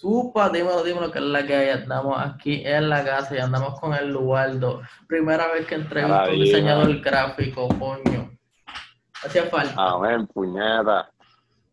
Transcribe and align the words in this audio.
Supa, 0.00 0.48
dímelo, 0.50 0.84
dímelo, 0.84 1.10
que 1.10 1.18
es 1.18 1.24
la 1.24 1.44
que 1.44 1.56
hay. 1.56 1.70
Andamos 1.70 2.16
aquí 2.20 2.62
en 2.64 2.88
la 2.88 3.04
casa 3.04 3.34
y 3.34 3.38
andamos 3.38 3.80
con 3.80 3.94
el 3.94 4.12
Lualdo. 4.12 4.80
Primera 5.08 5.52
vez 5.52 5.66
que 5.66 5.74
entrevisto 5.74 6.14
a 6.14 6.28
un 6.28 6.38
diseñador 6.38 7.00
gráfico, 7.00 7.66
coño. 7.66 8.30
Hacía 9.24 9.46
falta. 9.46 9.74
Amén, 9.76 10.24
puñeta. 10.28 11.10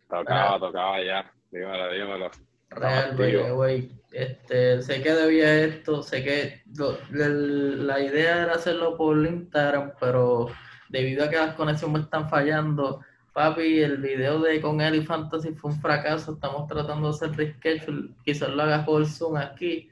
Tocaba, 0.09 0.57
tocaba 0.57 1.03
ya. 1.03 1.31
Dímelo, 1.51 1.91
dímelo. 1.91 2.31
Real, 2.71 3.15
güey. 3.53 3.92
Este, 4.11 4.81
sé 4.81 5.03
que 5.03 5.13
debía 5.13 5.53
esto, 5.63 6.01
sé 6.01 6.23
que 6.23 6.63
la 7.12 7.99
idea 7.99 8.42
era 8.42 8.53
hacerlo 8.55 8.97
por 8.97 9.23
Instagram, 9.23 9.92
pero 9.99 10.47
debido 10.89 11.26
a 11.26 11.29
que 11.29 11.37
las 11.37 11.53
conexiones 11.53 11.94
me 11.94 12.03
están 12.05 12.28
fallando, 12.28 13.01
Papi, 13.36 13.81
el 13.81 13.97
video 13.97 14.40
de 14.40 14.62
con 14.62 14.79
él 14.79 14.96
y 14.96 15.02
Fantasy 15.02 15.52
fue 15.52 15.72
un 15.72 15.81
fracaso. 15.81 16.35
Estamos 16.35 16.70
tratando 16.70 17.09
de 17.09 17.16
hacer 17.16 17.31
reschedule. 17.35 18.12
Quizás 18.23 18.48
lo 18.48 18.63
hagas 18.63 18.85
por 18.85 19.05
Zoom 19.05 19.35
aquí. 19.35 19.89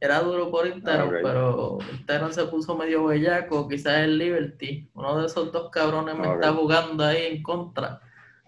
Era 0.00 0.20
duro 0.20 0.50
por 0.50 0.66
Instagram, 0.66 1.10
pero 1.22 1.76
Instagram 1.92 2.32
se 2.32 2.46
puso 2.46 2.74
medio 2.74 3.04
bellaco. 3.04 3.68
Quizás 3.68 3.98
el 3.98 4.16
Liberty. 4.16 4.88
Uno 4.94 5.20
de 5.20 5.26
esos 5.26 5.52
dos 5.52 5.68
cabrones 5.68 6.16
me 6.16 6.26
está 6.26 6.54
jugando 6.54 7.04
ahí 7.04 7.36
en 7.36 7.42
contra. 7.42 8.00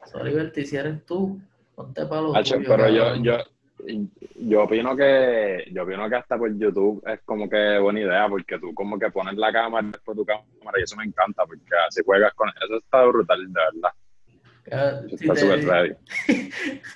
So, 0.07 0.25
Liberty, 0.25 0.65
si 0.65 0.77
eres 0.77 1.05
tú, 1.05 1.39
ponte 1.75 2.07
para 2.07 2.23
los 2.23 2.51
Pero 2.51 2.89
yo, 2.89 3.17
yo, 3.17 3.37
yo 4.35 4.63
opino 4.63 4.97
que 4.97 5.67
yo 5.71 5.83
opino 5.83 6.09
que 6.09 6.17
hasta 6.17 6.39
por 6.39 6.57
YouTube 6.57 7.03
es 7.07 7.21
como 7.27 7.51
que 7.51 7.79
buena 7.81 8.01
idea 8.01 8.27
porque 8.31 8.59
tú 8.59 8.73
como 8.73 8.99
que 8.99 9.11
pones 9.11 9.37
la 9.37 9.53
cámara 9.53 9.89
después 9.93 10.17
tu 10.17 10.25
cámara 10.25 10.79
y 10.79 10.85
eso 10.85 10.97
me 10.97 11.05
encanta 11.05 11.45
porque 11.45 11.63
así 11.87 12.01
juegas 12.03 12.33
con 12.33 12.49
eso 12.49 12.79
está 12.79 13.05
brutal 13.05 13.47
de 13.47 13.53
verdad 13.53 13.93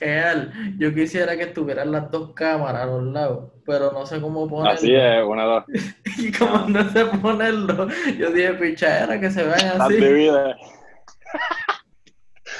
Real, 0.00 0.52
yo 0.78 0.94
quisiera 0.94 1.36
que 1.36 1.46
tuvieran 1.46 1.92
las 1.92 2.10
dos 2.10 2.32
cámaras 2.32 2.82
a 2.82 2.86
los 2.86 3.04
lados, 3.04 3.52
pero 3.64 3.92
no 3.92 4.06
sé 4.06 4.20
cómo 4.20 4.48
ponerlo. 4.48 4.72
Así 4.72 4.95
es, 4.95 5.24
una, 5.24 5.45
dos. 5.45 5.64
y 6.18 6.32
como 6.32 6.68
no 6.68 6.88
sé 6.90 7.04
ponerlo, 7.06 7.88
yo 8.18 8.30
dije, 8.30 8.54
pichadera, 8.54 9.18
que 9.20 9.30
se 9.30 9.42
vean 9.45 9.60
así. 9.60 9.79
Las 9.79 9.88
divide. 9.88 10.54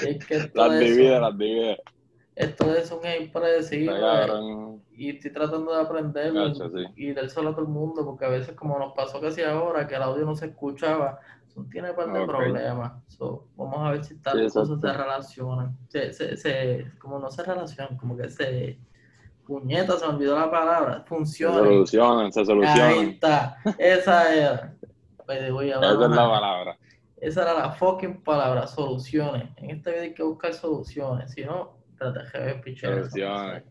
Es 0.01 0.25
que 0.25 0.51
las 0.55 0.79
divide, 0.79 1.19
las 1.19 1.37
divide. 1.37 1.77
Esto 2.35 2.75
es 2.75 2.91
un 2.91 3.01
impredecible. 3.21 3.99
Y 4.95 5.11
estoy 5.11 5.31
tratando 5.31 5.73
de 5.73 5.81
aprenderlo 5.81 6.51
y 6.95 7.11
del 7.11 7.29
solo 7.29 7.49
a 7.49 7.51
todo 7.53 7.61
el 7.61 7.71
mundo, 7.71 8.03
porque 8.05 8.25
a 8.25 8.29
veces, 8.29 8.55
como 8.55 8.77
nos 8.79 8.93
pasó 8.93 9.21
casi 9.21 9.43
ahora, 9.43 9.87
que 9.87 9.95
el 9.95 10.01
audio 10.01 10.25
no 10.25 10.35
se 10.35 10.47
escuchaba, 10.47 11.19
tiene 11.71 11.91
un 11.91 11.95
par 11.95 12.11
de 12.11 12.25
problemas. 12.25 12.93
vamos 13.55 13.77
a 13.77 13.91
ver 13.91 14.03
si 14.03 14.15
tal 14.17 14.51
cosas 14.51 14.79
se 14.79 14.93
relacionan. 14.93 15.77
Se, 15.87 16.13
se, 16.13 16.91
como 16.99 17.19
no 17.19 17.29
se 17.29 17.43
relacionan, 17.43 17.97
como 17.97 18.17
que 18.17 18.29
se. 18.29 18.79
Puñeta, 19.45 19.97
se 19.97 20.07
me 20.07 20.13
olvidó 20.13 20.39
la 20.39 20.49
palabra. 20.49 21.03
Funciona. 21.05 21.57
Se 21.57 21.63
solucionan, 21.63 22.31
se 22.31 22.45
solucionan. 22.45 22.81
Ahí 22.81 23.09
está. 23.09 23.57
Esa 23.77 24.33
era. 24.33 24.75
Esa 25.27 25.47
es 25.47 25.99
la 25.99 26.07
palabra. 26.09 26.77
Esa 27.17 27.41
era 27.43 27.53
la 27.53 27.71
fucking 27.71 28.23
palabra, 28.23 28.67
soluciones. 28.67 29.49
En 29.57 29.71
este 29.71 29.91
video 29.91 30.03
hay 30.03 30.13
que 30.13 30.23
buscar 30.23 30.53
soluciones. 30.53 31.31
Si 31.31 31.43
no, 31.43 31.77
trate 31.97 32.39
de 32.39 32.55
pichar. 32.55 32.93
Soluciones. 32.95 33.63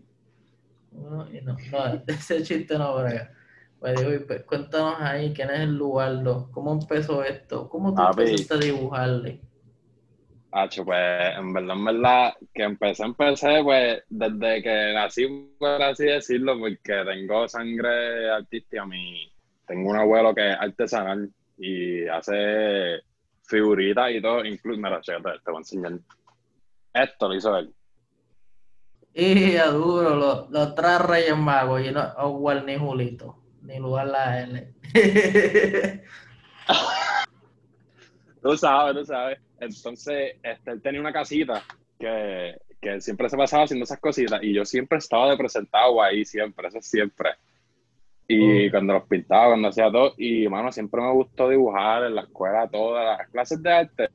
No, 0.91 1.25
no, 1.25 1.25
no, 1.25 2.03
ese 2.07 2.43
chiste 2.43 2.79
no 2.79 2.97
brega. 2.97 3.31
Pues, 3.83 4.01
pues, 4.29 4.45
cuéntanos 4.45 4.95
ahí 5.01 5.33
quién 5.35 5.51
es 5.51 5.63
el 5.63 5.75
Lugardo, 5.75 6.49
cómo 6.53 6.73
empezó 6.73 7.25
esto, 7.25 7.69
cómo 7.69 7.93
tú 7.93 8.01
empezaste 8.01 8.55
a 8.55 8.59
dibujarle. 8.59 9.41
Hacho, 10.53 10.85
pues 10.85 11.37
en 11.37 11.53
verdad, 11.53 11.77
en 11.77 11.85
verdad, 11.85 12.33
que 12.55 12.63
empecé, 12.63 13.03
empecé, 13.03 13.61
pues 13.65 14.05
desde 14.09 14.63
que 14.63 14.93
nací, 14.95 15.53
por 15.59 15.83
así 15.83 16.05
decirlo, 16.05 16.61
porque 16.61 17.03
tengo 17.05 17.49
sangre 17.49 18.31
artística, 18.31 18.87
mi, 18.87 19.29
tengo 19.67 19.91
un 19.91 19.97
abuelo 19.97 20.33
que 20.33 20.51
es 20.51 20.57
artesanal 20.61 21.29
y 21.59 22.07
hace 22.07 23.01
figuritas 23.43 24.13
y 24.13 24.23
todo, 24.23 24.45
incluso, 24.45 24.81
mira, 24.81 25.01
chécate, 25.01 25.41
te 25.45 25.51
voy 25.51 25.57
a 25.57 25.59
enseñar. 25.59 25.93
Esto 26.95 27.29
lo 27.29 27.35
hizo 27.35 27.59
él. 27.59 27.75
Y 29.13 29.55
duro, 29.57 30.15
los, 30.15 30.51
los 30.51 30.73
tres 30.77 31.01
reyes 31.01 31.37
magos, 31.37 31.85
y 31.85 31.91
no, 31.91 32.15
igual 32.29 32.65
ni 32.65 32.77
Julito 32.77 33.42
ni 33.63 33.79
lugar 33.79 34.07
la 34.09 34.43
L. 34.43 34.69
tú 38.43 38.57
sabes, 38.57 38.97
tú 38.97 39.05
sabes. 39.05 39.39
Entonces, 39.61 40.37
este, 40.43 40.71
él 40.71 40.83
tenía 40.83 41.01
una 41.01 41.13
casita 41.13 41.63
que, 41.99 42.57
que 42.81 43.01
siempre 43.01 43.29
se 43.29 43.37
pasaba 43.37 43.65
haciendo 43.65 43.85
esas 43.85 44.01
cositas 44.01 44.43
y 44.43 44.53
yo 44.53 44.65
siempre 44.65 44.99
estaba 44.99 45.31
de 45.31 45.37
presentado 45.37 46.03
ahí, 46.03 46.25
siempre, 46.25 46.69
eso 46.69 46.83
siempre. 46.83 47.31
Y 48.27 48.69
mm. 48.69 48.71
cuando 48.71 48.95
los 48.95 49.05
pintaba, 49.05 49.49
cuando 49.49 49.69
hacía 49.69 49.91
todo, 49.91 50.15
y 50.17 50.49
mano, 50.49 50.73
siempre 50.73 51.01
me 51.01 51.13
gustó 51.13 51.49
dibujar 51.49 52.05
en 52.05 52.15
la 52.15 52.23
escuela, 52.23 52.69
todas 52.69 53.19
las 53.19 53.29
clases 53.29 53.63
de 53.63 53.73
arte, 53.73 54.09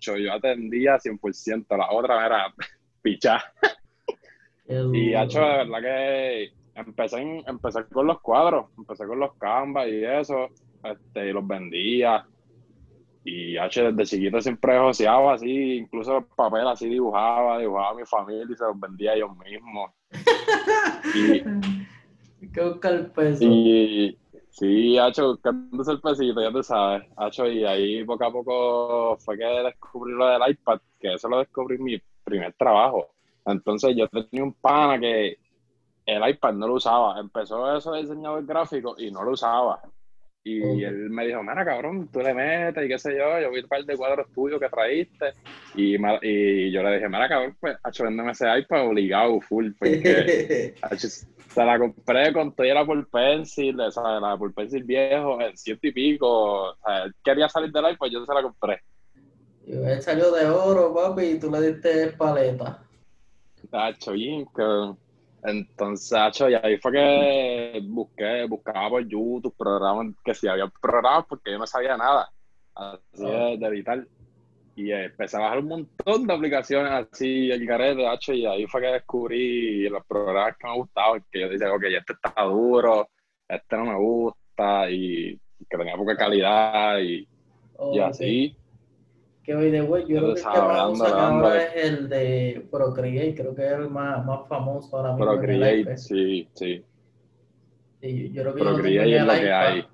yo 0.00 0.32
atendía 0.32 0.98
100%, 0.98 1.76
la 1.76 1.90
otra 1.90 2.26
era 2.26 2.54
pichar. 3.02 3.42
y 4.66 5.10
de 5.10 5.26
verdad 5.26 5.80
que 5.80 6.52
empecé, 6.78 7.42
empecé 7.46 7.84
con 7.86 8.06
los 8.06 8.20
cuadros, 8.20 8.66
empecé 8.76 9.06
con 9.06 9.18
los 9.18 9.34
canvas 9.34 9.88
y 9.88 10.04
eso, 10.04 10.48
este, 10.82 11.28
y 11.28 11.32
los 11.32 11.46
vendía. 11.46 12.26
Y 13.24 13.56
H 13.58 13.92
desde 13.92 14.06
chiquito 14.06 14.40
siempre 14.40 14.78
joseaba 14.78 15.34
así, 15.34 15.78
incluso 15.78 16.26
papel 16.34 16.66
así 16.66 16.88
dibujaba, 16.88 17.58
dibujaba 17.58 17.90
a 17.90 17.94
mi 17.94 18.06
familia 18.06 18.46
y 18.50 18.56
se 18.56 18.64
los 18.64 18.80
vendía 18.80 19.18
yo 19.18 19.28
mismo. 19.34 19.92
y, 21.14 21.42
¿Qué 22.52 22.64
busca 22.64 22.88
el 22.88 23.10
peso? 23.10 23.44
Y 23.44 24.16
sí, 24.50 24.96
Hacho, 24.96 25.32
buscándose 25.32 25.92
el 25.92 26.00
pesito, 26.00 26.40
ya 26.40 26.52
tú 26.52 26.62
sabes. 26.62 27.02
Hacho, 27.16 27.46
y 27.46 27.64
ahí 27.64 28.04
poco 28.04 28.24
a 28.24 28.32
poco 28.32 29.16
fue 29.18 29.36
que 29.36 29.44
descubrí 29.44 30.12
lo 30.14 30.26
del 30.26 30.50
iPad, 30.50 30.80
que 30.98 31.14
eso 31.14 31.28
lo 31.28 31.40
descubrí 31.40 31.76
en 31.76 31.84
mi 31.84 32.00
primer 32.24 32.54
trabajo. 32.54 33.08
Entonces 33.44 33.94
yo 33.96 34.08
tenía 34.08 34.44
un 34.44 34.54
pana 34.54 34.98
que 34.98 35.38
el 36.08 36.26
iPad 36.26 36.54
no 36.54 36.66
lo 36.66 36.74
usaba. 36.74 37.20
Empezó 37.20 37.76
eso 37.76 37.92
de 37.92 38.00
diseñador 38.00 38.44
gráfico 38.46 38.94
y 38.98 39.10
no 39.10 39.22
lo 39.22 39.32
usaba. 39.32 39.80
Y 40.44 40.82
él 40.82 41.10
me 41.10 41.26
dijo, 41.26 41.42
mira, 41.42 41.62
cabrón, 41.62 42.08
tú 42.10 42.20
le 42.20 42.32
metes 42.32 42.82
y 42.82 42.88
qué 42.88 42.98
sé 42.98 43.14
yo, 43.14 43.38
yo 43.38 43.50
vi 43.50 43.60
un 43.60 43.68
par 43.68 43.84
de 43.84 43.96
cuadros 43.96 44.32
tuyos 44.32 44.58
que 44.58 44.70
traíste. 44.70 45.32
Y, 45.74 45.96
y 46.22 46.70
yo 46.70 46.82
le 46.82 46.94
dije, 46.94 47.08
mira, 47.08 47.28
cabrón, 47.28 47.54
pues, 47.60 47.76
hecho, 47.86 48.04
véndeme 48.04 48.32
ese 48.32 48.46
iPad 48.58 48.88
obligado, 48.88 49.38
full, 49.42 49.72
porque 49.78 50.74
se 50.96 51.64
la 51.64 51.78
compré 51.78 52.32
con 52.32 52.54
toda 52.54 52.72
la 52.72 52.86
por 52.86 53.06
pencil, 53.10 53.78
o 53.78 53.90
sea, 53.90 54.20
la 54.20 54.38
por 54.38 54.54
pencil 54.54 54.84
viejo, 54.84 55.38
en 55.42 55.54
ciento 55.58 55.86
y 55.86 55.92
pico. 55.92 56.70
O 56.70 56.76
sea, 56.82 57.04
él 57.04 57.14
quería 57.22 57.48
salir 57.50 57.70
del 57.70 57.92
iPad, 57.92 58.06
yo 58.06 58.24
se 58.24 58.32
la 58.32 58.42
compré. 58.42 58.80
Y 59.66 59.72
él 59.72 60.00
salió 60.00 60.32
de 60.32 60.46
oro, 60.46 60.94
papi, 60.94 61.24
y 61.24 61.38
tú 61.38 61.50
le 61.50 61.72
diste 61.72 62.12
paleta. 62.12 62.82
Tacho, 63.70 64.12
bien, 64.12 64.46
cabrón. 64.46 64.96
Entonces, 65.44 66.40
y 66.40 66.54
ahí 66.54 66.78
fue 66.78 66.92
que 66.92 67.80
busqué, 67.84 68.44
buscaba 68.46 68.90
por 68.90 69.06
YouTube 69.06 69.54
programas, 69.56 70.14
que 70.24 70.34
si 70.34 70.48
había 70.48 70.68
programas, 70.68 71.26
porque 71.28 71.52
yo 71.52 71.58
no 71.58 71.66
sabía 71.66 71.96
nada 71.96 72.28
así 72.74 73.24
de, 73.24 73.66
editar. 73.66 74.06
Y 74.74 74.92
empecé 74.92 75.36
a 75.36 75.40
bajar 75.40 75.58
un 75.58 75.68
montón 75.68 76.26
de 76.26 76.34
aplicaciones 76.34 76.92
así, 76.92 77.50
el 77.50 77.66
de 77.66 78.06
H, 78.06 78.34
y 78.34 78.46
ahí 78.46 78.66
fue 78.66 78.80
que 78.80 78.86
descubrí 78.88 79.88
los 79.88 80.04
programas 80.06 80.56
que 80.56 80.68
me 80.68 80.76
gustaban, 80.76 81.24
que 81.30 81.40
yo 81.40 81.48
decía, 81.48 81.72
ok, 81.72 81.82
este 81.84 82.12
está 82.12 82.42
duro, 82.44 83.08
este 83.48 83.76
no 83.76 83.84
me 83.86 83.96
gusta, 83.96 84.88
y 84.90 85.36
que 85.68 85.76
tenía 85.76 85.96
poca 85.96 86.16
calidad, 86.16 86.98
y, 87.00 87.28
y 87.92 87.98
así. 87.98 88.56
Que 89.48 89.54
hoy 89.54 89.70
de 89.70 89.78
yo 89.78 89.86
creo 89.86 90.34
que 90.34 90.40
el 90.40 90.46
que 90.46 90.92
usan 90.92 91.12
ahora 91.18 91.64
es 91.64 91.82
el 91.82 92.08
de 92.10 92.68
Procreate, 92.70 93.34
creo 93.34 93.54
que 93.54 93.64
es 93.64 93.72
el 93.72 93.88
más, 93.88 94.22
más 94.26 94.46
famoso 94.46 94.94
ahora 94.94 95.14
mismo. 95.14 95.24
Procreate, 95.24 95.96
sí, 95.96 96.46
sí. 96.52 96.84
sí. 97.98 98.30
yo 98.30 98.42
creo 98.42 98.54
que 98.54 98.62
Procreate 98.62 99.16
es 99.16 99.24
lo 99.24 99.32
que 99.32 99.50
hay. 99.50 99.86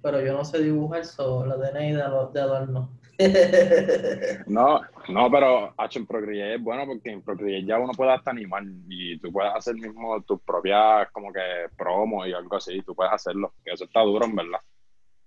Pero 0.00 0.24
yo 0.24 0.32
no 0.32 0.46
sé 0.46 0.62
dibujar 0.62 1.02
eso, 1.02 1.44
la 1.44 1.60
tenéis 1.60 1.94
de, 1.94 2.02
de 2.32 2.40
adorno. 2.40 2.90
no, 4.46 4.80
no, 5.10 5.30
pero 5.30 5.74
H 5.76 5.98
en 5.98 6.06
Procreate 6.06 6.54
es 6.54 6.62
bueno 6.62 6.86
porque 6.86 7.10
en 7.10 7.20
Procreate 7.20 7.66
ya 7.66 7.78
uno 7.78 7.92
puede 7.92 8.12
hasta 8.12 8.30
animar 8.30 8.62
y 8.88 9.18
tú 9.18 9.30
puedes 9.30 9.52
hacer 9.54 9.74
mismo 9.74 10.22
tus 10.22 10.40
propias 10.40 11.10
como 11.12 11.30
que 11.30 11.66
promos 11.76 12.28
y 12.28 12.32
algo 12.32 12.56
así, 12.56 12.80
tú 12.80 12.94
puedes 12.94 13.12
hacerlo, 13.12 13.52
que 13.62 13.72
eso 13.72 13.84
está 13.84 14.00
duro 14.00 14.24
en 14.24 14.36
verdad 14.36 14.60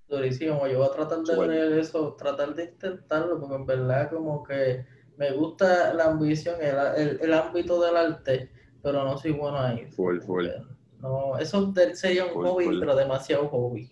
durísimo. 0.08 0.68
Yo 0.68 0.80
voy 0.80 0.88
a 0.88 0.92
tratar 0.92 1.20
de 1.20 1.48
ver 1.48 1.80
eso, 1.80 2.14
tratar 2.14 2.54
de 2.56 2.66
intentarlo, 2.66 3.40
porque 3.40 3.56
en 3.56 3.66
verdad 3.66 4.10
como 4.10 4.44
que 4.44 4.86
me 5.18 5.32
gusta 5.32 5.94
la 5.94 6.06
ambición, 6.06 6.56
el, 6.62 7.20
el, 7.22 7.34
ámbito 7.34 7.82
del 7.82 7.96
arte, 7.96 8.52
pero 8.82 9.04
no 9.04 9.18
soy 9.18 9.32
bueno 9.32 9.60
ahí. 9.60 9.86
Full, 9.92 10.20
full. 10.22 10.48
No, 11.00 11.38
eso 11.38 11.74
sería 11.94 12.26
un 12.26 12.34
hobby, 12.34 12.80
pero 12.80 12.96
demasiado 12.96 13.48
hobby. 13.48 13.92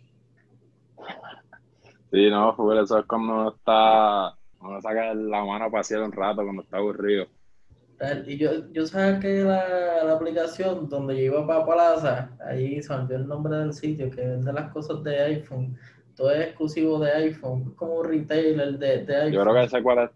Sí, 2.11 2.29
no, 2.29 2.53
full, 2.55 2.77
eso 2.77 2.99
es 2.99 3.05
como 3.05 3.33
uno 3.33 3.49
está, 3.55 4.35
uno 4.61 4.81
saca 4.81 5.13
la 5.13 5.45
mano 5.45 5.71
para 5.71 5.81
hacer 5.81 5.99
un 5.99 6.11
rato 6.11 6.43
cuando 6.43 6.61
está 6.61 6.77
aburrido. 6.77 7.27
Y 8.27 8.37
yo, 8.37 8.69
yo 8.71 8.83
que 9.21 9.43
la, 9.43 10.03
la, 10.03 10.13
aplicación 10.13 10.89
donde 10.89 11.15
yo 11.15 11.21
iba 11.21 11.47
para 11.47 11.65
Plaza, 11.65 12.37
ahí 12.45 12.81
se 12.81 12.97
me 12.97 13.15
el 13.15 13.27
nombre 13.27 13.55
del 13.55 13.71
sitio, 13.71 14.09
que 14.09 14.27
vende 14.27 14.51
las 14.51 14.71
cosas 14.73 15.01
de 15.03 15.21
iPhone. 15.21 15.77
Todo 16.15 16.31
es 16.31 16.47
exclusivo 16.47 16.99
de 16.99 17.11
iPhone, 17.11 17.65
es 17.71 17.75
como 17.75 17.95
un 17.95 18.05
retailer 18.05 18.77
de, 18.77 19.03
de 19.05 19.15
iPhone. 19.15 19.31
Yo 19.33 19.41
creo 19.41 19.53
que 19.53 19.63
ese 19.63 19.83
cuál 19.83 19.99
es. 19.99 20.09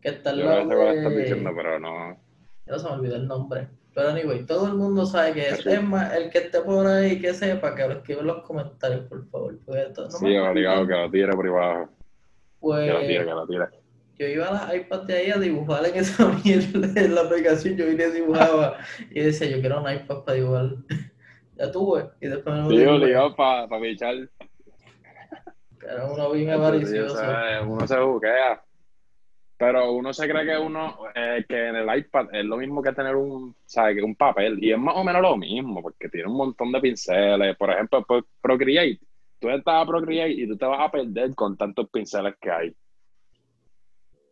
Que 0.00 0.08
está 0.10 0.30
al 0.30 0.44
lado 0.44 0.68
de... 0.68 1.16
diciendo, 1.16 1.50
pero 1.54 1.78
no. 1.78 2.18
Yo 2.66 2.78
se 2.78 2.88
me 2.88 2.94
olvidó 2.94 3.16
el 3.16 3.26
nombre. 3.26 3.68
Pero 3.94 4.10
anyway, 4.10 4.44
todo 4.44 4.66
el 4.66 4.74
mundo 4.74 5.06
sabe 5.06 5.32
que 5.32 5.48
es. 5.48 5.64
Es 5.64 5.82
más, 5.82 6.14
el 6.14 6.28
que 6.28 6.38
esté 6.38 6.60
por 6.60 6.86
ahí 6.86 7.18
que 7.18 7.32
sepa, 7.32 7.74
que 7.74 7.86
lo 7.88 7.94
escriba 7.94 8.20
en 8.20 8.26
los 8.26 8.42
comentarios, 8.42 9.06
por 9.06 9.26
favor. 9.30 9.54
no 9.66 10.10
sí, 10.10 10.36
obligado, 10.36 10.86
que 10.86 10.92
lo 10.92 11.10
tire 11.10 11.36
privado. 11.36 11.88
Pues, 12.60 12.86
que 12.86 12.92
lo 12.92 13.00
tire, 13.00 13.24
que 13.24 13.30
lo 13.30 13.46
tire. 13.46 13.64
Yo 14.18 14.26
iba 14.26 14.48
a 14.48 14.52
las 14.52 14.74
iPad 14.74 15.02
de 15.02 15.14
ahí 15.14 15.30
a 15.30 15.38
dibujar 15.38 15.86
en 15.86 15.96
esa 15.96 16.28
mierda, 16.44 17.00
en 17.00 17.14
la 17.14 17.22
aplicación, 17.22 17.76
yo 17.76 17.86
vine 17.86 18.04
y 18.06 18.10
dibujaba. 18.10 18.78
y 19.10 19.20
decía, 19.20 19.48
yo 19.48 19.60
quiero 19.60 19.82
un 19.82 19.90
iPad 19.90 20.24
para 20.24 20.36
dibujar. 20.36 20.70
ya 21.56 21.70
tuve. 21.70 22.10
Y 22.20 22.28
después 22.28 22.54
me 22.54 22.76
Sí, 22.76 22.84
obligado 22.84 23.34
para 23.34 23.66
pa 23.66 23.80
pichar. 23.80 24.14
Era 25.88 26.06
uno 26.06 26.30
bien 26.32 26.50
avaricioso. 26.50 27.22
Uno 27.66 27.86
se 27.86 27.98
buquea. 27.98 28.62
Pero 29.58 29.92
uno 29.92 30.12
se 30.12 30.28
cree 30.28 30.44
que 30.44 30.58
uno, 30.58 30.98
eh, 31.14 31.44
que 31.48 31.68
en 31.68 31.76
el 31.76 31.98
iPad 31.98 32.26
es 32.32 32.44
lo 32.44 32.58
mismo 32.58 32.82
que 32.82 32.92
tener 32.92 33.16
un, 33.16 33.54
¿sabes? 33.64 34.02
un 34.02 34.14
papel. 34.14 34.62
Y 34.62 34.72
es 34.72 34.78
más 34.78 34.94
o 34.96 35.04
menos 35.04 35.22
lo 35.22 35.36
mismo, 35.36 35.80
porque 35.80 36.10
tiene 36.10 36.28
un 36.28 36.36
montón 36.36 36.72
de 36.72 36.80
pinceles. 36.80 37.56
Por 37.56 37.70
ejemplo, 37.70 38.04
Procreate. 38.40 39.00
Tú 39.38 39.48
estás 39.48 39.82
a 39.82 39.86
Procreate 39.86 40.32
y 40.32 40.46
tú 40.46 40.56
te 40.58 40.66
vas 40.66 40.80
a 40.80 40.90
perder 40.90 41.34
con 41.34 41.56
tantos 41.56 41.88
pinceles 41.88 42.34
que 42.40 42.50
hay. 42.50 42.68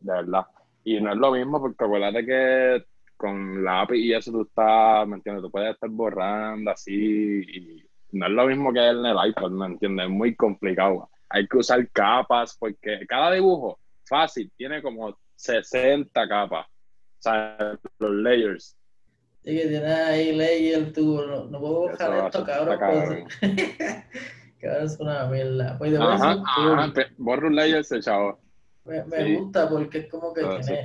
De 0.01 0.13
verdad. 0.13 0.47
Y 0.83 1.01
no 1.01 1.13
es 1.13 1.17
lo 1.17 1.33
mismo, 1.33 1.59
porque 1.59 1.85
acuérdate 1.85 2.27
que 2.27 2.85
con 3.17 3.65
la 3.65 3.83
API 3.83 4.09
y 4.09 4.13
eso 4.13 4.31
tú 4.31 4.43
estás, 4.43 5.09
¿me 5.09 5.17
entiendes? 5.17 5.43
Tú 5.43 5.51
puedes 5.51 5.73
estar 5.73 5.89
borrando 5.89 6.71
así. 6.71 6.93
Y 6.93 7.85
no 8.13 8.27
es 8.27 8.33
lo 8.33 8.47
mismo 8.47 8.73
que 8.75 8.87
en 8.87 9.07
el 9.07 9.17
iPad, 9.29 9.51
¿me 9.51 9.67
entiendes? 9.67 10.05
Es 10.05 10.11
muy 10.11 10.35
complicado. 10.35 11.09
Hay 11.35 11.49
que 11.49 11.59
usar 11.59 11.89
capas, 11.91 12.57
porque 12.57 13.05
cada 13.09 13.33
dibujo 13.33 13.81
fácil, 14.05 14.53
tiene 14.57 14.81
como 14.81 15.19
60 15.35 16.29
capas. 16.29 16.67
O 16.67 17.23
sea, 17.23 17.77
los 17.99 18.11
layers. 18.13 18.77
Sí, 19.43 19.57
que 19.57 19.67
tiene 19.67 19.93
ahí 19.93 20.37
layer, 20.37 20.93
tú, 20.93 21.21
no, 21.27 21.47
no 21.47 21.61
puedo 21.61 21.89
buscar 21.89 22.27
esto, 22.27 22.45
cabrón. 22.45 22.79
cabrón. 22.79 23.25
cabrón, 24.61 24.85
es 24.85 25.01
una 25.01 25.27
mierda. 25.27 25.77
Pues 25.77 25.99
ajá, 25.99 26.43
ajá, 26.47 26.93
borra 27.19 27.49
un 27.49 27.57
layer, 27.57 27.85
se 27.85 27.99
chavo. 27.99 28.39
Me, 28.85 29.03
me 29.05 29.37
gusta 29.37 29.69
porque 29.69 29.99
es 29.99 30.09
como 30.09 30.33
que 30.33 30.43
tiene, 30.43 30.85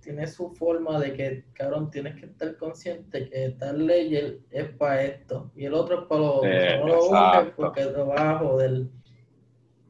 tiene 0.00 0.26
su 0.26 0.50
forma 0.54 0.98
de 0.98 1.12
que, 1.12 1.44
cabrón, 1.52 1.90
tienes 1.90 2.16
que 2.16 2.26
estar 2.26 2.56
consciente 2.56 3.28
que 3.28 3.50
tal 3.58 3.86
layer 3.86 4.38
es 4.50 4.70
para 4.70 5.02
esto 5.02 5.50
y 5.54 5.66
el 5.66 5.74
otro 5.74 6.00
es 6.00 6.06
para 6.06 6.20
lo 6.20 6.34
otro. 6.36 6.50
Eh, 6.50 6.78
no 6.78 6.86
lo 6.86 7.08
busques 7.08 7.52
porque 7.56 7.80
es 7.82 7.92
debajo 7.92 8.58
del 8.58 8.90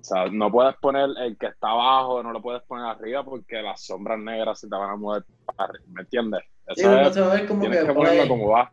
o 0.04 0.06
sea, 0.06 0.26
no 0.30 0.50
puedes 0.50 0.76
poner 0.76 1.08
el 1.18 1.38
que 1.38 1.46
está 1.46 1.70
abajo, 1.70 2.22
no 2.22 2.30
lo 2.30 2.42
puedes 2.42 2.62
poner 2.64 2.84
arriba 2.84 3.24
porque 3.24 3.62
las 3.62 3.86
sombras 3.86 4.18
negras 4.18 4.60
se 4.60 4.68
te 4.68 4.76
van 4.76 4.90
a 4.90 4.96
mover 4.96 5.24
para 5.46 5.70
arriba, 5.70 5.84
¿me 5.88 6.02
entiendes? 6.02 6.42
Eso 6.66 7.10
sí, 7.10 7.20
es, 7.20 7.48
como 7.48 7.60
tienes 7.60 7.84
que, 7.84 7.92
ponerlo 7.94 8.28
como 8.28 8.48
va. 8.50 8.70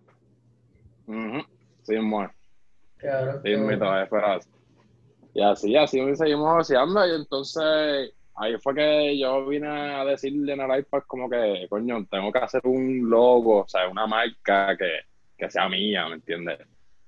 Sí, 1.83 1.97
muere. 1.99 2.33
Claro. 2.97 3.41
Sí, 3.45 3.53
esperas. 3.53 4.49
Y 5.33 5.41
así, 5.41 5.77
así 5.77 6.15
seguimos 6.17 6.69
haciendo 6.69 7.07
y 7.07 7.15
entonces 7.15 8.13
ahí 8.35 8.57
fue 8.57 8.75
que 8.75 9.17
yo 9.17 9.45
vine 9.45 9.69
a 9.69 10.03
decirle 10.03 10.51
en 10.51 10.59
el 10.59 10.79
iPad 10.79 11.03
como 11.07 11.29
que, 11.29 11.65
coño, 11.69 12.05
tengo 12.11 12.29
que 12.33 12.39
hacer 12.39 12.61
un 12.65 13.09
logo, 13.09 13.59
o 13.61 13.67
sea, 13.69 13.87
una 13.87 14.05
marca 14.05 14.75
que, 14.77 14.99
que 15.37 15.49
sea 15.49 15.69
mía, 15.69 16.09
¿me 16.09 16.15
entiendes? 16.15 16.59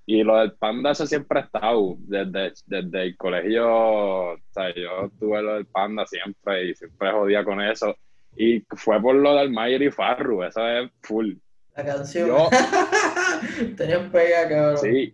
Y 0.05 0.23
lo 0.23 0.37
del 0.37 0.53
panda, 0.53 0.91
eso 0.91 1.07
siempre 1.07 1.39
ha 1.39 1.43
estado. 1.43 1.95
Desde, 1.99 2.53
desde 2.65 3.03
el 3.03 3.17
colegio, 3.17 3.65
o 3.65 4.37
sea, 4.51 4.73
yo 4.75 5.09
tuve 5.19 5.41
lo 5.41 5.55
del 5.55 5.65
panda 5.65 6.05
siempre 6.05 6.69
y 6.69 6.75
siempre 6.75 7.11
jodía 7.11 7.43
con 7.43 7.61
eso. 7.61 7.95
Y 8.35 8.61
fue 8.75 9.01
por 9.01 9.15
lo 9.15 9.35
del 9.35 9.51
Mayer 9.51 9.83
y 9.83 9.91
Farru, 9.91 10.43
eso 10.43 10.67
es 10.67 10.91
full. 11.01 11.35
La 11.75 11.85
canción. 11.85 12.27
Yo, 12.27 12.49
Tenían 13.77 14.11
pega, 14.11 14.47
cabrón. 14.49 14.77
Sí. 14.77 15.13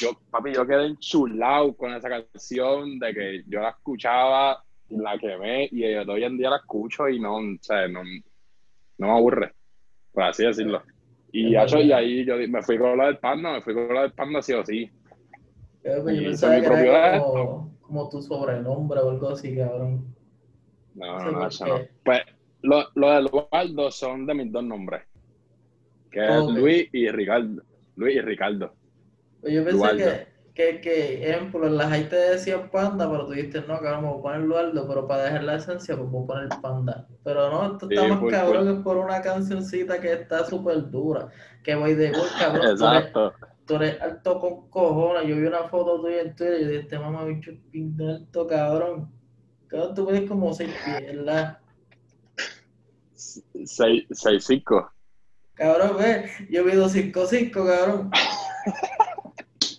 Yo, 0.00 0.12
papi, 0.30 0.52
yo 0.52 0.66
quedé 0.66 0.86
enchulado 0.86 1.74
con 1.76 1.92
esa 1.94 2.08
canción 2.08 2.98
de 2.98 3.14
que 3.14 3.42
yo 3.48 3.60
la 3.60 3.70
escuchaba, 3.70 4.62
la 4.90 5.18
quemé 5.18 5.68
y 5.72 5.84
hoy 5.84 6.24
en 6.24 6.38
día 6.38 6.50
la 6.50 6.56
escucho 6.58 7.08
y 7.08 7.18
no, 7.18 7.36
o 7.36 7.56
sea, 7.60 7.88
no, 7.88 8.02
no 8.98 9.06
me 9.06 9.12
aburre, 9.12 9.54
por 10.12 10.24
así 10.24 10.44
decirlo. 10.44 10.82
Y, 11.32 11.50
y 11.50 11.56
ahí 11.92 12.24
yo 12.24 12.36
me 12.48 12.62
fui 12.62 12.78
con 12.78 12.96
la 12.96 13.06
del 13.06 13.18
panda, 13.18 13.52
me 13.52 13.62
fui 13.62 13.74
con 13.74 13.94
la 13.94 14.02
del 14.02 14.12
panda 14.12 14.40
sí 14.40 14.52
o 14.52 14.64
sí. 14.64 14.90
Yo, 15.84 16.04
pensaba 16.04 16.60
que 16.60 16.66
era 16.66 17.18
como, 17.18 17.78
como, 17.80 18.08
tu 18.08 18.22
sobrenombre 18.22 19.00
o 19.00 19.10
algo 19.10 19.30
así, 19.30 19.56
cabrón. 19.56 20.14
No, 20.94 21.18
no, 21.18 21.32
no, 21.32 21.46
eso 21.46 21.66
no. 21.66 21.78
Pues 22.04 22.20
lo, 22.62 22.84
lo 22.94 23.10
de 23.10 23.18
Eduardo 23.18 23.90
son 23.90 24.26
de 24.26 24.34
mis 24.34 24.52
dos 24.52 24.64
nombres. 24.64 25.02
Que 26.10 26.24
es 26.24 26.44
Luis 26.46 26.88
y 26.92 27.08
Ricardo. 27.10 27.62
Luis 27.96 28.16
y 28.16 28.20
Ricardo. 28.20 28.74
Pues 29.40 29.52
yo 29.52 29.64
pensé 29.64 29.96
que, 29.96 30.26
que, 30.58 30.80
que, 30.80 31.30
ejemplo, 31.30 31.68
en 31.68 31.76
las 31.76 31.92
ahí 31.92 32.08
te 32.08 32.16
decían 32.16 32.68
panda, 32.68 33.08
pero 33.08 33.26
tú 33.26 33.30
dijiste, 33.30 33.60
no, 33.60 33.78
cabrón, 33.78 34.02
me 34.02 34.08
voy 34.08 34.18
a 34.18 34.22
poner 34.22 34.40
Eduardo, 34.40 34.88
pero 34.88 35.06
para 35.06 35.22
dejar 35.22 35.44
la 35.44 35.54
esencia, 35.54 35.96
pues 35.96 36.10
voy 36.10 36.24
a 36.24 36.26
poner 36.26 36.48
panda. 36.60 37.06
Pero 37.22 37.48
no, 37.48 37.74
esto 37.74 37.88
está 37.88 38.08
más 38.08 38.20
cabrón 38.28 38.66
que 38.66 38.82
por 38.82 38.96
una 38.96 39.22
cancioncita 39.22 40.00
que 40.00 40.14
está 40.14 40.44
súper 40.44 40.90
dura. 40.90 41.28
Que 41.62 41.76
voy 41.76 41.94
de 41.94 42.10
gol, 42.10 42.26
cabrón. 42.40 42.72
Exacto. 42.72 43.34
Tú 43.66 43.76
eres, 43.76 44.02
alto 44.02 44.40
con 44.40 44.68
cojones. 44.68 45.28
Yo 45.28 45.36
vi 45.36 45.44
una 45.44 45.62
foto 45.68 46.00
tuya 46.00 46.22
en 46.22 46.34
Twitter 46.34 46.58
y 46.58 46.62
yo 46.62 46.68
dije, 46.70 46.80
este 46.80 46.98
mamá 46.98 47.24
bicho 47.24 47.52
es 47.52 48.00
alto, 48.00 48.46
cabrón. 48.48 49.12
Cabrón, 49.68 49.94
tú 49.94 50.06
ves 50.06 50.28
como 50.28 50.52
seis 50.52 50.74
pies, 50.84 51.16
¿verdad? 51.18 51.58
Seis, 53.14 54.06
seis 54.10 54.44
cinco. 54.44 54.90
Cabrón, 55.54 55.98
ve, 55.98 56.28
yo 56.50 56.64
vi 56.64 56.72
dos 56.72 56.90
cinco 56.90 57.26
cinco, 57.26 57.64
cabrón. 57.64 58.10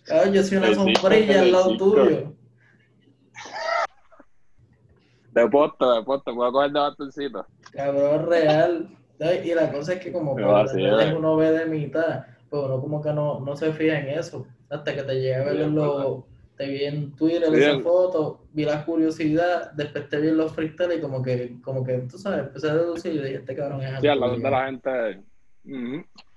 cabrón, 0.09 0.33
yo 0.33 0.43
soy 0.43 0.57
una 0.57 0.73
sombrilla 0.73 1.41
al 1.41 1.51
lado 1.51 1.77
tuyo. 1.77 2.33
De 5.31 5.47
puesto, 5.47 5.93
de 5.93 6.03
puesto, 6.03 6.35
puedo 6.35 6.51
coger 6.51 6.71
de 6.71 6.79
bastoncito. 6.79 7.45
Cabrón, 7.71 8.27
real. 8.27 8.89
Y 9.43 9.53
la 9.53 9.71
cosa 9.71 9.93
es 9.93 9.99
que 9.99 10.11
como 10.11 10.33
uno 10.33 11.35
ve 11.35 11.51
de 11.51 11.65
mitad, 11.65 12.25
pues 12.49 12.63
uno 12.63 12.81
como 12.81 13.01
que 13.01 13.13
no, 13.13 13.39
no 13.41 13.55
se 13.55 13.71
fija 13.73 13.99
en 13.99 14.19
eso. 14.19 14.47
Hasta 14.69 14.95
que 14.95 15.03
te 15.03 15.19
llega 15.19 15.41
a 15.41 15.43
ver 15.45 15.67
los, 15.67 16.23
te 16.59 16.67
vi 16.67 16.83
en 16.83 17.15
Twitter 17.15 17.53
esa 17.53 17.79
foto, 17.79 18.41
vi 18.51 18.65
la 18.65 18.83
curiosidad, 18.85 19.71
después 19.71 20.09
te 20.09 20.19
vi 20.19 20.27
en 20.27 20.37
los 20.37 20.51
freestyles 20.51 20.97
y 20.97 21.01
como 21.01 21.23
que, 21.23 21.57
como 21.61 21.85
que, 21.85 21.99
tú 21.99 22.17
sabes, 22.17 22.47
empecé 22.47 22.69
a 22.69 22.75
deducir 22.75 23.13
y 23.13 23.19
dije, 23.19 23.35
este 23.35 23.55
cabrón 23.55 23.81
es 23.81 24.01
Sí, 24.01 24.07
al 24.07 24.19
lado 24.19 24.35
de 24.35 24.49
la 24.49 24.65
gente, 24.65 25.23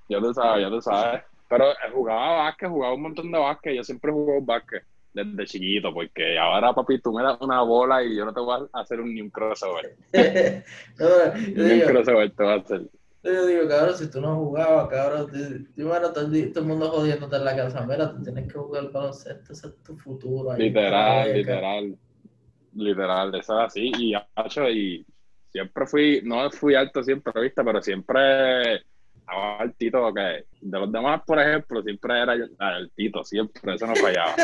ya 0.09 0.21
tú 0.21 0.33
sabes, 0.33 0.63
ya 0.63 0.71
tú 0.71 0.81
sabes. 0.81 1.23
Pero 1.53 1.67
jugaba 1.93 2.45
básquet, 2.45 2.71
jugaba 2.71 2.95
un 2.95 3.03
montón 3.03 3.31
de 3.31 3.39
básquet, 3.39 3.75
yo 3.75 3.85
siempre 3.85 4.11
he 4.11 4.15
jugado 4.15 4.41
básquet 4.41 4.85
desde 5.13 5.45
chiquito, 5.45 5.93
porque 5.93 6.39
ahora, 6.39 6.73
papi, 6.73 6.99
tú 6.99 7.13
me 7.13 7.23
das 7.23 7.39
una 7.43 7.61
bola 7.61 8.03
y 8.03 8.17
yo 8.17 8.25
no 8.25 8.33
te 8.33 8.41
voy 8.41 8.67
a 8.73 8.81
hacer 8.81 9.03
un, 9.03 9.13
ni 9.13 9.21
un 9.21 9.29
crossover. 9.29 9.95
ni 10.15 11.73
un 11.73 11.81
crossover 11.81 12.31
te 12.31 12.43
voy 12.43 12.53
a 12.55 12.57
hacer. 12.57 12.81
Yo 13.23 13.47
digo, 13.47 13.69
cabrón, 13.69 13.95
si 13.95 14.11
tú 14.11 14.23
no 14.23 14.35
jugabas, 14.37 14.89
cabrón, 14.89 15.31
yo, 15.77 15.89
bueno, 15.89 16.11
todo, 16.15 16.25
el 16.25 16.65
mundo 16.65 16.89
jodiéndote 16.89 17.37
en 17.37 17.45
la 17.45 17.55
casa, 17.55 17.85
mira, 17.87 18.11
tú 18.11 18.23
tienes 18.23 18.51
que 18.51 18.59
jugar 18.59 18.91
baloncesto, 18.91 19.53
ese 19.53 19.67
es 19.67 19.83
tu 19.83 19.95
futuro. 19.99 20.57
literal, 20.57 21.35
literal, 21.35 21.99
literal, 22.73 23.35
eso 23.35 23.61
es 23.61 23.67
así, 23.67 23.93
y, 23.99 24.15
y 24.15 25.07
siempre 25.51 25.87
fui, 25.87 26.23
no 26.25 26.51
fui 26.51 26.75
alto 26.75 27.03
siempre, 27.03 27.43
¿viste? 27.43 27.63
Pero 27.63 27.83
siempre 27.83 28.87
altito 29.33 30.13
que 30.15 30.45
de 30.61 30.79
los 30.79 30.91
demás, 30.91 31.23
por 31.27 31.41
ejemplo, 31.41 31.83
siempre 31.83 32.23
era 32.23 32.35
altito, 32.59 33.25
siempre, 33.25 33.75
eso 33.75 33.87
no 33.87 33.97
fallaba. 33.97 34.35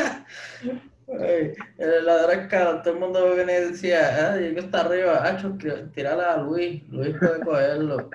Ay, 1.08 1.52
en 1.78 2.04
la 2.04 2.22
drasca, 2.22 2.82
todo 2.82 2.94
el 2.94 3.00
mundo 3.00 3.34
viene 3.34 3.58
y 3.58 3.64
decía, 3.70 4.32
ah, 4.32 4.40
yo 4.40 4.54
que 4.54 4.60
está 4.60 4.80
arriba, 4.80 5.24
Hacho, 5.24 5.56
tirala 5.94 6.34
a 6.34 6.42
Luis, 6.42 6.86
Luis 6.90 7.16
puede 7.18 7.40
cogerlo. 7.40 8.10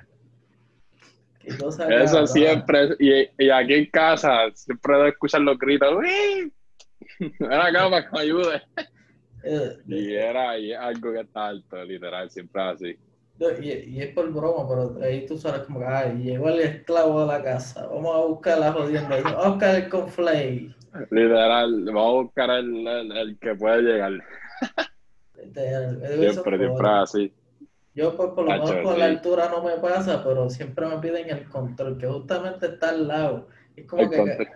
Eso 1.44 2.28
siempre, 2.28 2.96
y, 3.00 3.28
y, 3.38 3.50
aquí 3.50 3.74
en 3.74 3.86
casa 3.88 4.50
siempre 4.54 4.98
de 4.98 5.10
escuchar 5.10 5.42
los 5.42 5.58
gritos, 5.58 5.94
¡Uy! 5.94 6.54
Ven 7.40 7.54
acá 7.54 7.90
para 7.90 8.06
que 8.06 8.16
me 8.16 8.22
ayude. 8.22 8.62
Eh, 9.44 9.78
y 9.88 10.14
era 10.14 10.52
algo 10.52 11.12
que 11.12 11.20
está 11.20 11.48
alto, 11.48 11.84
literal, 11.84 12.30
siempre 12.30 12.62
así. 12.62 12.98
Y, 13.40 13.68
y, 13.68 14.02
es 14.02 14.14
por 14.14 14.32
broma, 14.32 14.68
pero 14.68 15.04
ahí 15.04 15.26
tú 15.26 15.38
sabes 15.38 15.64
como 15.64 15.80
que 15.80 15.86
ay, 15.86 16.18
llegó 16.24 16.50
el 16.50 16.60
esclavo 16.60 17.22
de 17.22 17.28
la 17.28 17.44
casa, 17.44 17.88
vamos 17.88 18.16
a 18.16 18.20
buscar 18.26 18.60
la 18.60 18.72
jodienda, 18.72 19.20
vamos 19.22 19.46
a 19.46 19.50
buscar 19.50 19.76
el 19.76 19.90
conflay. 19.90 20.76
Literal, 21.10 21.84
vamos 21.86 22.08
a 22.08 22.22
buscar 22.22 22.50
el, 22.52 22.88
el, 22.88 23.38
que 23.40 23.56
puede 23.56 23.82
llegar. 23.82 24.12
Este, 25.36 26.32
siempre, 26.32 26.58
siempre 26.58 26.88
así. 26.90 27.34
Yo 27.96 28.16
pues 28.16 28.30
por 28.30 28.46
lo 28.46 28.52
menos 28.52 28.72
con 28.84 28.98
la 28.98 29.06
altura 29.06 29.50
no 29.50 29.64
me 29.64 29.74
pasa, 29.74 30.24
pero 30.24 30.50
siempre 30.50 30.86
me 30.88 30.98
piden 30.98 31.30
el 31.30 31.48
control, 31.48 31.98
que 31.98 32.08
justamente 32.08 32.68
está 32.68 32.90
al 32.90 33.08
lado. 33.08 33.48
Es 33.76 33.86
como 33.86 34.04
El 34.04 34.10
que 34.10 34.18
control. 34.18 34.48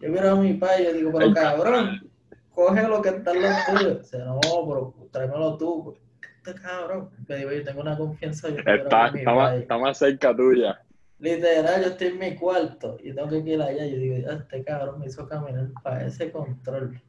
yo 0.00 0.08
miro 0.10 0.30
a 0.30 0.36
mi 0.36 0.54
padre 0.54 0.82
y 0.82 0.84
yo 0.86 0.92
digo, 0.92 1.12
pero 1.12 1.26
El 1.26 1.34
cabrón, 1.34 2.10
coge 2.54 2.86
lo 2.86 3.02
que 3.02 3.08
está 3.08 3.32
en 3.32 3.42
los 3.42 3.64
tuyos. 3.66 3.98
Dice, 4.02 4.18
no, 4.18 4.38
pero 4.40 4.94
tráemelo 5.10 5.56
tú. 5.56 5.84
pues, 5.84 6.05
Este 6.46 6.60
cabrón. 6.60 7.10
Le 7.26 7.36
digo, 7.38 7.52
yo 7.52 7.64
tengo 7.64 7.80
una 7.80 7.96
confianza. 7.96 8.48
Yo 8.48 8.58
Está, 8.58 9.08
está, 9.08 9.34
más, 9.34 9.54
está 9.54 9.78
más 9.78 9.98
cerca 9.98 10.34
tuya. 10.36 10.80
Literal, 11.18 11.82
yo 11.82 11.88
estoy 11.88 12.08
en 12.08 12.18
mi 12.18 12.34
cuarto 12.36 12.98
y 13.02 13.12
tengo 13.12 13.28
que 13.28 13.38
ir 13.38 13.60
allá. 13.60 13.86
Yo 13.86 13.96
digo, 13.96 14.30
este 14.30 14.62
cabrón 14.64 15.00
me 15.00 15.06
hizo 15.06 15.26
caminar 15.28 15.70
para 15.82 16.06
ese 16.06 16.30
control. 16.30 17.00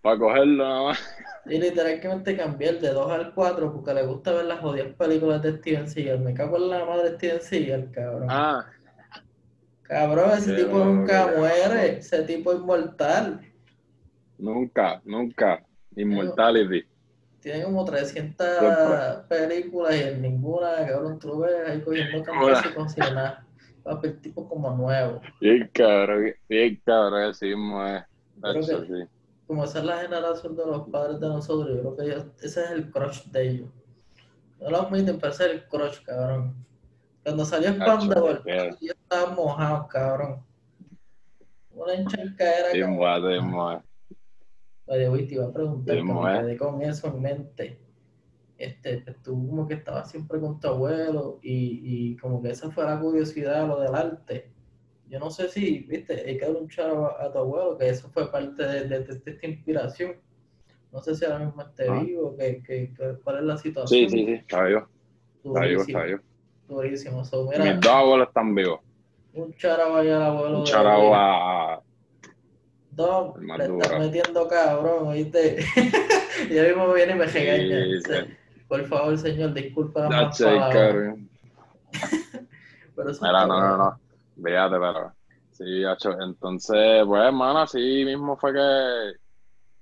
Para 0.00 0.18
cogerlo 0.18 0.64
nada 0.64 0.82
más. 0.82 1.16
Y 1.46 1.58
literalmente 1.58 2.36
cambié 2.36 2.70
el 2.70 2.80
de 2.80 2.90
2 2.90 3.10
al 3.12 3.34
4 3.34 3.72
porque 3.72 3.94
le 3.94 4.06
gusta 4.06 4.32
ver 4.32 4.46
las 4.46 4.60
jodidas 4.60 4.94
películas 4.96 5.42
de 5.42 5.56
Steven 5.58 5.88
Seagal. 5.88 6.20
Me 6.20 6.34
cago 6.34 6.56
en 6.56 6.70
la 6.70 6.84
madre 6.84 7.10
de 7.10 7.16
Steven 7.16 7.40
Seagal, 7.42 7.90
cabrón. 7.92 8.28
Ah, 8.30 8.66
Cabrón, 9.82 10.30
ese 10.38 10.54
Qué 10.56 10.62
tipo 10.64 10.78
nunca 10.84 11.28
muere. 11.36 11.98
Ese 11.98 12.22
tipo 12.22 12.52
es 12.52 12.58
inmortal. 12.58 13.40
nunca, 14.38 15.00
nunca. 15.04 15.64
Immortality. 15.96 16.84
Tiene 17.44 17.62
como 17.64 17.84
300 17.84 18.58
Siempre. 18.58 18.96
películas 19.28 19.94
y 19.96 20.00
en 20.02 20.22
ninguna, 20.22 20.76
cabrón, 20.86 21.18
tú 21.18 21.28
lo 21.28 21.38
ves 21.40 21.68
ahí 21.68 21.82
cogiendo 21.82 22.22
Hola. 22.32 22.54
cantazo 22.54 22.74
con 22.74 22.88
sin 22.88 23.04
nada. 23.04 23.46
Papi, 23.82 24.06
el 24.08 24.20
tipo 24.22 24.48
como 24.48 24.70
nuevo. 24.70 25.20
Bien 25.42 25.70
cabrón, 25.74 26.32
bien 26.48 26.80
cabrón, 26.86 27.22
así 27.24 27.48
mismo 27.48 27.86
es. 27.86 28.02
Como 29.46 29.62
esa 29.64 29.78
es 29.80 29.84
la 29.84 29.98
generación 29.98 30.56
de 30.56 30.64
los 30.64 30.88
padres 30.88 31.20
de 31.20 31.28
nosotros, 31.28 31.68
yo 31.68 31.80
creo 31.82 31.96
que 31.98 32.02
ellos- 32.04 32.26
ese 32.42 32.64
es 32.64 32.70
el 32.70 32.90
crush 32.90 33.24
de 33.26 33.48
ellos. 33.50 33.68
No 34.58 34.70
lo 34.70 34.78
admiten, 34.80 35.18
pero 35.18 35.30
ese 35.34 35.44
es 35.44 35.50
el 35.52 35.68
crush, 35.68 36.02
cabrón. 36.02 36.54
Cuando 37.22 37.44
salió 37.44 37.74
Spandable, 37.74 38.40
ellos 38.46 38.96
estaban 39.02 39.34
mojados, 39.34 39.86
cabrón. 39.88 40.42
Una 41.72 41.92
encharcadera, 41.92 42.72
Bien 42.72 42.86
cabrón. 42.86 42.96
guato, 42.96 43.28
bien. 43.28 43.50
Oye, 44.86 45.08
güey, 45.08 45.26
te 45.26 45.34
iba 45.34 45.46
a 45.46 45.52
preguntar, 45.52 45.98
como 45.98 46.14
mujer. 46.14 46.42
quedé 46.42 46.56
con 46.58 46.82
eso 46.82 47.06
en 47.08 47.22
mente. 47.22 47.78
Este, 48.58 48.98
pues, 48.98 49.22
tú 49.22 49.32
como 49.48 49.66
que 49.66 49.74
estabas 49.74 50.10
siempre 50.10 50.38
con 50.40 50.60
tu 50.60 50.68
abuelo 50.68 51.38
y, 51.42 52.12
y 52.12 52.16
como 52.16 52.42
que 52.42 52.50
esa 52.50 52.70
fue 52.70 52.84
la 52.84 53.00
curiosidad, 53.00 53.66
lo 53.66 53.80
del 53.80 53.94
arte. 53.94 54.50
Yo 55.08 55.18
no 55.18 55.30
sé 55.30 55.48
si, 55.48 55.80
viste, 55.80 56.14
hay 56.26 56.38
que 56.38 56.46
dar 56.46 56.56
un 56.56 56.68
charo 56.68 57.06
a, 57.06 57.24
a 57.24 57.32
tu 57.32 57.38
abuelo, 57.38 57.76
que 57.78 57.88
eso 57.88 58.08
fue 58.10 58.30
parte 58.30 58.62
de, 58.62 58.88
de- 58.88 59.00
de 59.04 59.30
esta 59.30 59.46
inspiración. 59.46 60.16
No 60.92 61.02
sé 61.02 61.14
si 61.14 61.24
ahora 61.24 61.40
mismo 61.44 61.62
esté 61.62 61.88
Ah. 61.88 62.00
vivo, 62.00 62.36
que, 62.36 62.62
que, 62.62 62.94
que- 62.94 63.16
cuál 63.24 63.38
es 63.38 63.44
la 63.44 63.56
situación. 63.58 64.08
Sí, 64.08 64.08
sí, 64.08 64.24
sí, 64.26 64.32
está 64.34 64.64
vivo, 64.64 64.86
está 65.44 65.60
vivo, 65.60 65.82
está 65.82 66.02
vivo. 66.04 66.20
durísimo. 66.68 67.24
So, 67.24 67.48
mira, 67.50 67.64
Mis 67.64 67.80
dos 67.80 67.92
abuelos 67.92 68.28
están 68.28 68.54
vivos. 68.54 68.80
un 69.34 69.52
charao 69.54 69.96
allá 69.96 70.16
al 70.16 70.22
abuelo. 70.22 70.58
Un 70.58 70.64
de- 70.64 70.70
charao 70.70 71.14
a. 71.14 71.82
Le 72.96 73.64
estás 73.64 73.98
metiendo 73.98 74.48
cabrón, 74.48 75.08
¿oíste? 75.08 75.64
y 76.50 76.58
ahora 76.58 76.68
mismo 76.68 76.92
viene 76.92 77.12
y 77.12 77.16
me 77.16 77.26
regaña. 77.26 77.84
Sí, 77.84 78.00
sí. 78.02 78.14
Por 78.68 78.84
favor, 78.86 79.18
señor, 79.18 79.52
disculpa. 79.54 80.08
Pero 82.96 83.10
eso 83.10 83.24
Mira, 83.24 83.46
no, 83.46 83.60
no, 83.60 83.76
no. 83.76 84.00
Fíjate, 84.36 84.76
pero. 84.78 85.12
Sí, 85.52 85.84
hacho. 85.84 86.12
Entonces, 86.20 87.04
pues, 87.06 87.22
hermano, 87.22 87.60
así 87.60 88.04
mismo 88.04 88.36
fue 88.36 88.52
que, 88.52 89.12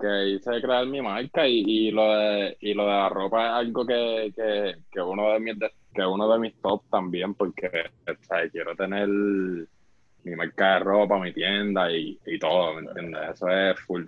que 0.00 0.28
hice 0.31 0.62
crear 0.62 0.87
mi 0.87 1.00
marca 1.02 1.47
y, 1.47 1.62
y 1.66 1.90
lo 1.90 2.04
de, 2.14 2.57
y 2.61 2.75
lo 2.75 2.85
de 2.85 2.90
la 2.90 3.09
ropa 3.09 3.47
es 3.47 3.52
algo 3.52 3.87
que, 3.87 4.33
que, 4.35 4.76
que 4.90 5.00
uno 5.00 5.33
de 5.33 5.40
mis 5.40 5.57
que 5.95 6.07
uno 6.07 6.31
de 6.33 6.38
mis 6.38 6.61
top 6.61 6.83
también, 6.90 7.35
porque 7.35 7.69
o 8.07 8.25
sea, 8.25 8.49
quiero 8.50 8.75
tener 8.75 9.09
mi 10.25 10.37
marca 10.37 10.75
de 10.75 10.81
ropa, 10.81 11.19
mi 11.21 11.33
tienda 11.33 11.91
y, 11.93 12.21
y 12.25 12.38
todo, 12.38 12.75
¿me 12.75 12.83
entiendes? 12.83 13.23
Eso 13.35 13.49
es 13.49 13.81
full. 13.81 14.07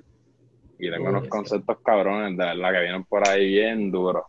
Y 0.79 0.91
tengo 0.91 1.09
unos 1.11 1.25
Uy, 1.25 1.31
sí. 1.33 1.49
conceptos 1.49 1.79
cabrones, 1.85 2.39
de 2.39 2.45
verdad, 2.45 2.73
que 2.73 2.81
vienen 2.83 3.05
por 3.07 3.29
ahí 3.29 3.47
bien 3.49 3.91
duros. 3.93 4.25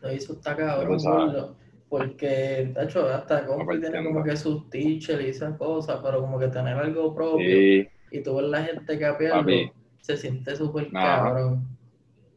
Lo 0.00 0.12
hizo 0.12 0.32
está 0.34 0.56
cabrón. 0.56 1.56
Porque, 1.88 2.26
de 2.74 2.84
hecho, 2.84 3.06
hasta 3.08 3.46
Compi 3.46 3.80
tiene 3.80 4.02
como 4.02 4.22
que 4.22 4.36
sus 4.36 4.68
teachers 4.70 5.22
y 5.24 5.28
esas 5.30 5.56
cosas, 5.56 6.00
pero 6.02 6.20
como 6.20 6.38
que 6.38 6.48
tener 6.48 6.76
algo 6.76 7.14
propio 7.14 7.66
Y 7.66 7.88
y 8.10 8.22
tú 8.22 8.36
ves 8.36 8.46
la 8.46 8.62
gente 8.64 8.98
capearlo, 8.98 9.56
Papi. 9.56 9.72
se 10.00 10.16
siente 10.16 10.54
súper 10.56 10.96
No. 10.96 10.98
cabrón. 10.98 11.66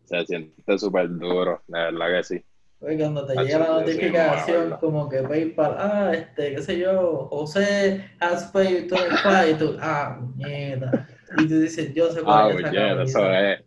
se 0.06 0.26
siente 0.28 0.78
súper 0.78 1.10
duro, 1.10 1.64
de 1.68 1.80
verdad 1.80 2.08
que 2.18 2.24
sí. 2.24 2.46
Cuando 2.82 3.26
te 3.28 3.36
llega 3.36 3.60
la 3.60 3.68
notificación 3.68 4.72
como 4.80 5.08
que 5.08 5.22
PayPal, 5.22 5.76
ah, 5.78 6.12
este, 6.16 6.56
qué 6.56 6.62
sé 6.64 6.80
yo, 6.80 7.28
José 7.30 8.04
has 8.20 8.46
paid 8.46 8.90
25 8.92 9.48
y 9.52 9.54
tú, 9.54 9.78
ah, 9.80 10.20
mierda. 10.36 11.08
Y 11.38 11.48
tú 11.48 11.60
dices, 11.60 11.94
yo 11.94 12.12
sé 12.12 12.22
Ah, 12.26 12.50
cuál 12.50 12.66
es 12.66 12.74
esa 12.74 13.04
eso 13.04 13.32
es. 13.34 13.60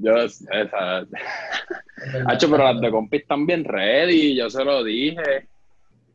Yo, 0.00 0.16
esa. 0.16 1.06
Hacho, 2.26 2.48
pero 2.50 2.64
las 2.72 2.80
de 2.80 2.90
compis 2.90 3.22
están 3.22 3.46
bien 3.46 3.64
ready, 3.64 4.36
yo 4.36 4.48
se 4.48 4.64
lo 4.64 4.84
dije. 4.84 5.48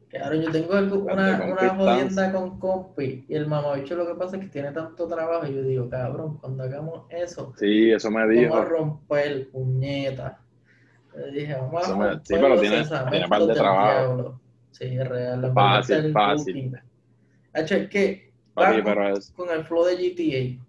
Claro, 0.09 0.35
yo 0.35 0.51
tengo 0.51 0.73
una, 1.01 1.43
una 1.43 1.69
jodienda 1.75 2.31
con 2.31 2.59
compi 2.59 3.25
y 3.27 3.33
el 3.35 3.47
mamabicho 3.47 3.95
lo 3.95 4.05
que 4.07 4.13
pasa 4.13 4.37
es 4.37 4.43
que 4.43 4.47
tiene 4.49 4.71
tanto 4.71 5.07
trabajo 5.07 5.47
y 5.47 5.55
yo 5.55 5.63
digo, 5.63 5.89
cabrón, 5.89 6.37
cuando 6.37 6.63
hagamos 6.63 7.07
eso, 7.09 7.51
Sí, 7.57 7.91
eso 7.91 8.09
me 8.11 8.21
vamos 8.21 8.37
a 8.37 8.39
dijo. 8.39 8.63
romper, 8.63 9.49
puñeta. 9.49 10.39
Le 11.15 11.31
dije, 11.31 11.53
vamos 11.55 11.87
a 11.89 11.95
me- 11.95 12.13
sí, 12.15 12.19
pero 12.27 12.59
tiene- 12.59 12.83
tiene 13.11 13.27
par 13.27 13.45
de 13.45 13.53
trabajo. 13.53 13.91
diablo. 14.15 14.39
Sí, 14.71 14.85
es 14.85 15.07
real. 15.07 15.51
Fácil, 15.53 16.11
fácil. 16.11 16.79
Hacho, 17.53 17.75
es 17.75 17.89
que 17.89 18.31
Papi, 18.55 18.81
con- 18.81 19.03
es. 19.07 19.31
con 19.31 19.49
el 19.51 19.63
flow 19.65 19.85
de 19.85 19.95
GTA 19.97 20.59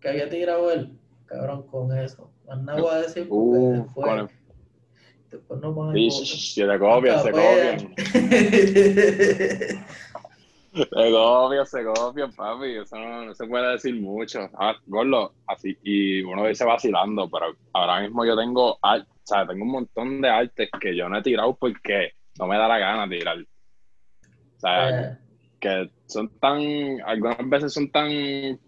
que 0.00 0.08
había 0.08 0.28
tirado 0.30 0.70
él, 0.72 0.90
cabrón, 1.26 1.62
con 1.66 1.96
eso. 1.96 2.30
Más 2.46 2.62
nada 2.62 2.80
voy 2.80 2.90
a 2.94 2.98
decir 3.02 3.28
porque 3.28 3.58
Uh, 3.58 3.72
después, 3.84 4.06
con 4.06 4.18
el. 4.20 4.28
después 5.30 5.60
nos 5.60 5.74
van 5.76 5.90
a 5.90 5.92
Sí, 5.92 6.10
si 6.10 6.66
te 6.66 6.78
copian, 6.78 7.22
se 7.22 7.30
copian. 7.30 7.94
Se 10.72 11.10
copian, 11.12 11.66
se 11.66 11.84
copian, 11.84 12.32
papi. 12.32 12.76
Eso 12.78 12.96
no, 12.98 13.26
no 13.26 13.34
se 13.34 13.46
puede 13.46 13.72
decir 13.72 13.94
mucho. 14.00 14.48
Ah, 14.58 14.74
Gordo, 14.86 15.34
así. 15.46 15.76
Y 15.82 16.22
uno 16.22 16.46
dice 16.46 16.64
vacilando, 16.64 17.28
pero 17.30 17.54
ahora 17.74 18.00
mismo 18.00 18.24
yo 18.24 18.36
tengo, 18.36 18.78
ar- 18.82 19.02
o 19.02 19.20
sea, 19.24 19.46
tengo 19.46 19.64
un 19.64 19.70
montón 19.72 20.20
de 20.20 20.28
artes 20.28 20.68
que 20.80 20.96
yo 20.96 21.08
no 21.08 21.18
he 21.18 21.22
tirado 21.22 21.54
porque 21.56 22.12
no 22.38 22.46
me 22.46 22.56
da 22.56 22.68
la 22.68 22.78
gana 22.78 23.08
tirar. 23.08 23.38
O 23.38 24.60
sea, 24.60 24.88
Eh, 25.12 25.18
que 25.60 25.90
son 26.06 26.28
tan, 26.38 26.60
algunas 27.04 27.38
veces 27.48 27.72
son 27.72 27.90
tan 27.90 28.08
de- 28.08 28.58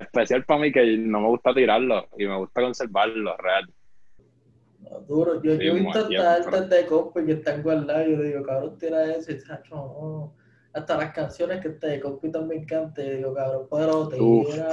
especial 0.00 0.44
para 0.44 0.60
mí 0.60 0.72
que 0.72 0.84
no 0.98 1.20
me 1.20 1.28
gusta 1.28 1.54
tirarlos 1.54 2.04
y 2.18 2.26
me 2.26 2.36
gusta 2.36 2.60
conservarlos, 2.62 3.36
real. 3.38 3.66
no, 4.80 5.00
duro. 5.00 5.42
Yo, 5.42 5.52
Sí, 5.56 5.64
yo 5.64 5.72
he 5.72 5.80
visto 5.80 6.06
siempre. 6.08 6.26
artes 6.28 6.68
de 6.70 6.86
compi 6.86 7.24
que 7.24 7.32
están 7.32 7.62
guardadas. 7.62 8.06
Yo 8.08 8.20
digo, 8.22 8.42
cabrón, 8.42 8.78
tira 8.78 9.10
eso. 9.14 9.32
Y 9.32 9.38
tacho, 9.42 9.74
no. 9.74 10.43
Hasta 10.74 10.96
las 10.98 11.12
canciones 11.12 11.60
que 11.60 11.68
este 11.68 11.86
de 11.86 12.00
compi 12.00 12.30
también 12.30 12.64
canta. 12.66 13.02
Y 13.02 13.16
digo, 13.18 13.32
cabrón, 13.32 13.66
pero 13.70 14.00
Uf. 14.02 14.50
tira. 14.52 14.66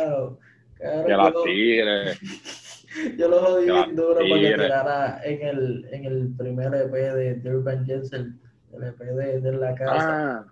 Cabrón, 0.77 1.05
Que 1.05 1.11
yo, 1.11 1.17
las 1.17 1.33
lo, 1.33 1.43
tire. 1.43 2.03
yo 3.17 3.27
lo 3.29 3.39
jodí 3.39 3.65
bien 3.65 3.95
duro 3.95 4.15
para 4.15 4.25
que 4.41 4.51
tirara 4.53 5.21
en 5.23 5.47
el, 5.47 5.87
en 5.91 6.05
el 6.05 6.33
primer 6.35 6.73
EP 6.73 6.91
de, 6.91 7.35
de 7.35 7.55
Urban 7.55 7.85
Jensen, 7.85 8.39
el 8.73 8.83
EP 8.83 8.97
de, 8.99 9.41
de 9.41 9.51
La 9.53 9.75
Casa. 9.75 10.39
Ah, 10.39 10.45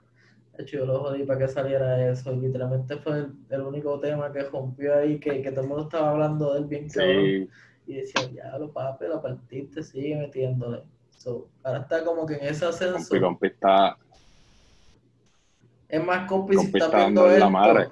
De 0.55 0.63
hecho, 0.63 0.77
yo 0.77 0.85
lo 0.85 0.99
jodí 0.99 1.23
para 1.23 1.39
que 1.39 1.47
saliera 1.47 2.09
eso. 2.11 2.31
Y 2.33 2.41
literalmente 2.41 2.97
fue 2.97 3.17
el, 3.17 3.33
el 3.49 3.61
único 3.61 3.99
tema 3.99 4.31
que 4.31 4.43
rompió 4.43 4.95
ahí, 4.95 5.19
que, 5.19 5.41
que 5.41 5.51
todo 5.51 5.61
el 5.61 5.67
mundo 5.67 5.83
estaba 5.85 6.11
hablando 6.11 6.53
de 6.53 6.59
él 6.59 6.65
bien 6.65 6.87
cabrón. 6.89 7.15
sí. 7.25 7.49
Y 7.87 7.93
decía, 7.95 8.21
ya 8.31 8.55
lo 8.59 8.71
papi, 8.71 9.05
la 9.07 9.19
partiste, 9.19 9.81
sigue 9.81 10.15
metiéndole. 10.15 10.83
So, 11.17 11.49
ahora 11.63 11.79
está 11.79 12.05
como 12.05 12.23
que 12.27 12.35
en 12.35 12.43
ese 12.45 12.65
ascenso. 12.65 12.97
Compi, 13.09 13.19
compi 13.19 13.47
está, 13.47 13.97
Es 15.89 16.03
más, 16.03 16.27
compi, 16.29 16.53
si 16.53 16.57
compi 16.65 16.77
está 16.79 16.85
está 16.85 16.97
viendo 16.99 17.25
la 17.27 17.33
esto, 17.33 17.49
madre. 17.49 17.89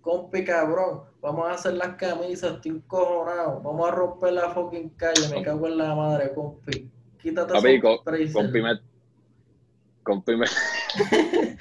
compi 0.00 0.44
cabrón, 0.44 1.02
vamos 1.20 1.48
a 1.48 1.52
hacer 1.52 1.74
las 1.74 1.94
camisas, 1.96 2.54
estoy 2.56 2.72
encojonado. 2.72 3.60
Vamos 3.62 3.88
a 3.88 3.92
romper 3.92 4.32
la 4.32 4.50
fucking 4.50 4.90
calle, 4.90 5.28
me 5.30 5.42
cago 5.42 5.66
en 5.68 5.78
la 5.78 5.94
madre, 5.94 6.34
compi. 6.34 6.90
Quítate 7.18 7.52
Papi, 7.54 7.80
co-. 7.80 8.02
Compi 8.32 8.60
me. 8.62 8.80
Compi 10.02 10.36
me. 10.36 10.46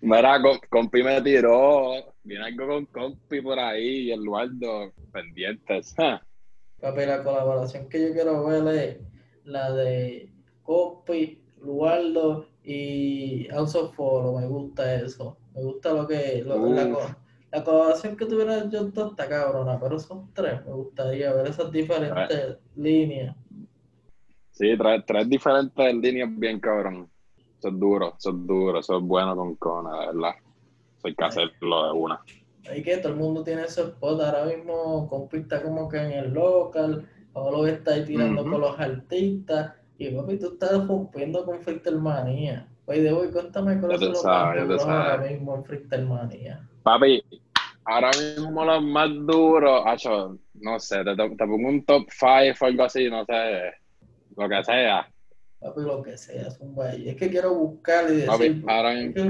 Mira, 0.00 0.40
co- 0.42 0.60
compi 0.70 1.02
me 1.02 1.20
tiró. 1.22 1.92
Viene 2.22 2.44
algo 2.46 2.66
con 2.66 2.86
compi 2.86 3.40
por 3.42 3.58
ahí 3.58 4.08
y 4.08 4.12
Eduardo 4.12 4.92
pendientes. 5.12 5.94
Papi, 6.80 7.06
la 7.06 7.22
colaboración 7.22 7.88
que 7.88 8.08
yo 8.08 8.12
quiero 8.14 8.44
ver 8.46 8.74
es 8.74 8.98
la 9.44 9.72
de 9.72 10.32
Compi, 10.62 11.42
Lualdo 11.60 12.46
y 12.64 13.46
House 13.50 13.74
of 13.76 13.94
Follow. 13.94 14.38
Me 14.38 14.46
gusta 14.46 14.94
eso. 14.94 15.36
Me 15.54 15.62
gusta 15.62 15.92
lo 15.92 16.06
que. 16.06 16.42
lo- 16.44 16.56
la, 16.72 17.18
la 17.52 17.64
colaboración 17.64 18.16
que 18.16 18.26
tuvieron 18.26 18.66
ellos 18.68 18.92
dos 18.92 19.10
está 19.12 19.28
cabrona, 19.28 19.78
pero 19.78 19.98
son 19.98 20.32
tres. 20.34 20.64
Me 20.66 20.72
gustaría 20.72 21.32
ver 21.32 21.46
esas 21.46 21.70
diferentes 21.70 22.58
líneas. 22.76 23.36
Sí, 24.50 24.76
tres, 24.78 25.02
tres 25.06 25.28
diferentes 25.28 25.94
líneas 25.94 26.28
bien 26.38 26.60
cabrón. 26.60 27.10
Eso 27.58 27.68
es 27.68 27.78
duro, 27.78 28.14
eso 28.18 28.30
es 28.30 28.46
duro, 28.46 28.78
eso 28.80 28.98
es 28.98 29.02
bueno 29.04 29.34
con 29.36 29.56
Cona, 29.56 30.00
de 30.00 30.06
verdad. 30.06 30.34
Eso 30.98 31.08
hay 31.08 31.14
que 31.14 31.24
hacerlo 31.24 31.86
de 31.86 31.92
una. 31.92 32.20
Hay 32.70 32.82
que 32.82 32.96
todo 32.98 33.12
el 33.12 33.18
mundo 33.18 33.42
tiene 33.42 33.68
su 33.68 33.82
spot. 33.82 34.20
Ahora 34.20 34.44
mismo 34.46 35.08
compita 35.08 35.62
como 35.62 35.88
que 35.88 35.98
en 35.98 36.12
el 36.12 36.32
local, 36.32 37.06
o 37.32 37.50
lo 37.50 37.66
está 37.66 37.94
ahí 37.94 38.04
tirando 38.04 38.42
con 38.42 38.60
los 38.60 38.78
artistas. 38.78 39.74
Y 39.98 40.10
papi, 40.10 40.38
tú 40.38 40.52
estás 40.52 40.86
rompiendo 40.86 41.44
con 41.44 41.60
Freestermanía. 41.60 42.66
Oye, 42.86 43.02
de 43.02 43.12
hoy, 43.12 43.30
cuéntame 43.30 43.80
cuáles 43.80 44.00
son 44.00 44.12
los 44.12 44.24
más 44.24 44.86
ahora 44.86 45.18
mismo 45.18 45.54
en 45.56 45.64
Freestermanía. 45.64 46.68
Papi, 46.82 47.22
ahora 47.84 48.10
mismo 48.10 48.64
los 48.64 48.82
más 48.82 49.08
duros, 49.26 49.82
acho, 49.86 50.38
no 50.54 50.80
sé, 50.80 51.04
te, 51.04 51.14
te, 51.14 51.38
pongo 51.38 51.68
un 51.68 51.84
top 51.84 52.06
5 52.10 52.26
o 52.60 52.64
algo 52.66 52.82
así, 52.82 53.08
no 53.08 53.24
sé, 53.24 53.72
lo 54.36 54.48
que 54.48 54.64
sea. 54.64 55.08
Papi, 55.60 55.80
lo 55.80 56.02
que 56.02 56.18
sea, 56.18 56.48
es 56.48 56.58
un 56.60 56.74
güey. 56.74 57.08
Es 57.08 57.16
que 57.16 57.30
quiero 57.30 57.54
buscar 57.54 58.04
y 58.10 58.16
decir, 58.16 58.28
Papi, 58.28 58.64
ahora 58.66 58.94
mismo, 58.94 59.08
es 59.08 59.14
que 59.14 59.20
en, 59.20 59.28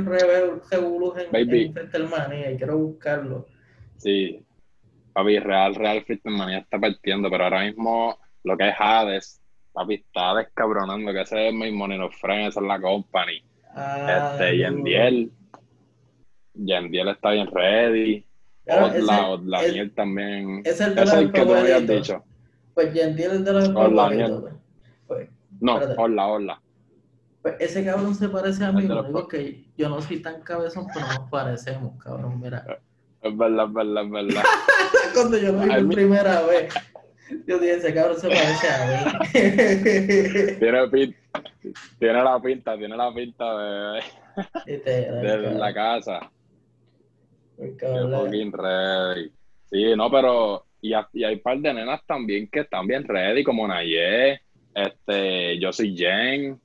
en 2.32 2.54
y 2.54 2.56
quiero 2.56 2.78
buscarlo. 2.78 3.46
Sí, 3.98 4.44
papi, 5.12 5.38
real, 5.38 5.74
real 5.74 6.02
Freestermanía 6.04 6.58
está 6.58 6.80
partiendo, 6.80 7.30
pero 7.30 7.44
ahora 7.44 7.64
mismo 7.64 8.18
lo 8.42 8.56
que 8.56 8.68
es 8.68 8.74
Hades 8.78 9.43
papi, 9.74 9.94
está 9.94 10.34
descabronando 10.36 11.12
que 11.12 11.20
ese 11.20 11.48
es 11.48 11.54
mi 11.54 11.70
Money 11.70 11.98
No 11.98 12.08
Friend, 12.10 12.48
esa 12.48 12.60
es 12.60 12.66
la 12.66 12.80
company. 12.80 13.42
Ah, 13.74 14.30
este, 14.32 14.58
Yendiel. 14.58 15.30
Yendiel 16.54 17.08
está 17.08 17.32
bien 17.32 17.48
ready. 17.48 18.24
Odla, 18.66 19.28
Odlaniel 19.30 19.92
también. 19.94 20.62
Es 20.64 20.80
el 20.80 20.94
de 20.94 21.02
es 21.02 21.12
el 21.12 21.32
que 21.32 21.44
tú 21.44 21.54
habías 21.54 21.86
dicho. 21.86 22.24
Pues 22.72 22.94
Yendiel 22.94 23.32
es 23.32 23.44
de 23.44 23.52
los 23.52 23.72
favoritos. 23.72 24.42
Pues. 24.42 24.54
pues. 25.06 25.28
no, 25.60 25.74
hola, 25.98 26.26
hola. 26.28 26.62
Pues 27.42 27.56
ese 27.58 27.84
cabrón 27.84 28.14
se 28.14 28.28
parece 28.30 28.64
a 28.64 28.72
mí, 28.72 28.82
digo 28.82 29.28
que 29.28 29.66
yo 29.76 29.90
no 29.90 30.00
soy 30.00 30.22
tan 30.22 30.40
cabezón, 30.40 30.86
pero 30.94 31.06
nos 31.06 31.28
parecemos, 31.28 32.02
cabrón, 32.02 32.40
mira. 32.40 32.64
Es 33.20 33.36
verdad, 33.36 33.66
es 33.66 33.72
verdad, 33.74 34.04
es 34.04 34.10
verdad. 34.10 34.42
Cuando 35.14 35.36
yo 35.36 35.52
lo 35.52 35.60
vi 35.60 35.68
por 35.68 35.88
primera 35.88 36.42
vez, 36.42 36.72
yo 37.46 37.58
dije, 37.58 37.74
ese 37.74 37.94
cabrón 37.94 38.18
se 38.18 38.28
parece 38.28 38.68
a 38.68 38.86
mí. 38.86 38.94
tiene, 40.58 40.88
pinta, 40.88 41.42
tiene 41.98 42.24
la 42.24 42.40
pinta, 42.40 42.76
tiene 42.76 42.96
la 42.96 43.14
pinta 43.14 43.58
de, 43.58 44.02
de 44.66 45.54
la 45.54 45.74
casa. 45.74 46.30
ready. 47.58 49.32
Sí, 49.70 49.96
no, 49.96 50.10
pero 50.10 50.66
y, 50.84 50.92
hay 50.92 51.34
un 51.34 51.40
par 51.40 51.58
de 51.58 51.72
nenas 51.72 52.04
también 52.06 52.48
que 52.48 52.60
están 52.60 52.86
bien 52.86 53.04
ready, 53.04 53.42
como 53.42 53.66
Naye, 53.66 54.40
este, 54.74 55.58
yo 55.58 55.72
soy 55.72 55.96
Jen, 55.96 56.60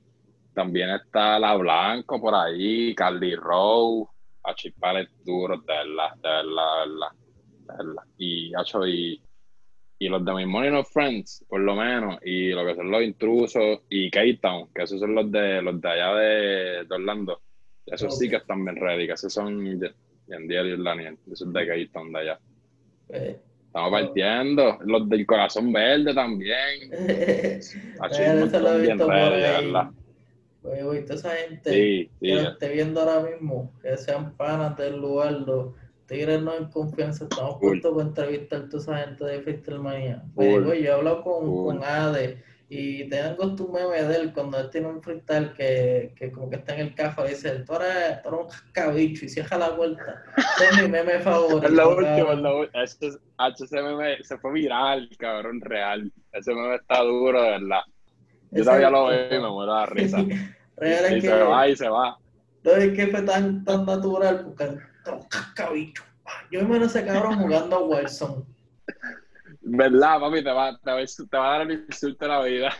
también 0.52 0.90
está 0.90 1.38
La 1.38 1.56
Blanco 1.56 2.20
por 2.20 2.34
ahí, 2.34 2.94
Carly 2.94 3.34
Rowe, 3.34 4.06
a 4.44 4.54
chispales 4.54 5.08
duros, 5.24 5.64
de 5.64 5.72
verdad, 5.72 6.14
de 6.16 6.28
verdad, 6.28 7.10
de 7.66 7.76
verdad. 7.76 8.02
Y, 8.18 8.52
hecho, 8.60 8.86
y 8.86 9.22
y 10.00 10.08
los 10.08 10.24
de 10.24 10.32
My 10.32 10.46
Money 10.46 10.70
No 10.70 10.82
Friends, 10.82 11.44
por 11.46 11.60
lo 11.60 11.76
menos, 11.76 12.18
y 12.24 12.48
lo 12.48 12.64
que 12.64 12.74
son 12.74 12.90
los 12.90 13.02
intrusos 13.02 13.80
y 13.90 14.10
K-Town, 14.10 14.68
que 14.74 14.84
esos 14.84 14.98
son 14.98 15.14
los 15.14 15.30
de 15.30 15.60
los 15.60 15.78
de 15.78 15.88
allá 15.88 16.14
de, 16.14 16.86
Orlando. 16.88 17.42
Esos 17.84 18.16
sí 18.16 18.30
que 18.30 18.36
están 18.36 18.64
bien 18.64 18.76
ready, 18.76 19.06
que 19.06 19.12
esos 19.12 19.30
son 19.30 19.78
Yandiel 20.26 20.80
y 20.80 20.82
Daniel, 20.82 21.18
esos 21.30 21.52
de 21.52 21.66
K-Town 21.66 22.12
de 22.12 22.18
allá. 22.18 22.40
Estamos 23.10 23.90
partiendo. 23.90 24.78
Los 24.86 25.06
del 25.06 25.26
corazón 25.26 25.70
verde 25.70 26.14
también. 26.14 26.90
Así 28.00 28.22
están 28.22 28.82
bien 28.82 28.98
ready, 28.98 29.40
verdad. 29.42 29.90
Oye, 30.62 30.82
oye, 30.82 31.02
toda 31.02 31.14
esa 31.14 31.30
gente 31.30 31.70
sí, 31.70 32.10
sí, 32.20 32.26
que 32.26 32.34
lo 32.34 32.50
esté 32.50 32.68
viendo 32.70 33.00
ahora 33.00 33.28
mismo, 33.30 33.72
que 33.82 33.96
sean 33.98 34.34
panas 34.36 34.76
del 34.78 34.98
lugar, 34.98 35.44
Tigres 36.10 36.42
no 36.42 36.56
en 36.56 36.64
confianza, 36.70 37.22
estamos 37.22 37.60
puestos 37.60 37.94
para 37.94 38.08
entrevistar 38.08 38.62
a 38.62 38.68
toda 38.68 38.82
esa 38.82 38.98
gente 38.98 39.24
de 39.24 40.18
Pues, 40.34 40.64
yo 40.64 40.72
he 40.72 40.90
hablado 40.90 41.22
con, 41.22 41.64
con 41.64 41.84
Ade 41.84 42.42
y 42.68 43.08
tengo 43.08 43.54
tu 43.54 43.68
meme 43.68 44.02
de 44.02 44.16
él 44.16 44.32
cuando 44.32 44.58
él 44.58 44.70
tiene 44.70 44.88
un 44.88 45.00
freestyle 45.00 45.52
que, 45.52 46.12
que 46.16 46.32
como 46.32 46.50
que 46.50 46.56
está 46.56 46.74
en 46.74 46.80
el 46.80 46.88
y 46.88 47.28
dice, 47.28 47.50
tú 47.60 47.74
eres, 47.74 48.22
tú 48.22 48.28
eres 48.28 48.40
un 48.40 48.48
cascabicho 48.48 49.24
y 49.24 49.28
cierra 49.28 49.56
la 49.58 49.70
vuelta. 49.70 50.24
Ese 50.56 50.68
es 50.68 50.82
mi 50.82 50.88
meme 50.88 51.20
favorito. 51.20 51.62
Es 51.68 51.72
la 51.72 51.86
última, 51.86 52.32
es 52.32 52.38
la 52.40 52.54
última. 52.54 52.82
Ese, 52.82 53.82
meme 53.82 54.16
se 54.24 54.36
fue 54.38 54.52
viral, 54.52 55.08
cabrón, 55.16 55.60
real. 55.60 56.12
Ese 56.32 56.52
meme 56.52 56.74
está 56.74 57.02
duro, 57.02 57.40
de 57.40 57.50
verdad. 57.50 57.82
Yo 58.50 58.64
todavía 58.64 58.90
lo 58.90 59.06
veo 59.06 59.36
y 59.36 59.42
me 59.42 59.48
muero 59.48 59.76
de 59.76 59.86
risa. 59.90 60.18
real 60.76 61.04
es 61.04 61.12
y 61.12 61.20
que... 61.20 61.28
se 61.28 61.42
va 61.42 61.68
y 61.68 61.76
se 61.76 61.88
va. 61.88 62.18
No 62.64 62.72
es 62.72 62.92
que 62.94 63.06
fue 63.06 63.22
tan, 63.22 63.64
tan 63.64 63.86
natural 63.86 64.42
porque 64.44 64.89
Yo 66.50 66.66
me 66.66 66.84
ese 66.84 67.04
cabrón 67.04 67.38
jugando 67.38 67.76
a 67.76 67.82
Wilson. 67.84 68.44
¿Verdad, 69.62 70.20
papi? 70.20 70.42
Te 70.42 70.50
va, 70.50 70.78
te 70.78 70.90
va, 70.90 71.04
te 71.04 71.36
va 71.36 71.54
a 71.54 71.58
dar 71.58 71.70
el 71.70 71.84
insulto 71.86 72.24
de 72.24 72.28
la 72.28 72.42
vida. 72.42 72.72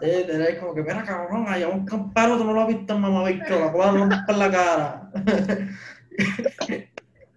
Eh, 0.00 0.24
te 0.26 0.58
como 0.58 0.74
que, 0.74 0.82
mira, 0.82 1.04
cabrón, 1.04 1.44
allá 1.46 1.68
un 1.68 1.84
camparo, 1.84 2.38
tú 2.38 2.44
no 2.44 2.54
lo 2.54 2.62
has 2.62 2.68
visto 2.68 2.94
en 2.94 3.00
mamá 3.00 3.28
bicho, 3.28 3.60
la 3.60 3.70
puedo 3.70 3.98
romper 3.98 4.36
la 4.36 4.50
cara. 4.50 5.10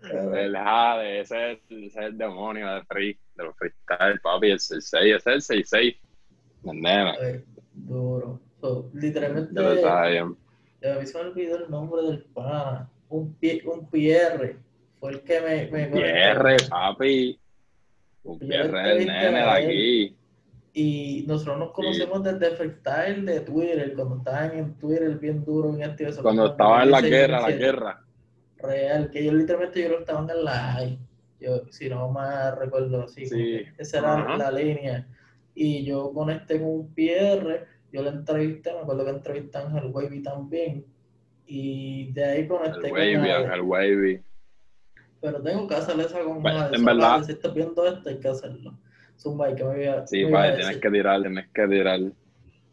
Jade, 0.01 1.19
ese 1.19 1.53
es, 1.53 1.59
ese 1.69 1.85
es 1.87 1.95
el 1.97 2.17
demonio 2.17 2.73
de 2.73 2.83
free, 2.85 3.19
de 3.35 3.43
los 3.43 3.57
freestyle, 3.57 4.19
papi, 4.21 4.51
el 4.51 4.59
6, 4.59 4.93
ese 4.93 5.15
es 5.15 5.49
el 5.49 5.65
6-6. 5.65 5.97
Ay, 7.19 7.43
duro. 7.73 8.39
So, 8.61 8.89
literalmente, 8.93 9.53
ya 10.81 10.95
me 10.95 11.05
se 11.05 11.17
me 11.17 11.29
olvidó 11.29 11.57
el 11.57 11.69
nombre 11.69 12.01
del 12.03 12.23
pana 12.25 12.89
un, 13.13 13.37
un 13.65 13.89
Pierre. 13.89 14.57
Fue 14.99 15.11
el 15.11 15.21
que 15.21 15.41
me. 15.41 15.71
me 15.71 15.87
Pierre, 15.87 16.57
papi. 16.69 17.39
Un 18.23 18.39
Pierre 18.39 18.91
el 18.91 19.07
nene 19.07 19.31
de 19.31 19.41
aquí. 19.41 20.15
Y 20.75 21.23
nosotros 21.27 21.59
nos 21.59 21.71
conocemos 21.71 22.23
desde 22.23 22.55
freestyle 22.55 23.25
de 23.25 23.41
Twitter, 23.41 23.93
cuando 23.95 24.17
estaban 24.17 24.57
en 24.57 24.73
Twitter 24.75 25.19
bien 25.19 25.45
duro, 25.45 25.75
en 25.75 25.83
activo. 25.83 26.09
Cuando 26.21 26.47
estaban 26.47 26.83
en 26.83 26.91
la 26.91 27.01
guerra, 27.01 27.41
la 27.41 27.51
guerra. 27.51 28.05
Real, 28.57 29.11
que 29.11 29.23
yo 29.23 29.33
literalmente 29.33 29.83
yo 29.83 29.89
lo 29.89 29.99
estaban 29.99 30.27
en 30.29 30.43
la 30.43 30.97
yo, 31.39 31.61
si 31.69 31.89
no 31.89 32.09
más 32.09 32.57
recuerdo 32.57 33.03
así, 33.03 33.25
sí. 33.25 33.61
esa 33.77 33.99
era 33.99 34.37
la 34.37 34.51
línea. 34.51 35.05
Y 35.53 35.83
yo 35.83 36.11
conecté 36.13 36.57
con 36.57 36.69
un 36.69 36.93
PR, 36.95 37.67
yo 37.91 38.01
le 38.01 38.09
entrevisté, 38.09 38.71
me 38.71 38.79
acuerdo 38.79 39.03
que 39.03 39.11
entrevisté 39.11 39.57
a 39.57 39.67
Ángel 39.67 39.91
Wavy 39.91 40.23
también, 40.23 40.85
y 41.45 42.11
de 42.13 42.23
ahí 42.23 42.47
conecté 42.47 42.87
el 42.87 42.93
wavy, 42.93 43.43
con 43.43 43.51
el 43.51 43.61
wavy. 43.61 44.21
Pero 45.21 45.41
tengo 45.41 45.67
que 45.67 45.75
hacerle 45.75 46.03
esa 46.03 46.19
con 46.19 46.41
bueno, 46.41 46.73
En 46.73 46.83
verdad. 46.83 47.23
Si 47.23 47.31
estás 47.31 47.53
viendo 47.53 47.85
esto, 47.85 48.09
hay 48.09 48.19
que 48.19 48.27
hacerlo. 48.27 48.77
Zumba, 49.17 49.55
que 49.55 49.63
me 49.63 49.75
voy 49.75 49.85
a. 49.85 50.05
Sí, 50.05 50.23
vaya, 50.25 50.57
tienes 50.57 50.77
que 50.77 50.89
tirar, 50.89 51.21
tienes 51.21 51.47
que 51.53 51.67
tirar. 51.67 51.99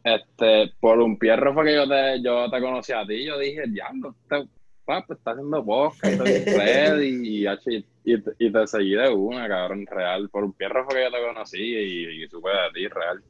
Este, 0.03 0.73
por 0.81 0.99
un 0.99 1.19
pierro 1.19 1.55
fue 1.55 1.65
que 1.67 1.75
yo 1.75 1.89
te, 1.89 2.23
yo 2.23 2.51
te 2.51 2.61
conocí 2.61 2.93
a 2.93 3.07
ti. 3.07 3.25
Yo 3.25 3.39
dije, 3.39 3.65
diablo, 3.69 4.17
este 4.23 4.49
papi 4.85 5.13
está 5.13 5.31
haciendo 5.33 5.65
podcast, 5.65 6.05
y, 7.01 7.45
y, 7.45 7.47
y, 7.47 8.15
y, 8.39 8.53
te 8.53 8.67
seguí 8.67 8.95
de 8.95 9.09
una, 9.11 9.47
cabrón, 9.47 9.87
real. 9.87 10.29
Por 10.31 10.45
un 10.45 10.53
pierro 10.53 10.85
fue 10.87 10.97
que 10.97 11.05
yo 11.05 11.11
te 11.11 11.25
conocí 11.25 11.63
y, 11.63 12.25
y, 12.25 12.29
supe 12.29 12.49
de 12.49 12.71
ti, 12.75 12.89
real. 12.89 13.23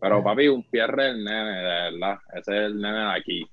Pero 0.00 0.22
papi, 0.22 0.48
un 0.48 0.62
pierro 0.62 1.02
es 1.02 1.14
el 1.14 1.24
nene, 1.24 1.56
de 1.56 1.90
verdad. 1.90 2.18
Ese 2.34 2.56
es 2.56 2.62
el 2.66 2.80
nene 2.80 2.98
de 2.98 3.12
aquí. 3.12 3.50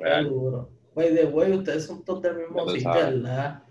Seguro. 0.00 0.70
Güey, 0.94 1.14
de 1.14 1.24
güey, 1.24 1.52
ustedes 1.52 1.86
son 1.86 2.04
todos 2.04 2.22
del 2.22 2.36
mismo 2.36 2.68
sitio, 2.68 2.92
¿verdad? 2.92 3.62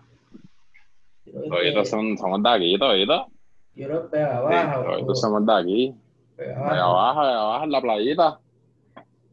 Todos 1.25 1.89
son, 1.89 2.17
somos 2.17 2.41
de 2.41 2.49
aquí, 2.49 2.77
toditos. 2.79 3.27
Yo 3.75 3.87
que 3.87 4.09
pega 4.09 4.37
abajo. 4.37 4.97
Todos 4.99 5.21
somos 5.21 5.45
de 5.45 5.53
aquí. 5.53 5.95
Pega 6.35 6.83
abajo, 6.83 7.21
pega 7.21 7.41
abajo, 7.41 7.63
en 7.65 7.71
la 7.71 7.81
playita. 7.81 8.39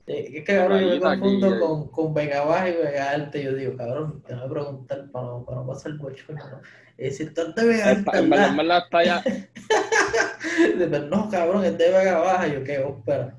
Sí, 0.07 0.13
es 0.37 0.45
que 0.45 0.57
ahora 0.57 0.81
yo 0.81 0.89
me 0.89 1.01
confundo 1.01 1.61
con, 1.61 1.89
con 1.89 2.15
Vega 2.15 2.45
Baja 2.45 2.69
y 2.69 2.77
Vega 2.77 3.11
Alta. 3.11 3.39
Yo 3.39 3.55
digo, 3.55 3.77
cabrón, 3.77 4.23
te 4.25 4.35
voy 4.35 4.45
a 4.45 4.49
preguntar 4.49 5.11
para 5.11 5.27
no, 5.27 5.45
para 5.45 5.59
no 5.59 5.67
pasar 5.67 5.93
el 5.93 5.99
bocho. 5.99 6.25
¿no? 6.29 6.61
Es 6.97 7.19
decir, 7.19 7.35
tú 7.35 7.43
de 7.55 7.67
Vega 7.67 7.91
Alta. 7.91 8.19
En 8.19 8.31
verdad, 8.31 8.85
está 8.85 8.99
allá. 8.99 9.25
no, 11.11 11.29
cabrón, 11.29 11.65
es 11.65 11.77
de 11.77 11.91
Vega 11.91 12.19
Baja. 12.19 12.47
Yo, 12.47 12.63
¿qué? 12.63 12.75
Espera. 12.75 13.35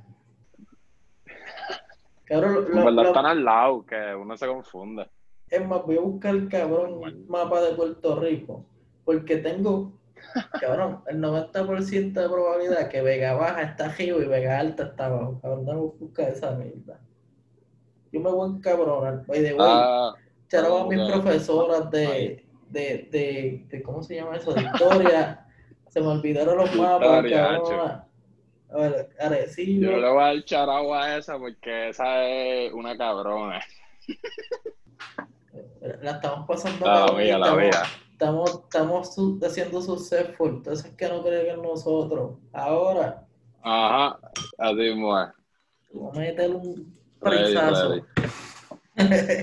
Cabrón, 2.28 2.66
lo, 2.70 2.92
lo, 2.92 3.02
están 3.04 3.26
al 3.26 3.44
lado, 3.44 3.86
que 3.86 3.96
uno 4.16 4.36
se 4.36 4.48
confunde. 4.48 5.08
Es 5.50 5.66
más, 5.66 5.86
voy 5.86 5.98
a 5.98 6.02
buscar 6.02 6.36
el 6.36 6.50
cabrón 6.50 7.00
mapa 7.30 7.62
de 7.62 7.74
Puerto 7.74 8.20
Rico, 8.20 8.66
porque 9.06 9.38
tengo, 9.38 9.94
cabrón, 10.60 11.04
el 11.08 11.22
90% 11.22 12.12
de 12.14 12.30
probabilidad 12.30 12.90
que 12.90 13.02
Vega 13.02 13.34
Baja 13.34 13.62
está 13.62 13.86
arriba 13.86 14.18
y 14.20 14.28
Vega 14.28 14.60
Alta 14.60 14.84
está 14.84 15.06
abajo. 15.06 15.40
Cabrón, 15.42 15.66
no 15.66 15.82
buscar 16.00 16.30
esa 16.30 16.52
mierda. 16.52 17.00
Yo 18.12 18.20
me 18.20 18.30
voy 18.30 18.50
a 18.50 18.54
encabronar. 18.56 19.26
By 19.26 19.42
the 19.42 19.54
way, 19.54 19.58
ah, 19.60 20.14
a 20.14 20.88
mis 20.88 21.12
profesoras 21.12 21.90
de, 21.92 22.46
de, 22.70 23.08
de, 23.10 23.66
de, 23.70 23.84
¿cómo 23.84 24.04
se 24.04 24.16
llama 24.16 24.36
eso? 24.36 24.54
De 24.54 24.64
historia. 24.64 25.46
se 25.88 26.02
me 26.02 26.08
olvidaron 26.08 26.58
los 26.58 26.76
mapas, 26.76 27.26
cabrón. 27.30 28.07
Arecibo. 29.20 29.92
Yo 29.92 29.98
le 29.98 30.10
voy 30.10 30.24
a 30.24 30.32
echar 30.34 30.70
agua 30.70 31.04
a 31.06 31.18
esa 31.18 31.38
porque 31.38 31.90
esa 31.90 32.24
es 32.26 32.74
una 32.74 32.98
cabrona. 32.98 33.62
La 36.02 36.12
estamos 36.12 36.48
pasando 36.48 36.86
La 36.86 36.94
cabrón 36.94 37.18
mía, 37.18 37.38
la 37.38 37.46
estamos, 37.48 37.64
mía. 37.64 37.82
estamos, 38.12 38.52
estamos 38.66 39.16
su- 39.16 39.40
haciendo 39.44 39.82
successful. 39.82 40.50
Entonces 40.50 40.86
es 40.86 40.94
que 40.96 41.08
no 41.08 41.24
creen 41.24 41.56
en 41.56 41.62
nosotros. 41.62 42.38
Ahora, 42.54 43.24
Ajá, 43.62 44.20
así 44.58 44.88
es. 44.88 44.96
vamos 44.96 46.16
a 46.16 46.20
meter 46.20 46.50
un 46.52 46.94
ready. 47.22 48.02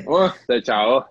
Uh, 0.06 0.28
se 0.46 0.62
chavo. 0.62 1.06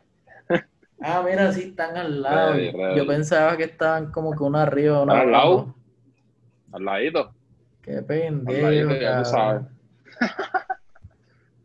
Ah, 1.02 1.22
mira, 1.26 1.52
sí 1.52 1.64
están 1.70 1.98
al 1.98 2.22
lado. 2.22 2.54
Ready, 2.54 2.72
ready. 2.72 2.98
Yo 2.98 3.06
pensaba 3.08 3.58
que 3.58 3.64
estaban 3.64 4.12
como 4.12 4.32
que 4.36 4.44
una 4.44 4.62
arriba, 4.64 5.02
una 5.02 5.20
¿Al 5.22 5.32
lado? 5.32 5.76
Al 6.72 6.86
ladito. 6.86 7.34
Qué 7.84 7.98
Al 7.98 8.06
pendejo, 8.06 8.96
ya 8.96 9.22
tú 9.24 9.30
sabes. 9.30 9.62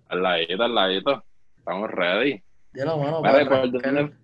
Al 0.08 0.22
ladito, 0.22 0.62
al 0.62 0.74
ladito. 0.74 1.24
Estamos 1.58 1.90
ready. 1.90 2.42
Ya 2.72 2.84
lo 2.84 2.98
mano, 2.98 3.20
Mira, 3.20 3.32
para 3.32 3.44
¿por 3.44 3.52
arrancar. 3.58 3.94
dónde- 3.94 4.14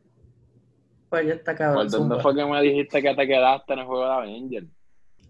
Pues 1.09 1.27
ya 1.27 1.35
está 1.35 1.55
cabrón. 1.55 1.89
¿Por 1.89 1.91
dónde 1.99 2.21
fue 2.21 2.35
que 2.35 2.45
me 2.45 2.63
dijiste 2.63 3.03
que 3.03 3.15
te 3.15 3.27
quedaste 3.27 3.73
en 3.75 3.79
el 3.81 3.85
juego 3.87 4.05
de 4.07 4.13
Avenger? 4.13 4.65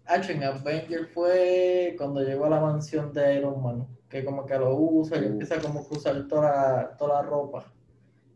Hacho, 0.06 0.32
en 0.32 0.44
Avenger 0.44 1.06
fue 1.08 1.94
cuando 1.98 2.22
llegó 2.22 2.46
a 2.46 2.50
la 2.50 2.60
mansión 2.60 3.12
de 3.12 3.36
Iron 3.36 3.62
Man, 3.62 3.86
que 4.08 4.24
como 4.24 4.46
que 4.46 4.58
lo 4.58 4.74
usa 4.74 5.18
y 5.18 5.24
empieza 5.26 5.60
como 5.60 5.86
que 5.88 5.94
a 5.94 5.98
usar 5.98 6.28
toda 6.28 6.42
la, 6.50 6.96
toda 6.96 7.22
la 7.22 7.28
ropa. 7.28 7.72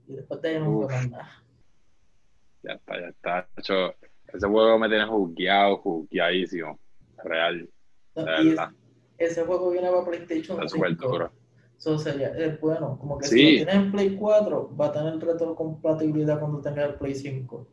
Y 0.07 0.15
después 0.15 0.41
de 0.43 0.49
ahí 0.51 0.61
más 0.61 1.11
nada. 1.11 1.29
Ya 2.63 2.73
está, 2.73 3.01
ya 3.01 3.09
está. 3.09 3.49
Hecho, 3.57 3.95
ese 4.27 4.47
juego 4.47 4.79
me 4.79 4.89
tiene 4.89 5.05
jugueado, 5.05 5.77
jugueadísimo. 5.79 6.79
Real, 7.23 7.69
y 8.23 8.57
ese 9.19 9.45
juego 9.45 9.71
viene 9.71 9.91
para 9.91 10.05
PlayStation 10.05 10.57
Está 10.59 10.69
súper 10.69 10.91
5. 10.91 11.09
duro. 11.09 11.31
Eso 11.77 11.99
sería, 11.99 12.29
es 12.37 12.61
bueno, 12.61 12.99
como 12.99 13.19
que 13.19 13.27
Sí. 13.29 13.37
si 13.37 13.59
lo 13.61 13.67
tienes 13.67 13.75
en 13.75 13.93
Play 13.93 14.17
4, 14.17 14.77
va 14.77 14.87
a 14.87 14.93
tener 14.93 15.19
retrocompatibilidad 15.19 16.39
cuando 16.41 16.61
tengas 16.61 16.89
el 16.91 16.95
Play 16.95 17.15
5. 17.15 17.67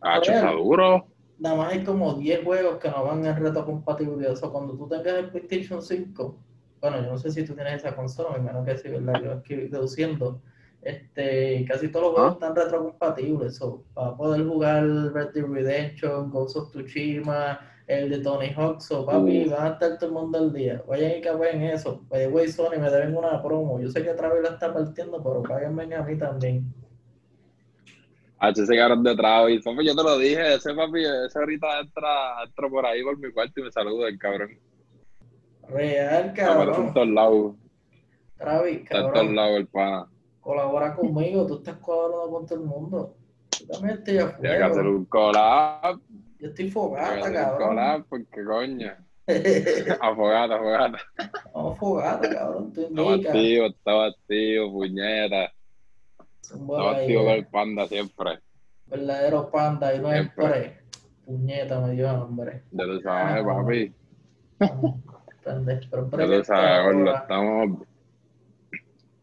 Hacho, 0.00 0.30
Real. 0.30 0.44
está 0.44 0.56
duro. 0.56 1.06
Nada 1.38 1.56
más 1.56 1.72
hay 1.72 1.84
como 1.84 2.14
10 2.14 2.44
juegos 2.44 2.78
que 2.78 2.90
no 2.90 3.04
van 3.04 3.24
en 3.24 3.36
retrocompatibilidad. 3.36 4.32
O 4.32 4.36
sea, 4.36 4.48
cuando 4.48 4.74
tú 4.76 4.88
tengas 4.88 5.14
el 5.14 5.30
PlayStation 5.30 5.80
5, 5.82 6.36
bueno, 6.80 6.96
yo 7.02 7.10
no 7.10 7.18
sé 7.18 7.30
si 7.30 7.44
tú 7.44 7.54
tienes 7.54 7.74
esa 7.76 7.94
consola, 7.94 8.30
me 8.32 8.38
imagino 8.38 8.64
que 8.64 8.76
sí, 8.78 8.88
¿verdad? 8.88 9.22
Yo 9.22 9.32
aquí 9.32 9.54
deduciendo. 9.54 10.40
Este, 10.82 11.64
casi 11.68 11.88
todos 11.88 12.06
los 12.06 12.14
juegos 12.14 12.30
Ah. 12.32 12.34
están 12.34 12.56
retrocompatibles. 12.56 13.56
So, 13.56 13.82
para 13.94 14.16
poder 14.16 14.46
jugar 14.46 14.84
Red 15.12 15.30
Dead 15.34 15.44
Redemption, 15.44 16.30
Ghost 16.30 16.56
of 16.56 16.70
Tsushima, 16.70 17.60
el 17.88 18.10
de 18.10 18.18
Tony 18.20 18.50
Hawk, 18.54 18.80
so, 18.80 19.04
papi, 19.06 19.46
Uf. 19.46 19.50
van 19.52 19.66
a 19.66 19.70
estar 19.72 19.98
todo 19.98 20.06
el 20.06 20.12
mundo 20.12 20.38
al 20.38 20.52
día. 20.52 20.82
Vayan 20.86 21.18
y 21.18 21.20
capen 21.22 21.62
eso. 21.62 22.02
By 22.08 22.30
the 22.32 22.48
Sony, 22.52 22.78
me 22.78 22.90
deben 22.90 23.16
una 23.16 23.42
promo. 23.42 23.80
Yo 23.80 23.90
sé 23.90 24.02
que 24.04 24.12
Travis 24.14 24.42
la 24.42 24.50
está 24.50 24.72
partiendo, 24.72 25.22
pero 25.22 25.42
páguenme 25.42 25.94
a 25.94 26.02
mí 26.02 26.16
también. 26.18 26.72
Hacho, 28.40 28.62
ese 28.62 28.76
cabrón 28.76 29.02
de 29.02 29.16
Travis. 29.16 29.64
Papi, 29.64 29.86
yo 29.86 29.96
te 29.96 30.02
lo 30.02 30.18
dije. 30.18 30.54
Ese 30.54 30.74
papi, 30.74 31.02
ese 31.02 31.38
ahorita 31.38 31.80
entra, 31.80 32.42
entra 32.46 32.68
por 32.68 32.86
ahí 32.86 33.02
por 33.02 33.18
mi 33.18 33.32
cuarto 33.32 33.58
y 33.60 33.62
me 33.64 33.72
saluda 33.72 34.08
el 34.08 34.18
cabrón. 34.18 34.50
Real, 35.68 36.32
Me 36.34 36.42
aparece 36.42 36.42
en 36.42 36.66
cabrón. 36.74 36.94
todos 36.94 37.08
lados. 37.08 37.54
Travis, 38.36 38.76
Está 38.82 38.96
en 38.96 39.02
todos 39.02 39.12
cabrón. 39.14 39.36
lados 39.36 39.56
el 39.56 39.66
pana. 39.66 40.06
colabora 40.40 40.94
conmigo, 40.94 41.46
tú 41.46 41.56
estás 41.56 41.76
colaborando 41.78 42.30
con 42.30 42.46
todo 42.46 42.58
el 42.60 42.64
mundo. 42.66 43.14
Yo 43.60 43.66
también 43.66 43.98
estoy 43.98 44.18
a 44.18 44.36
Tiene 44.36 44.56
que 44.58 44.62
hacer 44.62 44.86
un 44.86 45.04
collab. 45.06 45.98
Yo 46.40 46.48
estoy 46.48 46.70
fogata, 46.70 47.32
cabrón. 47.32 47.68
collab 47.68 48.04
porque 48.08 48.44
coño. 48.44 48.92
Afogata, 50.00 50.54
afogata. 50.54 50.98
Vamos 51.52 51.78
fogata, 51.78 52.30
cabrón. 52.30 52.72
Tú 52.72 52.80
Estaba 52.82 53.14
activo, 53.14 53.66
estaba 53.66 54.06
activo, 54.06 54.72
puñeta. 54.72 55.52
Zumba 56.42 56.76
Estaba 56.78 56.96
activo 56.96 57.22
con 57.24 57.32
eh. 57.32 57.36
el 57.38 57.46
panda 57.46 57.86
siempre. 57.88 58.38
Verdadero 58.86 59.50
panda 59.50 59.94
y 59.94 59.98
no 59.98 60.10
es 60.12 60.14
Siempre. 60.22 60.46
pre. 60.46 60.78
Puñeta, 61.26 61.80
me 61.80 61.92
dio 61.92 62.08
hambre. 62.08 62.62
Ya 62.70 62.84
tú 62.84 63.00
sabes, 63.02 63.44
Ah. 63.44 63.54
papi. 63.54 63.92
Ya 65.46 66.26
que 66.26 66.44
sabes, 66.44 66.84
gordo, 66.84 67.14
estamos. 67.16 67.86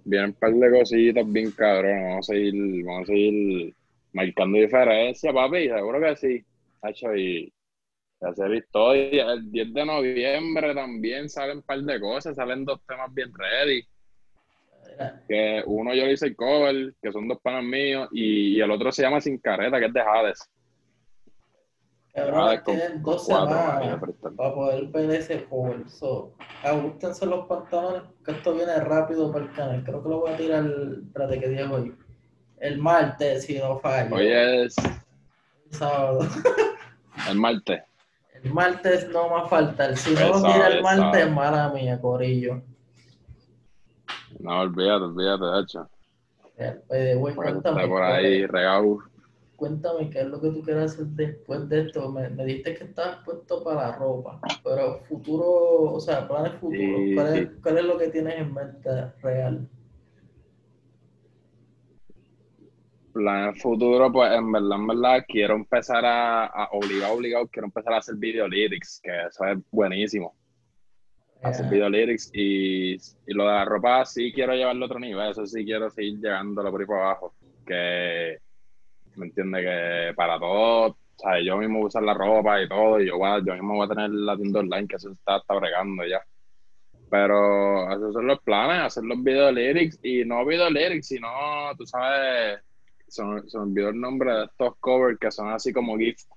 Vienen 0.03 0.29
un 0.29 0.33
par 0.35 0.53
de 0.53 0.71
cositas 0.79 1.31
bien 1.31 1.51
cabrón. 1.51 2.03
Vamos 2.09 2.29
a 2.29 2.33
seguir, 2.33 2.85
vamos 2.85 3.03
a 3.03 3.05
seguir 3.07 3.75
marcando 4.13 4.57
diferencias, 4.59 5.33
papi. 5.33 5.67
Seguro 5.69 5.99
que 5.99 6.15
sí. 6.15 6.45
Hacho, 6.85 7.15
y 7.15 7.53
y 8.21 8.25
hacer 8.25 8.53
historia. 8.53 9.31
El 9.33 9.51
10 9.51 9.73
de 9.73 9.85
noviembre 9.85 10.73
también 10.73 11.29
salen 11.29 11.57
un 11.57 11.63
par 11.63 11.79
de 11.79 11.99
cosas. 11.99 12.35
Salen 12.35 12.65
dos 12.65 12.81
temas 12.87 13.13
bien 13.13 13.31
ready. 13.33 13.83
Que 15.27 15.61
uno 15.65 15.93
yo 15.93 16.05
le 16.05 16.13
hice 16.13 16.27
el 16.27 16.35
cover, 16.35 16.93
que 17.01 17.11
son 17.11 17.27
dos 17.27 17.39
panas 17.41 17.63
míos, 17.63 18.07
y, 18.11 18.57
y 18.57 18.61
el 18.61 18.71
otro 18.71 18.91
se 18.93 19.01
llama 19.01 19.19
Sin 19.19 19.39
Careta, 19.39 19.77
que 19.77 19.87
es 19.87 19.93
de 19.93 19.99
Hades. 19.99 20.49
Cabrón, 22.13 22.61
con, 22.63 22.77
tienen 22.77 23.03
dos 23.03 23.25
semanas 23.25 23.99
para 24.37 24.53
poder 24.53 24.85
ver 24.85 25.11
ese 25.11 25.43
cover. 25.45 25.89
So, 25.89 26.33
ajustense 26.63 27.25
los 27.25 27.45
pantalones, 27.45 28.03
que 28.23 28.31
esto 28.31 28.53
viene 28.53 28.73
rápido 28.77 29.33
para 29.33 29.43
el 29.43 29.51
canal. 29.51 29.83
Creo 29.83 30.01
que 30.01 30.09
lo 30.09 30.19
voy 30.21 30.31
a 30.31 30.37
tirar, 30.37 30.65
espérate 31.07 31.39
que 31.41 31.49
día 31.49 31.69
hoy. 31.69 31.93
El 32.59 32.77
martes, 32.77 33.43
si 33.43 33.57
no 33.57 33.77
fallo. 33.79 34.15
Hoy 34.15 34.27
es 34.29 34.75
sábado. 35.71 36.19
el 37.29 37.37
martes. 37.37 37.81
El 38.43 38.53
martes 38.53 39.09
no 39.09 39.29
va 39.29 39.41
a 39.43 39.47
faltar. 39.47 39.95
Si 39.97 40.13
no 40.13 40.29
lo 40.29 40.41
tira 40.43 40.67
el 40.67 40.83
martes, 40.83 41.31
mala 41.31 41.69
mía, 41.69 41.99
Corillo. 41.99 42.61
No, 44.39 44.59
olvídate, 44.61 45.03
olvídate, 45.05 45.45
de 45.45 45.61
hecho. 45.61 45.89
Eh, 46.57 47.17
Porque 47.19 47.35
cuéntame, 47.35 47.87
por 47.87 48.03
ahí 48.03 48.45
regado. 48.45 48.99
cuéntame 49.55 50.09
qué 50.09 50.21
es 50.21 50.27
lo 50.27 50.39
que 50.41 50.49
tú 50.51 50.61
quieres 50.61 50.93
hacer 50.93 51.05
después 51.07 51.67
de 51.69 51.81
esto. 51.81 52.09
Me, 52.11 52.29
me 52.29 52.45
dijiste 52.45 52.75
que 52.75 52.83
estabas 52.85 53.17
puesto 53.25 53.63
para 53.63 53.87
la 53.87 53.95
ropa, 53.95 54.39
pero 54.63 54.99
futuro, 55.07 55.93
o 55.93 55.99
sea, 55.99 56.27
planes 56.27 56.53
futuros. 56.59 57.01
Sí, 57.09 57.15
¿Cuál, 57.15 57.27
es, 57.35 57.49
sí. 57.49 57.55
cuál 57.61 57.77
es 57.79 57.85
lo 57.85 57.97
que 57.97 58.07
tienes 58.09 58.35
en 58.39 58.53
mente 58.53 59.11
real? 59.21 59.67
Plan 63.15 63.55
futuro, 63.55 64.11
pues 64.11 64.29
en 64.33 64.51
verdad, 64.51 64.75
en 64.77 64.87
verdad, 64.87 65.25
quiero 65.25 65.55
empezar 65.55 66.05
a, 66.05 66.47
a 66.47 66.67
obligado, 66.73 67.13
obligado, 67.13 67.47
quiero 67.47 67.67
empezar 67.67 67.93
a 67.93 67.97
hacer 67.99 68.15
video 68.17 68.45
lyrics, 68.45 68.99
que 69.01 69.09
eso 69.27 69.45
es 69.45 69.57
buenísimo. 69.71 70.35
Hacer 71.41 71.69
video 71.69 71.87
lyrics 71.87 72.29
y, 72.33 72.95
y 72.95 73.33
lo 73.33 73.45
de 73.45 73.53
la 73.53 73.63
ropa 73.63 74.03
sí 74.03 74.33
quiero 74.33 74.53
llevarlo 74.53 74.83
a 74.83 74.87
otro 74.87 74.99
nivel, 74.99 75.31
eso 75.31 75.45
sí 75.45 75.63
quiero 75.63 75.89
seguir 75.89 76.19
llevándolo 76.19 76.69
por 76.71 76.81
ahí 76.81 76.87
para 76.87 77.01
abajo. 77.03 77.33
Que, 77.65 78.37
¿me 79.15 79.27
entiende? 79.27 79.61
Que 79.61 80.13
para 80.13 80.37
todo, 80.37 80.87
o 80.87 80.97
sea, 81.15 81.39
yo 81.41 81.55
mismo 81.55 81.75
voy 81.77 81.85
a 81.85 81.87
usar 81.87 82.03
la 82.03 82.13
ropa 82.15 82.61
y 82.61 82.67
todo, 82.67 82.99
y 82.99 83.07
yo, 83.07 83.17
voy 83.17 83.29
a- 83.29 83.39
yo 83.39 83.53
mismo 83.53 83.75
voy 83.75 83.85
a 83.85 83.95
tener 83.95 84.09
la 84.09 84.35
tienda 84.35 84.59
online, 84.59 84.87
que 84.89 84.97
eso 84.97 85.09
está, 85.13 85.37
está 85.37 85.53
bregando 85.53 86.05
ya. 86.05 86.21
Pero 87.09 87.89
esos 87.93 88.13
son 88.13 88.27
los 88.27 88.41
planes, 88.41 88.87
hacer 88.87 89.05
los 89.05 89.23
video 89.23 89.49
lyrics 89.53 89.97
y 90.03 90.25
no 90.25 90.45
video 90.45 90.69
lyrics, 90.69 91.07
sino, 91.07 91.29
tú 91.77 91.85
sabes, 91.85 92.59
son, 93.15 93.49
se 93.49 93.57
me 93.57 93.63
olvidó 93.63 93.89
el 93.89 93.99
nombre 93.99 94.33
de 94.33 94.45
estos 94.45 94.75
covers 94.79 95.17
que 95.19 95.31
son 95.31 95.49
así 95.49 95.71
como 95.73 95.97
GIFs. 95.97 96.27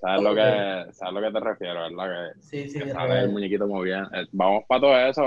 ¿Sabes, 0.00 0.22
lo 0.22 0.34
que, 0.34 0.92
¿Sabes 0.92 1.14
lo 1.14 1.20
que 1.20 1.32
te 1.32 1.40
refiero, 1.40 1.74
verdad? 1.74 2.32
Que, 2.34 2.40
sí, 2.42 2.68
sí, 2.68 2.78
que 2.78 2.90
sale 2.90 3.20
el 3.20 3.30
muñequito 3.30 3.66
muy 3.66 3.86
bien. 3.86 4.04
Eh, 4.12 4.26
Vamos 4.32 4.64
para 4.68 4.80
todo 4.80 4.98
eso, 4.98 5.22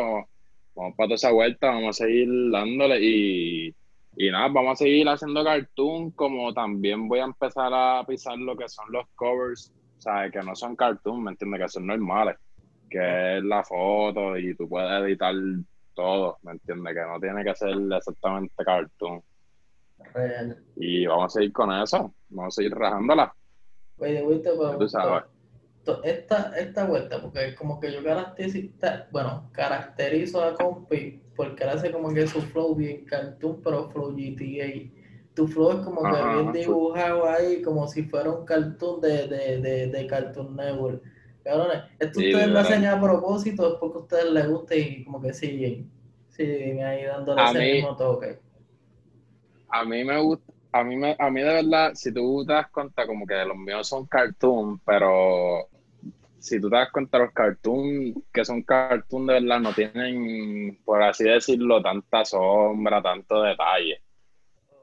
vamos 0.75 0.95
para 0.95 1.07
toda 1.07 1.15
esa 1.15 1.31
vuelta, 1.31 1.67
vamos 1.67 1.99
a 1.99 2.05
seguir 2.05 2.27
dándole 2.51 2.99
y, 3.01 3.75
y 4.15 4.31
nada, 4.31 4.47
vamos 4.49 4.73
a 4.73 4.83
seguir 4.83 5.07
haciendo 5.09 5.43
cartoon 5.43 6.11
como 6.11 6.53
también 6.53 7.07
voy 7.07 7.19
a 7.19 7.25
empezar 7.25 7.71
a 7.73 8.03
pisar 8.05 8.37
lo 8.37 8.55
que 8.55 8.69
son 8.69 8.91
los 8.91 9.07
covers, 9.15 9.73
¿sabes? 9.97 10.31
Que 10.31 10.39
no 10.43 10.55
son 10.55 10.75
cartoon, 10.75 11.23
¿me 11.23 11.31
entiendes? 11.31 11.61
Que 11.61 11.69
son 11.69 11.87
normales, 11.87 12.37
que 12.89 13.37
es 13.37 13.43
la 13.43 13.63
foto 13.63 14.37
y 14.37 14.55
tú 14.55 14.69
puedes 14.69 14.91
editar 15.03 15.33
todo, 15.93 16.37
¿me 16.43 16.53
entiendes? 16.53 16.93
Que 16.93 17.01
no 17.01 17.19
tiene 17.19 17.43
que 17.43 17.55
ser 17.55 17.75
exactamente 17.95 18.63
cartoon. 18.63 19.21
Real. 20.13 20.63
Y 20.75 21.05
vamos 21.05 21.25
a 21.25 21.39
seguir 21.39 21.53
con 21.53 21.71
eso, 21.71 22.13
vamos 22.29 22.55
a 22.55 22.61
seguir 22.61 22.73
rajándola. 22.73 23.33
Esta, 26.03 26.53
esta 26.57 26.85
vuelta, 26.85 27.21
porque 27.21 27.55
como 27.55 27.79
que 27.79 27.91
yo 27.91 28.03
caracterizo, 28.03 28.59
bueno, 29.11 29.49
caracterizo 29.53 30.43
a 30.43 30.53
Compi 30.53 31.21
porque 31.35 31.63
él 31.63 31.69
hace 31.69 31.91
como 31.91 32.13
que 32.13 32.27
su 32.27 32.41
flow 32.41 32.75
bien 32.75 33.05
cartoon, 33.05 33.61
pero 33.63 33.89
flow 33.89 34.11
GTA. 34.13 34.91
Tu 35.33 35.47
flow 35.47 35.71
es 35.71 35.85
como 35.85 36.01
que 36.01 36.07
Ajá, 36.07 36.33
bien 36.51 36.51
dibujado 36.51 37.29
ahí, 37.29 37.61
como 37.61 37.87
si 37.87 38.03
fuera 38.03 38.29
un 38.29 38.45
cartoon 38.45 38.99
de, 38.99 39.27
de, 39.27 39.61
de, 39.61 39.87
de 39.87 40.07
Cartoon 40.07 40.55
Network. 40.55 41.01
Cabrones, 41.43 41.83
esto 41.97 42.19
Sí, 42.19 42.27
ustedes 42.27 42.49
lo 42.49 42.59
hacen 42.59 42.85
a 42.85 43.01
propósito, 43.01 43.73
es 43.73 43.79
porque 43.79 43.97
a 43.97 44.01
ustedes 44.01 44.31
les 44.31 44.47
gusta 44.49 44.75
y 44.75 45.03
como 45.05 45.21
que 45.21 45.33
siguen, 45.33 45.89
siguen 46.27 46.83
ahí 46.83 47.05
dándole 47.05 47.41
A 47.41 47.49
ese 47.51 47.59
mí- 47.59 47.71
mismo 47.73 47.95
toque. 47.95 48.39
A 49.71 49.85
mí 49.85 50.03
me 50.03 50.19
gusta, 50.19 50.53
a 50.71 50.83
mí, 50.83 50.95
me, 50.95 51.15
a 51.17 51.29
mí 51.29 51.41
de 51.41 51.53
verdad, 51.53 51.93
si 51.93 52.13
tú 52.13 52.45
te 52.45 52.53
das 52.53 52.69
cuenta, 52.69 53.07
como 53.07 53.25
que 53.25 53.43
los 53.45 53.57
míos 53.57 53.87
son 53.87 54.05
cartoon, 54.05 54.79
pero 54.85 55.67
si 56.39 56.59
tú 56.59 56.69
te 56.69 56.75
das 56.75 56.91
cuenta, 56.91 57.17
los 57.17 57.31
cartoons 57.31 58.15
que 58.31 58.45
son 58.45 58.63
cartoons 58.63 59.27
de 59.27 59.33
verdad 59.33 59.59
no 59.59 59.73
tienen, 59.73 60.79
por 60.85 61.01
así 61.03 61.23
decirlo, 61.25 61.81
tanta 61.81 62.25
sombra, 62.25 63.01
tanto 63.01 63.41
detalle. 63.41 64.01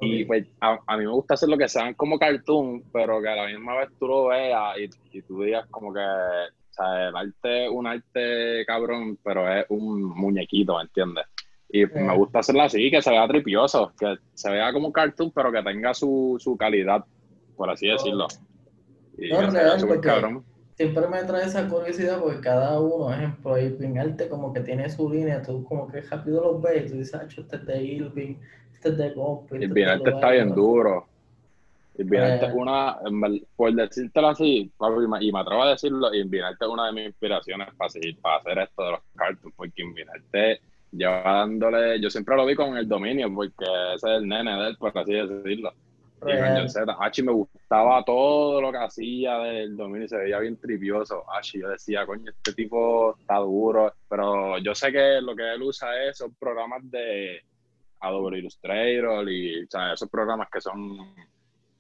Y 0.01 0.25
pues 0.27 0.47
a, 0.61 0.97
mí 0.97 1.05
me 1.05 1.11
gusta 1.11 1.35
hacer 1.35 1.49
lo 1.49 1.57
que 1.57 1.69
sean 1.69 1.95
como 1.95 2.19
cartoon, 2.19 2.85
pero 2.93 3.23
que 3.23 3.29
a 3.29 3.37
la 3.37 3.47
misma 3.47 3.79
vez 3.79 3.89
tú 3.99 4.07
lo 4.07 4.27
veas 4.27 4.77
y, 4.79 5.23
tú 5.23 5.43
digas 5.43 5.67
como 5.71 5.93
que, 5.93 6.01
o 6.01 6.73
sea, 6.73 7.09
el 7.09 7.17
arte 7.17 7.65
es 7.65 7.71
un 7.71 7.87
arte 7.87 8.65
cabrón, 8.67 9.19
pero 9.25 9.51
es 9.51 9.65
un 9.71 10.03
muñequito, 10.03 10.77
¿me 10.77 10.83
entiendes? 10.83 11.25
Y 11.77 11.87
me 11.87 12.17
gusta 12.17 12.39
hacerlo 12.39 12.63
así, 12.63 12.91
que 12.91 13.03
se 13.03 13.11
vea 13.11 13.29
tripioso, 13.29 13.93
que 13.99 14.17
se 14.33 14.51
vea 14.51 14.73
como 14.73 14.93
cartoon, 14.93 15.31
pero 15.31 15.53
que 15.53 15.63
tenga 15.63 15.93
su, 15.93 16.37
su 16.39 16.57
calidad, 16.57 17.05
por 17.57 17.69
así 17.69 17.89
decirlo. 17.89 18.29
Y 19.19 19.29
no, 19.29 19.51
real, 19.51 20.01
cabrón. 20.01 20.45
Siempre 20.77 21.09
me 21.09 21.23
trae 21.25 21.45
esa 21.45 21.69
curiosidad 21.69 22.21
porque 22.21 22.41
cada 22.41 22.79
uno, 22.81 23.13
ejemplo, 23.13 23.59
Irving 23.59 23.97
Arte 23.97 24.29
como 24.29 24.53
que 24.53 24.61
tiene 24.61 24.89
su 24.91 25.11
línea, 25.11 25.43
tú 25.43 25.65
como 25.65 25.89
que 25.89 26.03
rápido 26.03 26.43
los 26.43 26.63
ves 26.63 26.85
y 26.85 26.91
tú 26.91 26.99
dices, 26.99 27.15
ah, 27.15 27.27
este 27.27 27.57
es 27.57 27.67
de 27.67 27.83
Irving, 27.83 28.37
este 28.75 28.91
es 28.91 28.99
de 28.99 29.11
Gompi. 29.11 29.55
Este 29.55 29.65
Irving 29.67 29.85
Arte 29.87 30.11
está 30.11 30.31
bien 30.31 30.55
duro. 30.55 31.07
Irving 31.99 32.19
Arte 32.19 32.47
es 32.47 32.55
una, 32.55 32.99
por 33.57 33.75
decírtelo 33.75 34.29
así, 34.29 34.71
y 35.21 35.33
me 35.33 35.41
atrevo 35.41 35.63
a 35.63 35.71
decirlo, 35.71 36.13
Irving 36.15 36.43
Arte 36.43 36.65
es 36.67 36.71
una 36.71 36.87
de 36.87 36.93
mis 36.93 37.07
inspiraciones 37.07 37.69
para, 37.75 37.91
seguir, 37.91 38.19
para 38.21 38.37
hacer 38.37 38.59
esto 38.59 38.85
de 38.85 38.91
los 38.93 39.01
cartoons, 39.15 39.55
porque 39.57 39.83
Irving 39.83 40.05
Arte 40.15 40.61
lleva 40.93 41.23
dándole, 41.23 42.01
yo 42.01 42.11
siempre 42.11 42.37
lo 42.37 42.47
vi 42.47 42.55
con 42.55 42.77
el 42.77 42.89
dominio, 42.89 43.33
porque 43.35 43.65
ese 43.95 44.09
es 44.09 44.23
el 44.23 44.29
nene 44.29 44.57
de 44.57 44.69
él, 44.69 44.77
por 44.77 44.97
así 44.97 45.13
decirlo. 45.13 45.73
Y 46.25 47.23
me 47.23 47.33
gustaba 47.33 48.05
todo 48.05 48.61
lo 48.61 48.73
que 48.73 48.79
hacía 48.79 49.39
del 49.39 49.77
dominio, 49.77 50.09
se 50.09 50.17
veía 50.17 50.39
bien 50.39 50.57
tripioso. 50.57 51.25
Hachi, 51.31 51.61
yo 51.61 51.69
decía, 51.69 52.07
coño, 52.07 52.31
este 52.31 52.53
tipo 52.55 53.17
está 53.19 53.37
duro. 53.37 53.93
Pero 54.09 54.59
yo 54.59 54.75
sé 54.75 54.91
que 54.91 55.21
lo 55.21 55.37
que 55.37 55.55
él 55.55 55.63
usa 55.63 56.05
es 56.05 56.17
esos 56.17 56.33
programas 56.39 56.91
de 56.91 57.43
Adobe 58.01 58.39
Illustrator 58.39 59.31
y 59.31 59.65
o 59.65 59.67
sea, 59.69 59.93
esos 59.93 60.09
programas 60.09 60.49
que 60.51 60.61
son 60.61 60.99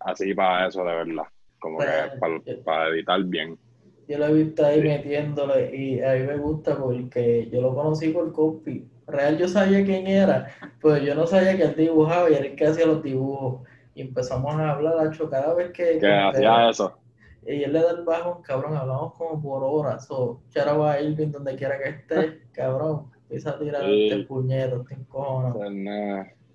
así 0.00 0.34
para 0.34 0.68
eso, 0.68 0.84
de 0.84 0.94
verdad. 0.94 1.24
Como 1.58 1.78
que 1.78 1.86
para, 2.20 2.40
para 2.64 2.88
editar 2.90 3.22
bien. 3.24 3.58
Yo 4.06 4.18
lo 4.18 4.26
he 4.26 4.44
visto 4.44 4.64
ahí 4.64 4.82
metiéndole 4.82 5.74
y 5.74 6.00
a 6.00 6.12
mí 6.12 6.26
me 6.26 6.36
gusta 6.36 6.78
porque 6.78 7.48
yo 7.50 7.60
lo 7.62 7.74
conocí 7.74 8.10
por 8.10 8.32
copy. 8.32 8.86
Real 9.06 9.38
yo 9.38 9.48
sabía 9.48 9.84
quién 9.84 10.06
era, 10.06 10.48
pero 10.82 10.98
yo 10.98 11.14
no 11.14 11.26
sabía 11.26 11.56
que 11.56 11.62
él 11.62 11.76
dibujaba 11.76 12.30
y 12.30 12.34
era 12.34 12.46
el 12.46 12.56
que 12.56 12.66
hacía 12.66 12.86
los 12.86 13.02
dibujos 13.02 13.66
y 13.94 14.02
empezamos 14.02 14.54
a 14.54 14.72
hablar, 14.72 15.06
hecho 15.06 15.30
cada 15.30 15.54
vez 15.54 15.70
que... 15.72 15.98
Que 15.98 16.12
hacía 16.12 16.70
eso. 16.70 16.98
Y 17.46 17.62
él 17.62 17.72
le 17.72 17.80
da 17.80 17.92
el 17.92 18.04
bajo, 18.04 18.42
cabrón, 18.42 18.76
hablamos 18.76 19.14
como 19.14 19.40
por 19.40 19.62
horas. 19.62 20.06
So, 20.06 20.40
va 20.56 20.92
a 20.92 21.00
Irving 21.00 21.30
donde 21.30 21.54
quiera 21.54 21.78
que 21.78 21.90
esté, 21.90 22.42
cabrón, 22.52 23.10
empieza 23.22 23.50
a 23.50 23.58
tirar 23.58 23.82
sí. 23.82 24.08
el 24.08 24.26
puñero, 24.26 24.84
te 24.84 24.94
encojonas. 24.94 25.54
Pues 25.54 25.70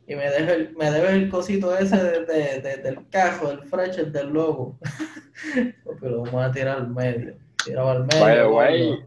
y 0.08 0.16
me 0.16 0.30
deja 0.30 0.54
el, 0.54 0.76
me 0.76 0.92
debe 0.92 1.14
el 1.14 1.30
cosito 1.30 1.78
ese 1.78 1.96
de, 1.96 2.60
de, 2.62 2.78
del 2.78 3.08
cajo, 3.10 3.48
del 3.48 3.64
fresh, 3.64 3.98
del 3.98 4.30
logo. 4.30 4.78
Porque 5.86 6.10
lo 6.10 6.24
vamos 6.24 6.44
a 6.44 6.52
tirar 6.52 6.80
al 6.80 6.90
medio. 6.90 7.36
Tirado 7.64 7.90
al 7.92 8.08
medio. 8.08 8.20
By 8.20 8.36
the 8.36 8.48
way, 8.48 9.00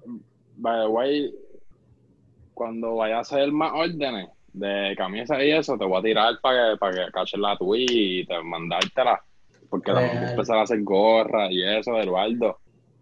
by 0.56 0.80
the 0.80 0.88
way, 0.88 1.34
cuando 2.54 2.96
vaya 2.96 3.18
a 3.18 3.20
hacer 3.20 3.50
más 3.52 3.72
órdenes, 3.74 4.28
de 4.54 4.94
camisa 4.96 5.42
y 5.44 5.50
eso, 5.50 5.76
te 5.76 5.84
voy 5.84 5.98
a 5.98 6.02
tirar 6.02 6.34
para 6.40 6.70
que, 6.70 6.76
para 6.78 6.94
que 7.06 7.12
caches 7.12 7.40
la 7.40 7.56
tuya 7.56 7.84
y 7.88 8.24
te 8.24 8.40
mandártela. 8.42 9.22
Porque 9.68 9.92
la 9.92 10.02
vamos 10.02 10.16
a 10.16 10.30
empezar 10.30 10.58
a 10.58 10.62
hacer 10.62 10.82
gorras 10.82 11.50
y 11.50 11.62
eso 11.62 11.92
de 11.94 12.04
Eduardo. 12.04 12.58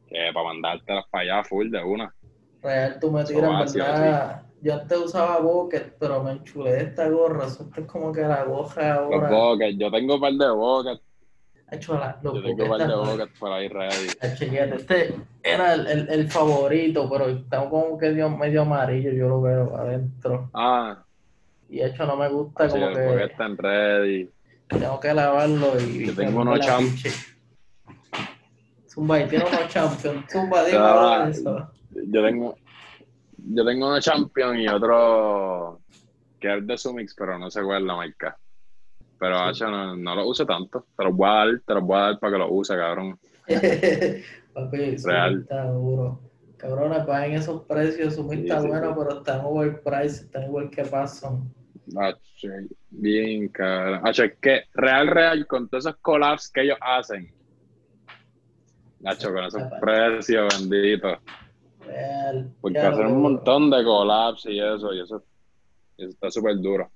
Que 0.09 0.31
para 0.33 0.47
mandártelas 0.47 1.05
para 1.11 1.23
allá 1.23 1.45
full 1.45 1.71
de 1.71 1.85
una. 1.85 2.15
Real, 2.63 2.99
tú 3.01 3.11
me 3.11 3.25
tiras, 3.25 3.75
¿verdad? 3.75 4.43
Yo 4.63 4.75
antes 4.75 4.97
usaba 4.97 5.41
bucket, 5.41 5.97
pero 5.99 6.23
me 6.23 6.33
enchulé 6.33 6.83
esta 6.83 7.09
gorra. 7.09 7.47
Eso 7.47 7.69
es 7.77 7.87
como 7.87 8.13
que 8.13 8.23
la 8.23 8.45
goja 8.45 8.95
ahora. 8.95 9.29
Los 9.29 9.31
buckets, 9.31 9.79
yo 9.79 9.91
tengo 9.91 10.15
un 10.15 10.21
par 10.21 10.33
de 10.33 10.51
buckets. 10.51 11.03
Hecho 11.73 11.95
la, 11.95 12.19
los 12.23 12.35
yo 12.35 12.43
tengo 12.43 12.65
un 12.65 12.69
par 13.41 13.61
de 13.61 13.69
ready. 13.69 14.09
Este 14.21 15.15
era 15.43 15.73
el, 15.73 15.87
el, 15.87 16.09
el, 16.11 16.31
favorito, 16.31 17.09
pero 17.11 17.29
está 17.29 17.69
como 17.71 17.97
que 17.97 18.11
medio 18.11 18.63
amarillo, 18.63 19.11
yo 19.11 19.29
lo 19.29 19.41
veo 19.41 19.75
adentro. 19.77 20.51
Ah, 20.53 21.03
y 21.73 21.79
de 21.79 21.87
hecho 21.87 22.05
no 22.05 22.17
me 22.19 22.29
gusta 22.29 22.69
como 22.69 22.89
que... 22.93 23.01
Porque 23.01 23.25
están 23.25 23.57
ready. 23.57 24.29
Tengo 24.69 25.01
que 25.01 25.15
lavarlo 25.15 25.81
y... 25.81 26.07
Yo 26.07 26.15
tengo 26.15 26.43
unos 26.43 26.61
champions. 26.61 27.35
Zumba, 28.87 29.21
y 29.21 29.29
tiene 29.29 29.47
unos 29.47 29.69
champions. 29.69 30.31
Zumba, 30.31 30.65
dime 30.67 31.31
eso. 31.31 31.71
Yo 31.91 32.23
tengo... 32.23 32.55
Yo 33.39 33.65
tengo 33.65 33.89
unos 33.89 34.05
champions 34.05 34.59
y 34.59 34.69
otro 34.69 35.81
que 36.39 36.59
es 36.59 36.67
de 36.67 36.77
Sumix, 36.77 37.15
pero 37.15 37.39
no 37.39 37.51
sé 37.51 37.63
cuál 37.63 37.81
es 37.81 37.87
la 37.87 37.97
marca. 37.97 38.39
Pero 39.23 39.55
sí. 39.55 39.63
no, 39.63 39.97
no, 39.97 40.17
lo 40.17 40.27
uso 40.27 40.45
tanto. 40.45 40.85
Te 40.97 41.05
los 41.05 41.15
voy 41.15 41.29
a 41.29 41.33
dar, 41.33 41.63
te 41.65 41.75
los 41.75 41.85
voy 41.85 41.97
a 41.97 42.01
dar 42.01 42.19
para 42.19 42.33
que 42.33 42.39
lo 42.41 42.51
use, 42.51 42.75
cabrón. 42.75 43.19
Papi, 44.53 44.97
Real. 44.97 45.41
está 45.43 45.71
duro. 45.71 46.21
Cabrones, 46.57 47.05
paguen 47.05 47.35
esos 47.35 47.63
precios, 47.63 48.15
Sumix 48.17 48.43
está 48.43 48.61
bueno, 48.61 48.97
pero 48.97 49.19
están 49.19 49.41
overpriced, 49.45 50.25
están 50.25 50.45
igual 50.45 50.71
que 50.71 50.83
Pason 50.83 51.53
bien, 52.91 53.49
cara. 53.49 54.01
Nacho, 54.01 54.25
es 54.25 54.35
que 54.41 54.65
real, 54.75 55.07
real, 55.09 55.47
con 55.47 55.69
todos 55.69 55.87
esos 55.87 55.99
collabs 56.01 56.51
que 56.51 56.63
ellos 56.63 56.79
hacen. 56.81 57.33
Nacho, 59.01 59.33
con 59.33 59.45
esos 59.45 59.63
precios 59.81 60.69
benditos. 60.69 61.19
Real. 61.81 62.53
Porque 62.61 62.79
hacen 62.79 63.07
un 63.07 63.23
montón 63.23 63.71
de 63.71 63.85
collabs 63.85 64.47
y 64.47 64.61
eso, 64.61 64.93
y 64.93 65.01
eso, 65.01 65.23
está 65.97 66.31
súper 66.31 66.59
duro. 66.61 66.91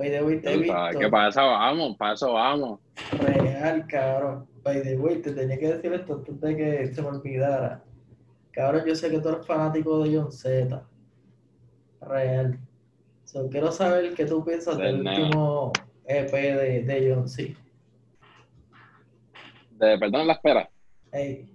By 0.00 0.10
the 0.10 0.24
way, 0.24 0.40
te 0.40 0.54
he 0.54 0.98
Que 0.98 1.10
para 1.10 1.28
eso 1.28 1.42
vamos, 1.42 1.96
para 1.98 2.14
eso 2.14 2.32
vamos. 2.32 2.80
Real, 3.18 3.86
cabrón. 3.86 4.46
By 4.62 4.82
the 4.82 4.96
way, 4.96 5.20
te 5.20 5.32
tenía 5.32 5.58
que 5.58 5.74
decir 5.74 5.92
esto 5.92 6.14
antes 6.14 6.40
de 6.40 6.56
que 6.56 6.94
se 6.94 7.02
me 7.02 7.08
olvidara. 7.08 7.84
Cabrón, 8.50 8.84
yo 8.86 8.94
sé 8.94 9.10
que 9.10 9.18
tú 9.20 9.28
eres 9.28 9.46
fanático 9.46 10.02
de 10.02 10.16
John 10.16 10.32
Z. 10.32 10.82
Real 12.00 12.58
quiero 13.50 13.70
saber 13.70 14.14
qué 14.14 14.24
tú 14.24 14.44
piensas 14.44 14.76
del, 14.78 15.06
último 15.06 15.72
EP 16.06 16.30
de, 16.30 16.82
de 16.82 17.14
John 17.14 17.28
C. 17.28 17.54
De 19.72 19.98
Perdón 19.98 20.26
la 20.26 20.32
espera. 20.34 20.70
Hey. 21.12 21.48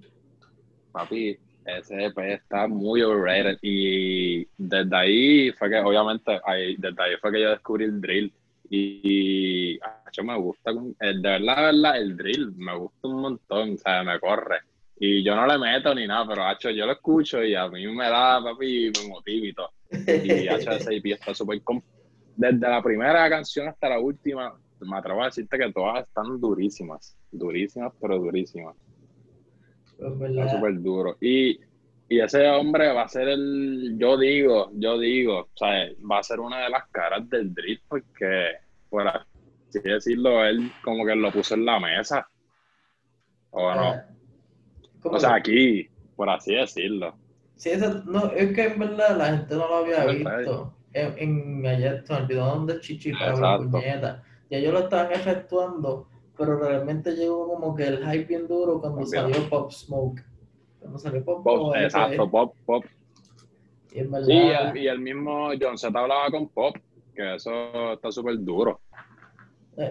Papi, 0.91 1.37
ese 1.65 2.05
EP 2.05 2.17
está 2.19 2.67
muy 2.67 3.01
overrated 3.01 3.57
y 3.61 4.45
desde 4.57 4.95
ahí 4.95 5.51
fue 5.53 5.69
que, 5.69 5.79
obviamente, 5.79 6.39
ahí, 6.45 6.75
desde 6.77 7.01
ahí 7.01 7.15
fue 7.19 7.31
que 7.31 7.41
yo 7.41 7.49
descubrí 7.49 7.85
el 7.85 7.99
drill 7.99 8.33
y, 8.69 9.75
y 9.75 10.23
me 10.23 10.37
gusta, 10.37 10.71
el, 10.99 11.21
de 11.21 11.29
verdad, 11.29 11.97
el 11.97 12.15
drill 12.15 12.53
me 12.55 12.77
gusta 12.77 13.07
un 13.07 13.21
montón, 13.21 13.73
o 13.73 13.77
sea, 13.77 14.03
me 14.03 14.19
corre. 14.19 14.59
Y 14.97 15.23
yo 15.23 15.35
no 15.35 15.45
le 15.45 15.57
meto 15.57 15.93
ni 15.93 16.07
nada, 16.07 16.25
pero 16.27 16.45
hacho, 16.45 16.69
yo 16.69 16.85
lo 16.85 16.93
escucho 16.93 17.43
y 17.43 17.53
a 17.53 17.67
mí 17.67 17.85
me 17.87 18.05
da, 18.05 18.41
papi, 18.41 18.91
me 19.01 19.09
motiva 19.09 19.47
y 19.47 19.53
todo. 19.53 19.71
Y 19.91 20.47
HSIP 20.47 21.05
está 21.07 21.33
súper... 21.33 21.61
Desde 22.37 22.69
la 22.69 22.81
primera 22.81 23.29
canción 23.29 23.67
hasta 23.67 23.89
la 23.89 23.99
última, 23.99 24.53
me 24.79 24.97
atrevo 24.97 25.21
a 25.21 25.25
decirte 25.25 25.57
que 25.57 25.71
todas 25.71 26.05
están 26.07 26.39
durísimas. 26.39 27.17
Durísimas, 27.31 27.93
pero 27.99 28.17
durísimas. 28.19 28.75
Pues, 29.97 30.31
está 30.31 30.49
súper 30.49 30.81
duro. 30.81 31.17
Y, 31.21 31.59
y 32.09 32.19
ese 32.19 32.47
hombre 32.49 32.91
va 32.93 33.03
a 33.03 33.09
ser 33.09 33.29
el... 33.29 33.95
Yo 33.97 34.17
digo, 34.17 34.71
yo 34.73 34.99
digo, 34.99 35.39
o 35.39 35.57
sea, 35.57 35.89
va 36.09 36.19
a 36.19 36.23
ser 36.23 36.39
una 36.39 36.63
de 36.63 36.69
las 36.69 36.87
caras 36.89 37.29
del 37.29 37.53
drift 37.53 37.83
porque, 37.87 38.51
por 38.89 39.07
así 39.07 39.79
decirlo, 39.83 40.43
él 40.45 40.71
como 40.83 41.05
que 41.05 41.15
lo 41.15 41.31
puso 41.31 41.55
en 41.55 41.65
la 41.65 41.79
mesa. 41.79 42.27
¿O 43.51 43.73
no? 43.73 43.95
O 45.03 45.19
sea, 45.19 45.35
aquí, 45.35 45.87
por 46.15 46.29
así 46.29 46.55
decirlo. 46.55 47.15
Sí, 47.55 47.69
eso, 47.69 48.03
no, 48.05 48.31
es 48.31 48.53
que 48.53 48.65
en 48.65 48.79
verdad 48.79 49.17
la 49.17 49.25
gente 49.27 49.55
no 49.55 49.67
lo 49.67 49.75
había 49.77 50.05
visto. 50.05 50.73
En, 50.93 51.17
en 51.17 51.65
ayer 51.65 52.03
se 52.05 52.13
me 52.13 52.19
olvidó 52.19 52.45
dónde 52.45 52.79
chichi 52.79 53.13
para 53.13 53.35
la 53.35 53.57
puñeta. 53.59 54.23
Ya 54.49 54.57
ellos 54.57 54.73
lo 54.73 54.79
estaban 54.79 55.11
efectuando, 55.11 56.07
pero 56.37 56.59
realmente 56.59 57.11
llegó 57.15 57.47
como 57.47 57.75
que 57.75 57.87
el 57.87 57.97
hype 57.99 58.25
bien 58.25 58.47
duro 58.47 58.79
cuando 58.79 59.05
salió 59.05 59.49
Pop 59.49 59.71
Smoke. 59.71 60.21
Cuando 60.79 60.99
salió 60.99 61.23
Pop, 61.23 61.43
Pop 61.43 61.75
Exacto, 61.75 62.29
Pop, 62.29 62.55
Pop. 62.65 62.85
Y, 63.91 64.03
verdad, 64.03 64.73
sí, 64.73 64.79
y 64.79 64.87
el, 64.87 64.99
mismo 64.99 65.49
John 65.59 65.77
Z 65.77 65.97
hablaba 65.97 66.29
con 66.29 66.49
Pop, 66.49 66.75
que 67.15 67.35
eso 67.35 67.93
está 67.93 68.11
súper 68.11 68.37
duro. 68.39 68.81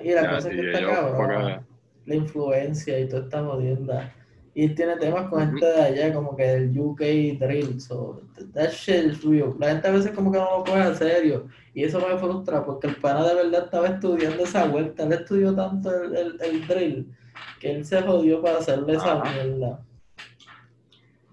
Y 0.03 0.13
la 0.13 0.35
cosa 0.35 0.51
es 0.51 0.57
que 0.57 0.73
está 0.73 0.87
cabrón, 0.87 1.67
la 2.07 2.15
influencia 2.15 2.99
y 2.99 3.09
toda 3.09 3.23
esta 3.23 3.43
jodienda 3.45 4.13
y 4.55 4.69
tiene 4.69 4.97
temas 4.97 5.29
con 5.29 5.41
gente 5.41 5.67
de 5.67 5.83
allá, 5.83 6.15
como 6.15 6.37
que 6.37 6.45
del 6.45 6.79
UK 6.79 7.01
Drill. 7.41 7.81
So, 7.81 8.23
that 8.53 8.71
shit 8.71 9.07
is 9.07 9.25
real. 9.25 9.55
La 9.59 9.71
gente 9.71 9.89
a 9.89 9.91
veces 9.91 10.13
como 10.13 10.31
que 10.31 10.39
no 10.39 10.59
lo 10.59 10.65
coge 10.65 10.87
en 10.87 10.95
serio. 10.95 11.49
Y 11.75 11.83
eso 11.83 11.99
me 11.99 12.17
frustra 12.17 12.65
porque 12.65 12.87
el 12.87 12.97
pana 12.97 13.27
de 13.27 13.35
verdad 13.35 13.65
estaba 13.65 13.89
estudiando 13.89 14.45
esa 14.45 14.67
vuelta. 14.67 15.03
Él 15.03 15.13
estudió 15.13 15.55
tanto 15.55 15.91
el, 16.05 16.41
el, 16.41 16.67
drill 16.69 17.13
que 17.59 17.73
él 17.73 17.85
se 17.85 18.01
jodió 18.01 18.41
para 18.41 18.59
hacerle 18.59 18.95
esa 18.95 19.21
mierda. 19.23 19.85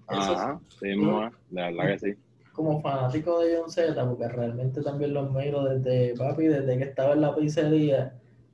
Ajá, 0.08 0.60
sí, 0.80 0.88
de 0.88 1.30
verdad 1.50 1.86
que 1.86 1.98
sí. 1.98 2.14
Como 2.52 2.82
fanático 2.82 3.38
de 3.38 3.56
John 3.56 3.70
Z, 3.70 4.04
porque 4.04 4.28
realmente 4.28 4.82
también 4.82 5.14
los 5.14 5.30
miro 5.32 5.64
desde 5.64 6.14
papi, 6.18 6.48
desde 6.48 6.76
que 6.76 6.84
estaba 6.84 7.14
en 7.14 7.22
la 7.22 7.34
pizzería, 7.34 8.12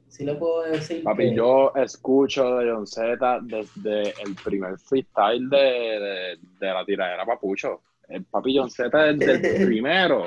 sí 0.08 0.24
le 0.26 0.34
puedo 0.34 0.62
decir. 0.64 1.02
Papi, 1.02 1.34
yo 1.34 1.72
escucho 1.74 2.58
de 2.58 2.70
John 2.70 2.86
Z 2.86 3.40
desde 3.42 4.10
el 4.22 4.34
primer 4.44 4.78
freestyle 4.78 5.48
de, 5.48 6.36
de, 6.60 6.66
la 6.66 6.84
tiradera 6.84 7.24
Papucho. 7.24 7.80
El 8.08 8.24
papi 8.24 8.58
John 8.58 8.70
Z 8.70 9.14
desde 9.14 9.56
el 9.56 9.66
primero. 9.66 10.26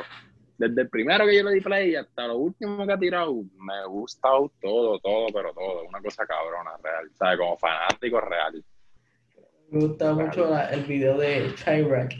Desde 0.62 0.84
el 0.84 0.89
primero 0.89 1.26
que 1.26 1.36
yo 1.36 1.43
le 1.43 1.56
di 1.56 1.62
play 1.62 1.95
hasta 1.95 2.28
lo 2.28 2.38
último 2.38 2.86
que 2.86 2.93
ha 2.93 3.00
tirado, 3.00 3.34
me 3.58 3.74
ha 3.74 3.86
gustado 3.86 4.52
todo, 4.62 5.00
todo, 5.00 5.26
pero 5.34 5.52
todo. 5.56 5.88
Una 5.88 6.00
cosa 6.00 6.24
cabrona, 6.24 6.78
real. 6.84 7.10
¿Sabes? 7.15 7.39
Como 7.39 7.58
fanático 7.58 8.21
real. 8.21 8.63
Me 9.71 9.88
gusta 9.88 10.13
mucho 10.13 10.56
el 10.69 10.84
video 10.84 11.17
de 11.17 11.52
Chirac, 11.56 12.13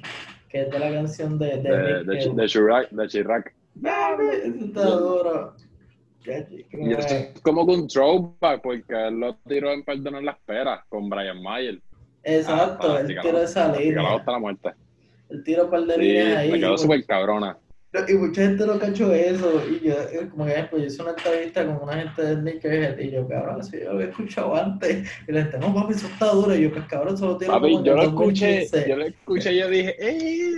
que 0.50 0.62
es 0.62 0.72
de 0.72 0.80
la 0.80 0.92
canción 0.92 1.38
de... 1.38 1.58
De, 1.58 1.70
de, 1.70 2.04
de, 2.04 2.32
de 2.34 2.48
Chirac. 2.48 2.90
De 2.90 3.08
Chirac. 3.08 3.54
está 3.76 4.86
duro. 4.86 5.54
Y 6.26 6.94
eso 6.94 7.14
es 7.14 7.42
como 7.42 7.62
un 7.62 7.88
throwback, 7.88 8.60
porque 8.64 9.08
él 9.08 9.20
lo 9.20 9.36
tiró 9.48 9.72
en 9.72 9.84
Perdonar 9.84 10.24
la 10.24 10.32
Espera 10.32 10.84
con 10.90 11.08
Brian 11.12 11.44
Mayer. 11.44 11.80
Exacto, 12.24 12.98
el 12.98 13.06
tiro 13.06 13.38
de 13.38 13.46
esa 13.46 13.72
línea. 13.78 14.24
la 14.26 14.40
muerte. 14.40 14.72
El 15.30 15.44
tiro 15.44 15.70
par 15.70 15.82
de 15.84 16.36
ahí. 16.36 16.52
Me 16.52 16.60
quedó 16.60 16.76
súper 16.76 17.06
cabrona. 17.06 17.56
Y 17.94 18.14
mucha 18.14 18.44
gente 18.44 18.66
no 18.66 18.80
cachó 18.80 19.14
eso. 19.14 19.62
Y 19.68 19.82
yo, 19.82 19.96
como 20.30 20.46
que 20.46 20.66
pues, 20.70 20.82
yo 20.82 20.88
hice 20.88 21.02
una 21.02 21.12
entrevista 21.12 21.66
con 21.66 21.84
una 21.84 21.98
gente 21.98 22.22
de 22.22 22.36
Sneakerhead 22.36 23.00
y 23.00 23.12
yo, 23.12 23.28
cabrón, 23.28 23.64
si 23.64 23.80
yo 23.80 23.86
lo 23.86 23.92
había 23.92 24.08
escuchado 24.08 24.56
antes. 24.56 25.10
Y 25.28 25.32
le 25.32 25.44
dije, 25.44 25.58
no, 25.58 25.74
papi, 25.74 25.94
eso 25.94 26.08
está 26.08 26.28
duro. 26.28 26.56
Y 26.56 26.62
yo, 26.62 26.72
pues 26.72 26.86
cabrón, 26.86 27.18
solo 27.18 27.38
tiene 27.38 27.54
Papi, 27.54 27.84
yo 27.84 27.96
lo 27.96 28.04
escuché, 28.04 28.68
yo 28.88 28.96
lo 28.96 29.06
escuché 29.06 29.54
y 29.54 29.60
yo 29.60 29.70
dije, 29.70 29.96
¡eh! 30.00 30.54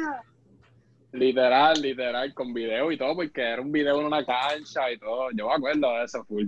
Literal, 1.12 1.82
literal, 1.82 2.34
con 2.34 2.54
video 2.54 2.92
y 2.92 2.98
todo, 2.98 3.16
porque 3.16 3.42
era 3.42 3.62
un 3.62 3.72
video 3.72 4.00
en 4.00 4.06
una 4.06 4.24
cancha 4.24 4.92
y 4.92 5.00
todo. 5.00 5.30
Yo 5.36 5.48
me 5.48 5.54
acuerdo 5.54 5.92
de 5.92 6.04
eso, 6.06 6.24
full. 6.26 6.46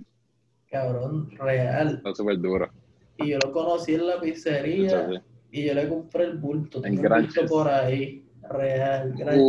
Cabrón, 0.69 1.31
real. 1.37 1.95
Está 1.97 2.13
súper 2.13 2.39
duro. 2.39 2.69
Y 3.17 3.29
yo 3.29 3.39
lo 3.43 3.51
conocí 3.51 3.95
en 3.95 4.07
la 4.07 4.19
pizzería 4.19 5.23
y 5.51 5.65
yo 5.65 5.73
le 5.73 5.87
compré 5.87 6.25
el 6.25 6.37
bulto. 6.37 6.81
Tengo 6.81 7.01
un 7.01 7.21
bulto 7.21 7.45
por 7.47 7.67
ahí. 7.69 8.23
Real, 8.49 9.13
gran 9.17 9.39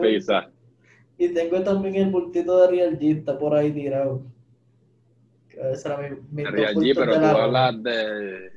pizza. 0.00 0.50
Y 1.18 1.28
tengo 1.30 1.62
también 1.62 1.94
el 1.96 2.10
bultito 2.10 2.62
de 2.62 2.68
Real 2.68 2.98
G, 2.98 3.18
está 3.18 3.38
por 3.38 3.54
ahí 3.54 3.72
tirado. 3.72 4.22
Que 5.48 5.72
ese 5.72 5.88
era 5.88 5.98
mi, 5.98 6.16
mi 6.30 6.44
Real 6.44 6.74
G, 6.74 6.94
pero 6.94 7.18
tú 7.18 7.24
hablas 7.24 7.82
de. 7.82 8.52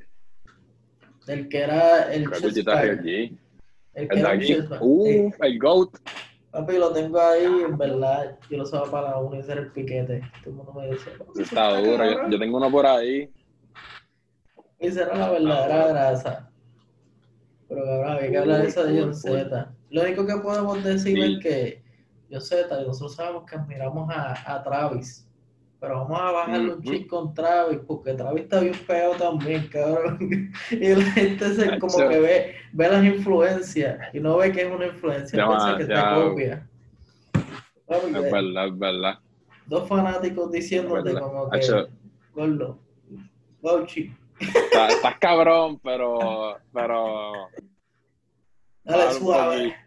Del 1.26 1.48
que 1.48 1.58
era 1.58 2.12
el. 2.12 2.26
Real 2.26 3.02
G. 3.02 3.36
El, 3.94 4.08
el 4.10 4.22
de 4.22 4.28
aquí. 4.28 4.56
Uh, 4.80 5.30
el 5.40 5.58
GOAT. 5.58 5.98
Papi, 6.52 6.76
lo 6.76 6.92
tengo 6.92 7.18
ahí, 7.18 7.46
en 7.46 7.78
verdad, 7.78 8.38
yo 8.50 8.58
lo 8.58 8.64
usaba 8.64 8.90
para 8.90 9.16
uno 9.16 9.36
y 9.36 9.40
hacer 9.40 9.56
el 9.56 9.72
piquete. 9.72 10.20
Todo 10.44 10.50
el 10.50 10.56
mundo 10.56 10.72
me 10.74 10.90
dice. 10.90 11.10
Está 11.40 11.80
duro, 11.80 12.28
yo, 12.30 12.38
tengo 12.38 12.58
uno 12.58 12.70
por 12.70 12.84
ahí. 12.84 13.30
Y 14.78 14.86
esa 14.86 15.04
era 15.04 15.16
la 15.16 15.30
verdadera 15.30 15.88
grasa. 15.88 16.50
Pero 17.68 17.84
cabrón, 17.84 18.12
había 18.12 18.30
que 18.30 18.38
hablar 18.38 18.62
de 18.62 18.68
eso 18.68 18.84
de 18.84 19.00
John 19.00 19.14
Z. 19.14 19.74
Lo 19.92 20.02
único 20.02 20.26
que 20.26 20.36
podemos 20.36 20.82
decir 20.82 21.18
es 21.18 21.38
que 21.40 21.82
John 22.30 22.40
Z, 22.40 22.82
nosotros 22.86 23.14
sabemos 23.14 23.44
que 23.44 23.56
admiramos 23.56 24.10
a, 24.10 24.54
a 24.54 24.62
Travis. 24.62 25.28
Pero 25.78 25.98
vamos 25.98 26.18
a 26.18 26.30
bajarle 26.30 26.74
un 26.74 26.82
chip 26.82 27.08
con 27.08 27.34
Travis, 27.34 27.80
porque 27.86 28.14
Travis 28.14 28.44
está 28.44 28.60
bien 28.60 28.72
feo 28.72 29.12
también, 29.16 29.68
cabrón. 29.68 30.50
y 30.70 30.94
la 30.94 31.04
gente 31.04 31.54
se, 31.54 31.78
como 31.78 31.98
que 32.08 32.20
ve, 32.20 32.54
ve 32.72 32.88
las 32.88 33.04
influencias 33.04 33.98
y 34.14 34.20
no 34.20 34.38
ve 34.38 34.50
que 34.50 34.62
es 34.62 34.72
una 34.72 34.86
influencia, 34.86 35.46
piensa 35.46 35.76
que 35.76 35.82
está 35.82 36.14
copia. 36.14 36.68
es 37.88 38.32
verdad, 38.32 38.68
es 38.68 38.78
verdad. 38.78 39.18
Dos 39.66 39.88
fanáticos 39.88 40.50
diciéndote 40.52 41.12
como 41.18 41.50
que, 41.50 41.86
gordo, 42.32 42.78
Gauchi. 43.62 44.14
Estás 44.40 45.18
cabrón, 45.20 45.78
pero, 45.82 46.56
pero... 46.72 47.48
Dale, 48.84 49.12
suave. 49.12 49.76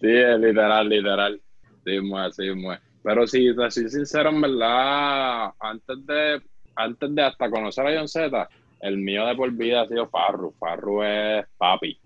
sí, 0.00 0.08
es 0.08 0.38
literal, 0.38 0.88
literal. 0.88 1.40
Sí, 1.84 2.00
muy, 2.00 2.32
sí, 2.32 2.50
muy. 2.54 2.76
Pero 3.02 3.26
si 3.26 3.54
te 3.54 3.70
soy 3.70 3.90
sincero, 3.90 4.30
en 4.30 4.40
verdad, 4.40 5.52
antes 5.58 6.06
de, 6.06 6.40
antes 6.76 7.14
de 7.14 7.22
hasta 7.22 7.50
conocer 7.50 7.86
a 7.86 7.98
John 7.98 8.08
Z, 8.08 8.48
el 8.80 8.98
mío 8.98 9.26
de 9.26 9.34
por 9.34 9.50
vida 9.52 9.82
ha 9.82 9.88
sido 9.88 10.08
Farru. 10.08 10.52
Farru 10.58 11.02
es 11.02 11.44
papi. 11.58 12.00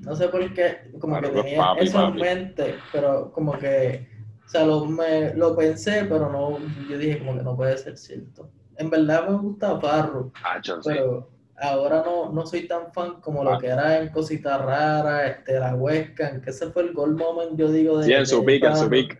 No 0.00 0.14
sé 0.14 0.28
por 0.28 0.52
qué, 0.52 0.90
como 1.00 1.18
que 1.20 1.28
tenía 1.28 1.74
eso 1.78 2.08
en 2.08 2.16
mente, 2.16 2.74
pero 2.92 3.32
como 3.32 3.56
que, 3.58 4.06
o 4.44 4.48
sea, 4.48 4.66
lo, 4.66 4.84
me, 4.84 5.32
lo 5.34 5.56
pensé, 5.56 6.04
pero 6.04 6.30
no, 6.30 6.58
yo 6.88 6.98
dije 6.98 7.20
como 7.20 7.36
que 7.38 7.42
no 7.42 7.56
puede 7.56 7.78
ser 7.78 7.96
cierto. 7.96 8.50
En 8.76 8.90
verdad 8.90 9.28
me 9.28 9.38
gusta 9.38 9.80
Farru, 9.80 10.30
ah, 10.42 10.60
pero 10.84 11.33
ahora 11.56 12.02
no, 12.04 12.32
no 12.32 12.46
soy 12.46 12.66
tan 12.66 12.92
fan 12.92 13.20
como 13.20 13.44
lo 13.44 13.54
ah. 13.54 13.58
que 13.58 13.68
era 13.68 14.00
en 14.00 14.08
Cositas 14.08 14.60
Raras, 14.60 15.30
este, 15.30 15.58
la 15.58 15.74
Huesca, 15.74 16.40
que 16.40 16.50
ese 16.50 16.70
fue 16.70 16.82
el 16.82 16.92
gold 16.92 17.18
moment, 17.18 17.56
yo 17.56 17.70
digo, 17.70 17.98
de... 17.98 18.06
Sí, 18.06 18.12
en 18.12 18.26
su 18.26 18.44
pick, 18.44 18.64
en 18.64 18.76
su 18.76 18.88
pick. 18.88 19.18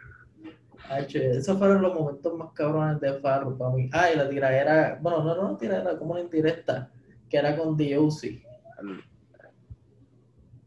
Esos 1.14 1.58
fueron 1.58 1.82
los 1.82 1.94
momentos 1.94 2.36
más 2.36 2.52
cabrones 2.52 3.00
de 3.00 3.14
Farro 3.14 3.56
para 3.56 3.70
mí. 3.70 3.88
Ah, 3.92 4.10
y 4.12 4.16
la 4.16 4.28
tiradera, 4.28 4.98
bueno, 5.00 5.24
no, 5.24 5.34
no 5.34 5.52
la 5.52 5.58
tiradera, 5.58 5.98
como 5.98 6.12
una 6.12 6.20
indirecta, 6.20 6.90
que 7.28 7.36
era 7.38 7.56
con 7.56 7.76
D.O.C. 7.76 8.42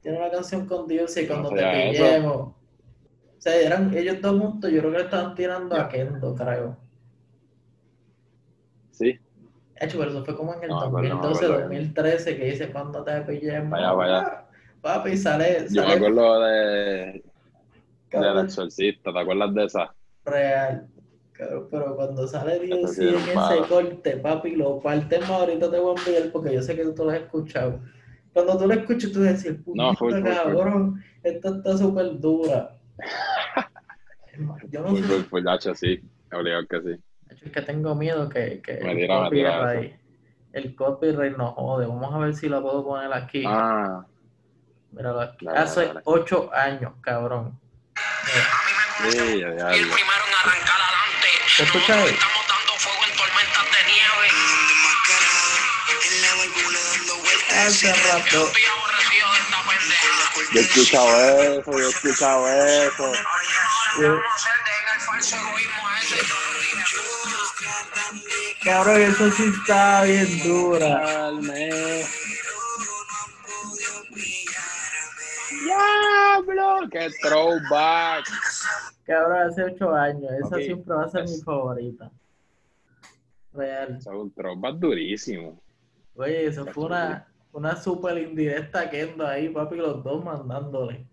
Tiene 0.02 0.18
una 0.18 0.32
canción 0.32 0.66
con 0.66 0.88
D.O.C. 0.88 1.28
cuando 1.28 1.50
te 1.50 1.64
pillemos. 1.64 2.36
O 2.36 2.56
sea, 3.38 3.56
eran 3.56 3.96
ellos 3.96 4.18
dos 4.22 4.42
juntos, 4.42 4.72
yo 4.72 4.80
creo 4.80 4.92
que 4.92 4.98
le 4.98 5.04
estaban 5.04 5.36
tirando 5.36 5.76
a 5.76 5.88
Kendo, 5.88 6.34
creo. 6.36 6.78
Sí. 9.80 9.86
Hecho, 9.86 10.00
pero 10.00 10.12
eso 10.12 10.26
fue 10.26 10.36
como 10.36 10.54
en 10.56 10.64
el 10.64 10.70
2012, 10.70 11.46
2013, 11.46 12.38
que 12.38 12.46
dice 12.46 12.72
cuando 12.72 13.04
te 13.04 13.22
pillemos. 13.22 13.72
Vaya, 13.72 13.92
vaya. 13.92 14.44
Papi, 14.82 15.18
sale. 15.18 15.68
Yo 15.70 15.86
me 15.86 15.94
acuerdo 15.94 16.42
de. 16.42 17.24
Del 18.12 18.40
exorcista, 18.40 19.12
¿te 19.12 19.20
acuerdas 19.20 19.54
de 19.54 19.66
esa? 19.66 19.94
real. 20.28 20.88
pero 21.72 21.96
cuando 21.96 22.28
sale 22.28 22.60
Dios 22.60 22.98
en 22.98 23.16
ese 23.16 23.68
corte, 23.70 24.18
papi, 24.18 24.56
lo 24.56 24.80
partemos 24.80 25.30
ahorita 25.30 25.72
te 25.72 25.80
voy 25.80 25.96
a 25.96 26.00
enviar 26.00 26.32
porque 26.32 26.54
yo 26.54 26.62
sé 26.62 26.76
que 26.76 26.86
tú 26.86 27.06
lo 27.06 27.12
has 27.12 27.22
escuchado. 27.22 27.80
Cuando 28.34 28.58
tú 28.58 28.68
lo 28.68 28.74
escuchas, 28.74 29.12
tú 29.12 29.24
dices, 29.24 29.58
no, 29.66 29.96
fue, 29.96 30.22
cabrón, 30.22 31.04
esta 31.24 31.50
está 31.50 31.78
súper 31.78 32.20
dura. 32.20 32.78
yo 34.70 34.82
no 34.82 34.96
sé. 34.96 35.04
Fue, 35.24 35.42
sí, 35.76 36.00
obligado 36.32 36.68
que 36.68 36.82
sí. 36.82 37.04
Es 37.30 37.52
que 37.52 37.62
tengo 37.62 37.96
miedo 37.96 38.30
que, 38.30 38.62
que 38.62 38.74
me 38.84 39.04
el, 39.04 39.08
copyright, 39.08 39.96
el 40.54 40.76
copyright 40.76 41.38
nos 41.38 41.54
jode. 41.54 41.86
Vamos 41.86 42.14
a 42.14 42.18
ver 42.18 42.36
si 42.36 42.48
lo 42.50 42.62
puedo 42.62 42.84
poner 42.86 43.12
aquí. 43.14 43.44
Ah. 43.46 44.06
Míralo 44.92 45.22
aquí. 45.22 45.48
Hace 45.48 45.92
ocho 46.06 46.50
años, 46.54 46.94
cabrón. 47.02 47.60
Sí, 49.10 49.40
ya, 49.40 49.56
ya, 49.56 49.76
y 49.76 49.80
el 49.80 49.90
primero 49.90 50.24
en 50.28 50.34
arrancar 50.34 50.80
adelante. 50.82 51.28
Estamos 51.58 52.44
dando 52.48 52.74
fuego 52.78 53.04
en 53.06 53.18
tormentas 53.18 53.66
de 53.72 53.82
nieve. 53.92 54.28
Hace 57.66 57.94
rato. 57.94 58.52
Yo 60.54 60.60
he 60.60 60.64
escuchado 60.64 61.10
eso, 61.42 61.72
yo 61.72 61.78
he 61.78 61.90
escuchado 61.90 62.48
eso. 62.48 63.12
Cabrón, 68.68 69.02
eso 69.02 69.32
sí 69.32 69.44
está 69.44 70.04
bien 70.04 70.28
dura. 70.44 71.32
¡Diablo! 75.64 76.90
¡Qué 76.92 77.08
throwback! 77.22 78.26
que 79.06 79.14
ahora 79.14 79.46
hace 79.46 79.64
ocho 79.64 79.96
años. 79.96 80.30
Esa 80.44 80.58
siempre 80.58 80.96
va 80.96 81.06
a 81.06 81.08
ser 81.08 81.24
mi 81.24 81.38
favorita. 81.38 82.12
Real. 83.54 83.96
Eso 84.00 84.12
es 84.12 84.20
un 84.20 84.32
throwback 84.34 84.76
durísimo. 84.76 85.62
Oye, 86.18 86.48
eso 86.48 86.66
fue 86.66 86.88
una, 86.88 87.26
una 87.54 87.78
super 87.78 88.18
indirecta 88.18 88.90
Kendo 88.90 89.26
ahí, 89.26 89.48
papi, 89.48 89.78
los 89.78 90.04
dos 90.04 90.26
mandándole. 90.26 91.08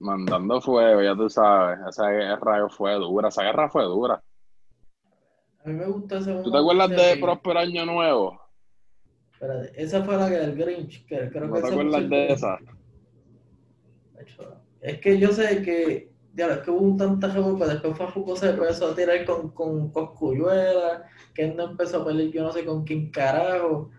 Mandando 0.00 0.60
fuego, 0.60 1.00
ya 1.00 1.14
tú 1.14 1.30
sabes. 1.30 1.78
Esa 1.88 2.08
guerra 2.10 2.68
fue 2.68 2.92
dura. 2.94 3.28
Esa 3.28 3.44
guerra 3.44 3.68
fue 3.68 3.84
dura. 3.84 4.20
A 5.64 5.68
mí 5.68 5.74
me 5.74 5.86
gustó 5.86 6.18
ese 6.18 6.34
¿Tú 6.42 6.50
te 6.50 6.58
acuerdas 6.58 6.90
de 6.90 7.16
Próspero 7.20 7.58
Año 7.60 7.86
Nuevo? 7.86 8.40
Espérate, 9.32 9.82
esa 9.82 10.02
fue 10.04 10.16
la 10.16 10.28
que 10.28 10.38
del 10.38 10.56
Grinch. 10.56 11.06
Que 11.06 11.28
creo 11.30 11.46
¿No 11.46 11.60
te 11.60 11.68
acuerdas 11.68 12.08
de 12.08 12.32
esa? 12.32 12.58
Es 14.80 14.98
que 15.00 15.18
yo 15.18 15.32
sé 15.32 15.62
que 15.62 16.12
ya 16.34 16.46
es 16.46 16.58
que 16.60 16.70
hubo 16.70 16.80
un 16.80 16.96
tanta 16.96 17.32
que 17.32 17.40
después 17.66 17.96
Fajuco 17.96 18.36
se 18.36 18.50
empezó 18.50 18.88
a 18.88 18.94
tirar 18.94 19.24
con, 19.24 19.50
con 19.50 19.90
Coscuyuela, 19.90 21.04
que 21.34 21.48
no 21.48 21.64
empezó 21.64 22.02
a 22.02 22.06
pelear 22.06 22.30
yo 22.30 22.42
no 22.44 22.52
sé 22.52 22.64
con 22.64 22.84
quién 22.84 23.10
carajo. 23.10 23.90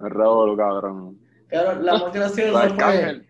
El 0.00 0.10
Raúl, 0.10 0.56
cabrón. 0.56 1.18
Claro, 1.48 1.80
la 1.80 1.92
más 1.94 2.12
graciosa 2.12 2.68
fue, 2.68 3.22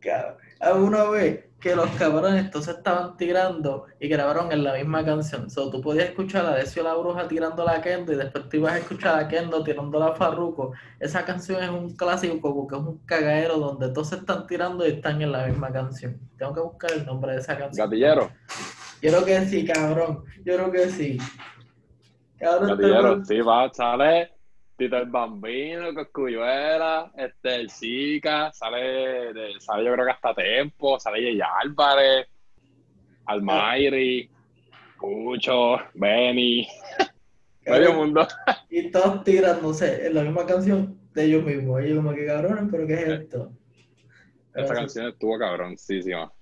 claro, 0.00 0.36
una 0.84 1.04
vez 1.04 1.46
que 1.62 1.76
los 1.76 1.88
cabrones 1.90 2.44
entonces 2.44 2.76
estaban 2.76 3.16
tirando 3.16 3.86
y 4.00 4.08
grabaron 4.08 4.50
en 4.50 4.64
la 4.64 4.74
misma 4.74 5.04
canción. 5.04 5.48
So, 5.48 5.70
tú 5.70 5.80
podías 5.80 6.06
escuchar 6.06 6.44
a 6.44 6.56
Decio 6.56 6.82
la 6.82 6.94
Bruja 6.94 7.28
tirando 7.28 7.64
la 7.64 7.80
Kendo 7.80 8.12
y 8.12 8.16
después 8.16 8.48
tú 8.48 8.56
ibas 8.56 8.72
a 8.72 8.78
escuchar 8.78 9.20
a 9.20 9.28
Kendo 9.28 9.62
tirando 9.62 10.00
la 10.00 10.12
Farruko. 10.14 10.72
Esa 10.98 11.24
canción 11.24 11.62
es 11.62 11.70
un 11.70 11.94
clásico 11.94 12.52
porque 12.52 12.74
es 12.74 12.82
un 12.82 12.98
cagadero 13.06 13.58
donde 13.58 13.90
todos 13.90 14.12
están 14.12 14.44
tirando 14.48 14.84
y 14.84 14.90
están 14.90 15.22
en 15.22 15.30
la 15.30 15.46
misma 15.46 15.72
canción. 15.72 16.18
Tengo 16.36 16.52
que 16.52 16.60
buscar 16.60 16.92
el 16.92 17.06
nombre 17.06 17.32
de 17.32 17.38
esa 17.38 17.56
canción. 17.56 17.86
Gatillero. 17.86 18.32
Yo 19.00 19.10
creo 19.10 19.24
que 19.24 19.40
sí, 19.46 19.64
cabrón. 19.64 20.24
Yo 20.44 20.56
creo 20.56 20.72
que 20.72 20.88
sí. 20.88 21.18
Cabrón, 22.38 22.70
Gatillero, 22.70 23.24
sí, 23.24 23.40
va, 23.40 23.72
sale 23.72 24.41
Tito 24.82 24.96
el 24.96 25.10
Bambino, 25.10 25.94
Coscuyuela, 25.94 27.12
este, 27.16 27.54
el 27.54 27.70
Zika, 27.70 28.52
sale, 28.52 29.32
de, 29.32 29.60
sale 29.60 29.84
yo 29.84 29.92
creo 29.92 30.06
que 30.06 30.10
hasta 30.10 30.34
Tempo, 30.34 30.98
sale 30.98 31.22
Yey 31.22 31.40
Álvarez, 31.40 32.26
Almayri, 33.26 34.28
Cucho, 34.98 35.76
Benny, 35.94 36.66
medio 37.64 37.94
mundo. 37.94 38.26
Y 38.70 38.90
todos 38.90 39.22
sé, 39.78 40.08
en 40.08 40.14
la 40.16 40.24
misma 40.24 40.46
canción 40.46 40.98
de 41.14 41.26
ellos 41.26 41.44
mismos. 41.44 41.80
Ellos 41.80 41.98
como 41.98 42.12
que 42.12 42.26
cabrones, 42.26 42.64
pero 42.68 42.84
¿qué 42.84 42.94
es 42.94 43.08
esto? 43.08 43.52
Esta 44.52 44.74
canción 44.74 45.06
estuvo 45.06 45.38
cabroncísima. 45.38 46.32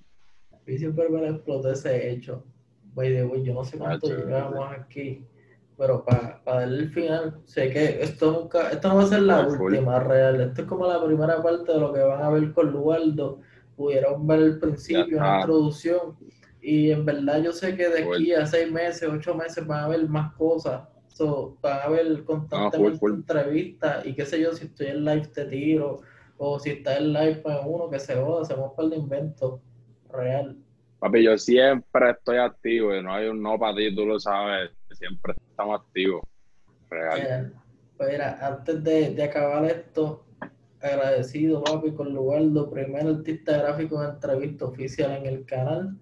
Y 0.67 0.79
siempre 0.79 1.11
me 1.11 1.29
explotó 1.29 1.71
ese 1.73 2.11
hecho. 2.11 2.43
By 2.95 3.13
the 3.13 3.23
way, 3.23 3.45
yo 3.45 3.53
no 3.53 3.65
sé 3.65 3.77
cuánto 3.77 4.09
llevamos 4.09 4.73
aquí 4.73 5.27
pero 5.81 6.05
para 6.05 6.43
darle 6.45 6.83
el 6.83 6.91
final, 6.91 7.41
sé 7.47 7.71
que 7.71 8.03
esto 8.03 8.33
nunca, 8.33 8.69
esto 8.71 8.89
no 8.89 8.97
va 8.97 9.03
a 9.05 9.07
ser 9.07 9.23
la 9.23 9.47
última 9.47 9.99
real, 9.99 10.39
esto 10.39 10.61
es 10.61 10.69
como 10.69 10.87
la 10.87 11.03
primera 11.03 11.43
parte 11.43 11.73
de 11.73 11.81
lo 11.81 11.91
que 11.91 12.01
van 12.01 12.23
a 12.23 12.29
ver 12.29 12.53
con 12.53 12.71
Lualdo, 12.71 13.41
pudieron 13.77 14.27
ver 14.27 14.41
el 14.41 14.59
principio, 14.59 15.19
la 15.19 15.37
introducción, 15.37 16.19
y 16.61 16.91
en 16.91 17.07
verdad 17.07 17.43
yo 17.43 17.53
sé 17.53 17.75
que 17.77 17.89
de 17.89 18.03
aquí 18.03 18.35
a 18.35 18.45
seis 18.45 18.71
meses, 18.71 19.09
ocho 19.11 19.35
meses 19.35 19.67
van 19.67 19.79
a 19.79 19.85
haber 19.87 20.07
más 20.07 20.35
cosas, 20.35 20.87
so, 21.09 21.57
van 21.63 21.81
a 21.81 21.89
ver 21.89 22.25
constantemente 22.25 23.07
entrevistas, 23.07 24.05
y 24.05 24.15
qué 24.15 24.27
sé 24.27 24.39
yo, 24.39 24.53
si 24.53 24.67
estoy 24.67 24.89
en 24.89 25.03
live 25.03 25.29
te 25.29 25.47
tiro, 25.47 26.03
o 26.37 26.59
si 26.59 26.73
está 26.73 26.99
en 26.99 27.15
live 27.15 27.37
pues 27.37 27.57
uno 27.65 27.89
que 27.89 27.99
se 27.99 28.17
joda, 28.17 28.43
hacemos 28.43 28.75
par 28.75 28.85
de 28.85 28.97
inventos 28.97 29.63
real. 30.13 30.59
Papi, 30.99 31.23
yo 31.23 31.39
siempre 31.39 32.11
estoy 32.11 32.37
activo 32.37 32.95
y 32.95 33.03
no 33.03 33.15
hay 33.15 33.29
un 33.29 33.43
no 33.43 33.59
para 33.59 33.75
ti, 33.75 33.95
tú 33.95 34.05
lo 34.05 34.21
sabes. 34.21 34.73
Siempre 35.01 35.35
estamos 35.49 35.81
activos. 35.81 36.23
Real. 36.91 37.55
pues 37.97 38.11
mira, 38.11 38.39
antes 38.47 38.85
de, 38.85 39.23
acabar 39.23 39.65
esto, 39.65 40.27
agradecido, 40.81 41.65
papi, 41.65 41.93
con 41.93 42.13
Lugardo, 42.13 42.69
primer 42.69 43.07
artista 43.07 43.57
gráfico 43.59 44.03
en 44.03 44.11
entrevista 44.11 44.67
oficial 44.67 45.13
en 45.13 45.27
el 45.27 45.47
canal. 45.47 45.97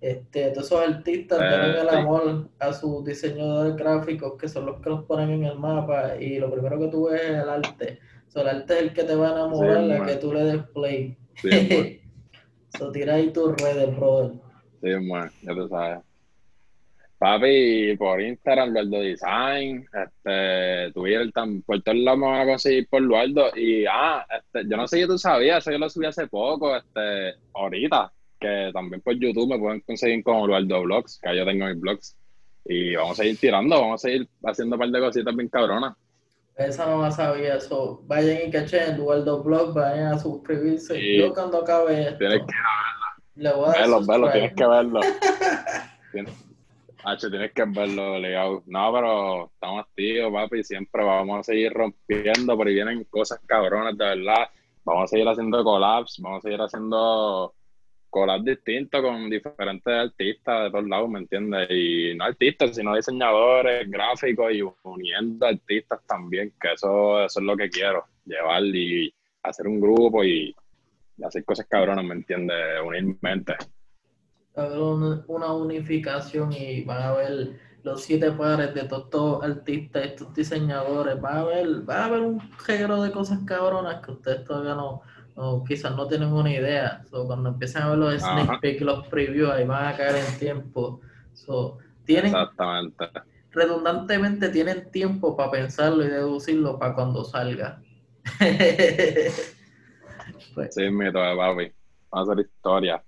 Este, 0.00 0.50
todos 0.50 0.66
esos 0.66 0.80
artistas 0.80 1.38
tienen 1.38 1.76
el 1.76 1.88
amor 1.90 2.48
a 2.58 2.72
sus 2.72 3.04
diseñadores 3.04 3.76
gráficos, 3.76 4.36
que 4.36 4.48
son 4.48 4.66
los 4.66 4.80
que 4.80 4.90
los 4.90 5.04
ponen 5.04 5.30
en 5.30 5.44
el 5.44 5.58
mapa, 5.58 6.16
y 6.16 6.38
lo 6.38 6.50
primero 6.50 6.78
que 6.80 6.88
tú 6.88 7.10
ves 7.10 7.20
es 7.20 7.30
el 7.30 7.48
arte. 7.48 7.98
el 8.34 8.48
arte 8.48 8.74
es 8.74 8.82
el 8.82 8.92
que 8.92 9.04
te 9.04 9.14
va 9.14 9.28
a 9.28 9.32
enamorar, 9.32 9.80
la 9.82 10.06
que 10.06 10.16
tú 10.16 10.32
le 10.32 10.44
des 10.44 10.62
play. 10.74 11.16
So, 12.78 12.92
tira 12.92 13.14
ahí 13.14 13.32
tus 13.32 13.60
redes, 13.60 13.96
brother. 13.96 14.30
Sí, 14.80 15.08
bueno, 15.08 15.28
ya 15.42 15.54
tú 15.54 15.68
sabes. 15.68 16.09
Papi, 17.20 17.98
por 17.98 18.18
Instagram, 18.18 18.70
Lualdo 18.70 19.00
Design, 19.00 19.86
este, 19.92 20.90
Twitter, 20.94 21.30
por 21.66 21.82
todos 21.82 21.98
lados 21.98 22.18
me 22.18 22.26
van 22.26 22.40
a 22.40 22.46
conseguir 22.46 22.88
por 22.88 23.02
Lualdo. 23.02 23.54
Y, 23.54 23.84
ah, 23.84 24.24
este, 24.38 24.66
yo 24.66 24.78
no 24.78 24.88
sé 24.88 25.02
si 25.02 25.06
tú 25.06 25.18
sabías, 25.18 25.58
eso 25.58 25.70
yo 25.70 25.76
lo 25.76 25.90
subí 25.90 26.06
hace 26.06 26.26
poco, 26.28 26.74
este, 26.74 27.34
ahorita, 27.52 28.10
que 28.40 28.70
también 28.72 29.02
por 29.02 29.18
YouTube 29.18 29.50
me 29.50 29.58
pueden 29.58 29.80
conseguir 29.80 30.24
con 30.24 30.46
Lualdo 30.46 30.80
Blogs, 30.80 31.20
que 31.22 31.36
yo 31.36 31.44
tengo 31.44 31.66
mis 31.66 31.78
blogs. 31.78 32.16
Y 32.64 32.94
vamos 32.96 33.20
a 33.20 33.22
seguir 33.22 33.38
tirando, 33.38 33.78
vamos 33.78 34.02
a 34.02 34.08
seguir 34.08 34.26
haciendo 34.42 34.76
un 34.76 34.80
par 34.80 34.88
de 34.88 35.00
cositas 35.00 35.36
bien 35.36 35.50
cabronas. 35.50 35.94
Esa 36.56 36.86
no 36.86 37.02
la 37.02 37.10
sabía, 37.10 37.56
eso. 37.56 38.02
Vayan 38.06 38.48
y 38.48 38.50
cachen 38.50 38.94
Eduardo 38.94 39.42
Blog, 39.42 39.74
vayan 39.74 40.14
a 40.14 40.18
suscribirse. 40.18 41.18
Yo 41.18 41.34
cuando 41.34 41.60
acabe 41.60 42.00
esto, 42.00 42.16
tienes 42.16 42.38
que 42.38 42.54
verlo. 43.36 43.66
verlo, 43.66 44.00
verlo, 44.08 44.32
tienes 44.32 44.54
que 44.54 44.66
verlo. 44.66 45.00
H, 47.04 47.30
tienes 47.30 47.52
que 47.52 47.64
verlo, 47.66 48.18
ligado. 48.18 48.62
No, 48.66 48.92
pero 48.92 49.44
estamos 49.52 49.80
activos, 49.80 50.32
papi, 50.32 50.62
siempre 50.62 51.04
vamos 51.04 51.40
a 51.40 51.42
seguir 51.42 51.72
rompiendo, 51.72 52.62
ahí 52.62 52.74
vienen 52.74 53.04
cosas 53.04 53.40
cabronas, 53.46 53.96
de 53.96 54.04
verdad. 54.04 54.48
Vamos 54.84 55.04
a 55.04 55.06
seguir 55.08 55.28
haciendo 55.28 55.62
collabs, 55.62 56.18
vamos 56.20 56.38
a 56.38 56.42
seguir 56.42 56.60
haciendo 56.60 57.54
collabs 58.10 58.44
distintos 58.44 59.00
con 59.02 59.30
diferentes 59.30 59.92
artistas 59.92 60.64
de 60.64 60.70
todos 60.70 60.88
lados, 60.88 61.08
¿me 61.08 61.20
entiendes? 61.20 61.68
Y 61.70 62.14
no 62.16 62.24
artistas, 62.24 62.74
sino 62.74 62.94
diseñadores, 62.94 63.88
gráficos 63.90 64.52
y 64.52 64.62
uniendo 64.82 65.46
artistas 65.46 66.00
también, 66.06 66.52
que 66.60 66.72
eso, 66.72 67.24
eso 67.24 67.40
es 67.40 67.46
lo 67.46 67.56
que 67.56 67.70
quiero, 67.70 68.04
llevar 68.24 68.64
y 68.64 69.12
hacer 69.42 69.66
un 69.68 69.80
grupo 69.80 70.24
y, 70.24 70.54
hacer 71.24 71.44
cosas 71.44 71.66
cabronas, 71.66 72.04
¿me 72.04 72.14
entiendes? 72.14 72.56
Unir 72.84 73.16
mentes. 73.20 73.56
Una 74.56 75.52
unificación 75.52 76.52
y 76.52 76.82
van 76.82 77.02
a 77.02 77.12
ver 77.12 77.60
los 77.82 78.02
siete 78.02 78.30
pares 78.32 78.74
de 78.74 78.82
todos 78.84 79.04
estos 79.04 79.44
artistas, 79.44 80.04
estos 80.04 80.34
diseñadores, 80.34 81.22
va 81.22 81.30
a 81.30 81.40
haber, 81.40 81.88
va 81.88 82.02
a 82.02 82.04
haber 82.06 82.20
un 82.20 82.40
género 82.58 83.02
de 83.02 83.10
cosas 83.10 83.38
cabronas 83.46 84.04
que 84.04 84.12
ustedes 84.12 84.44
todavía 84.44 84.74
no, 84.74 85.02
quizás 85.66 85.96
no 85.96 86.06
tienen 86.06 86.32
una 86.32 86.52
idea. 86.52 87.02
cuando 87.10 87.50
empiezan 87.50 87.84
a 87.84 87.90
ver 87.90 87.98
los 87.98 88.20
sneak 88.20 88.60
peek, 88.60 88.80
los 88.82 89.06
previews, 89.06 89.50
ahí 89.50 89.64
van 89.66 89.86
a 89.86 89.96
caer 89.96 90.16
en 90.16 90.38
tiempo. 90.38 91.00
tienen, 92.04 92.26
Exactamente. 92.26 93.06
Redundantemente 93.52 94.48
tienen 94.50 94.90
tiempo 94.90 95.36
para 95.36 95.50
pensarlo 95.50 96.04
y 96.04 96.08
deducirlo 96.08 96.78
para 96.78 96.94
cuando 96.94 97.24
salga. 97.24 97.82
pues, 100.54 100.74
sí, 100.74 100.90
mi 100.90 101.10
papi. 101.10 101.72
Va 102.14 102.22
a 102.22 102.26
ser 102.26 102.40
historia. 102.40 103.02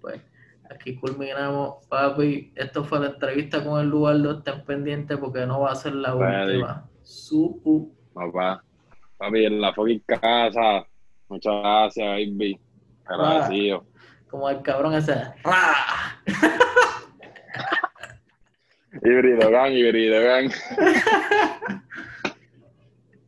Pues 0.00 0.20
aquí 0.74 0.96
culminamos, 0.96 1.86
papi. 1.86 2.52
Esto 2.56 2.84
fue 2.84 3.00
la 3.00 3.06
entrevista 3.06 3.64
con 3.64 3.80
el 3.80 3.88
Lugardo. 3.88 4.38
Estén 4.38 4.64
pendientes 4.64 5.18
porque 5.18 5.46
no 5.46 5.60
va 5.60 5.72
a 5.72 5.76
ser 5.76 5.94
la 5.94 6.14
última. 6.14 6.88
Supu. 7.02 7.94
Papá. 8.12 8.62
Papi, 9.16 9.44
en 9.44 9.60
la 9.60 9.72
fucking 9.72 10.02
casa. 10.06 10.84
Muchas 11.28 11.52
gracias, 11.62 12.06
baby. 12.06 12.58
Agradecido. 13.04 13.86
Como 14.28 14.48
el 14.48 14.62
cabrón 14.62 14.94
ese. 14.94 15.14
Híbrido 19.04 19.50
gang, 19.50 19.72
híbrido 19.72 20.22
gang. 20.22 20.50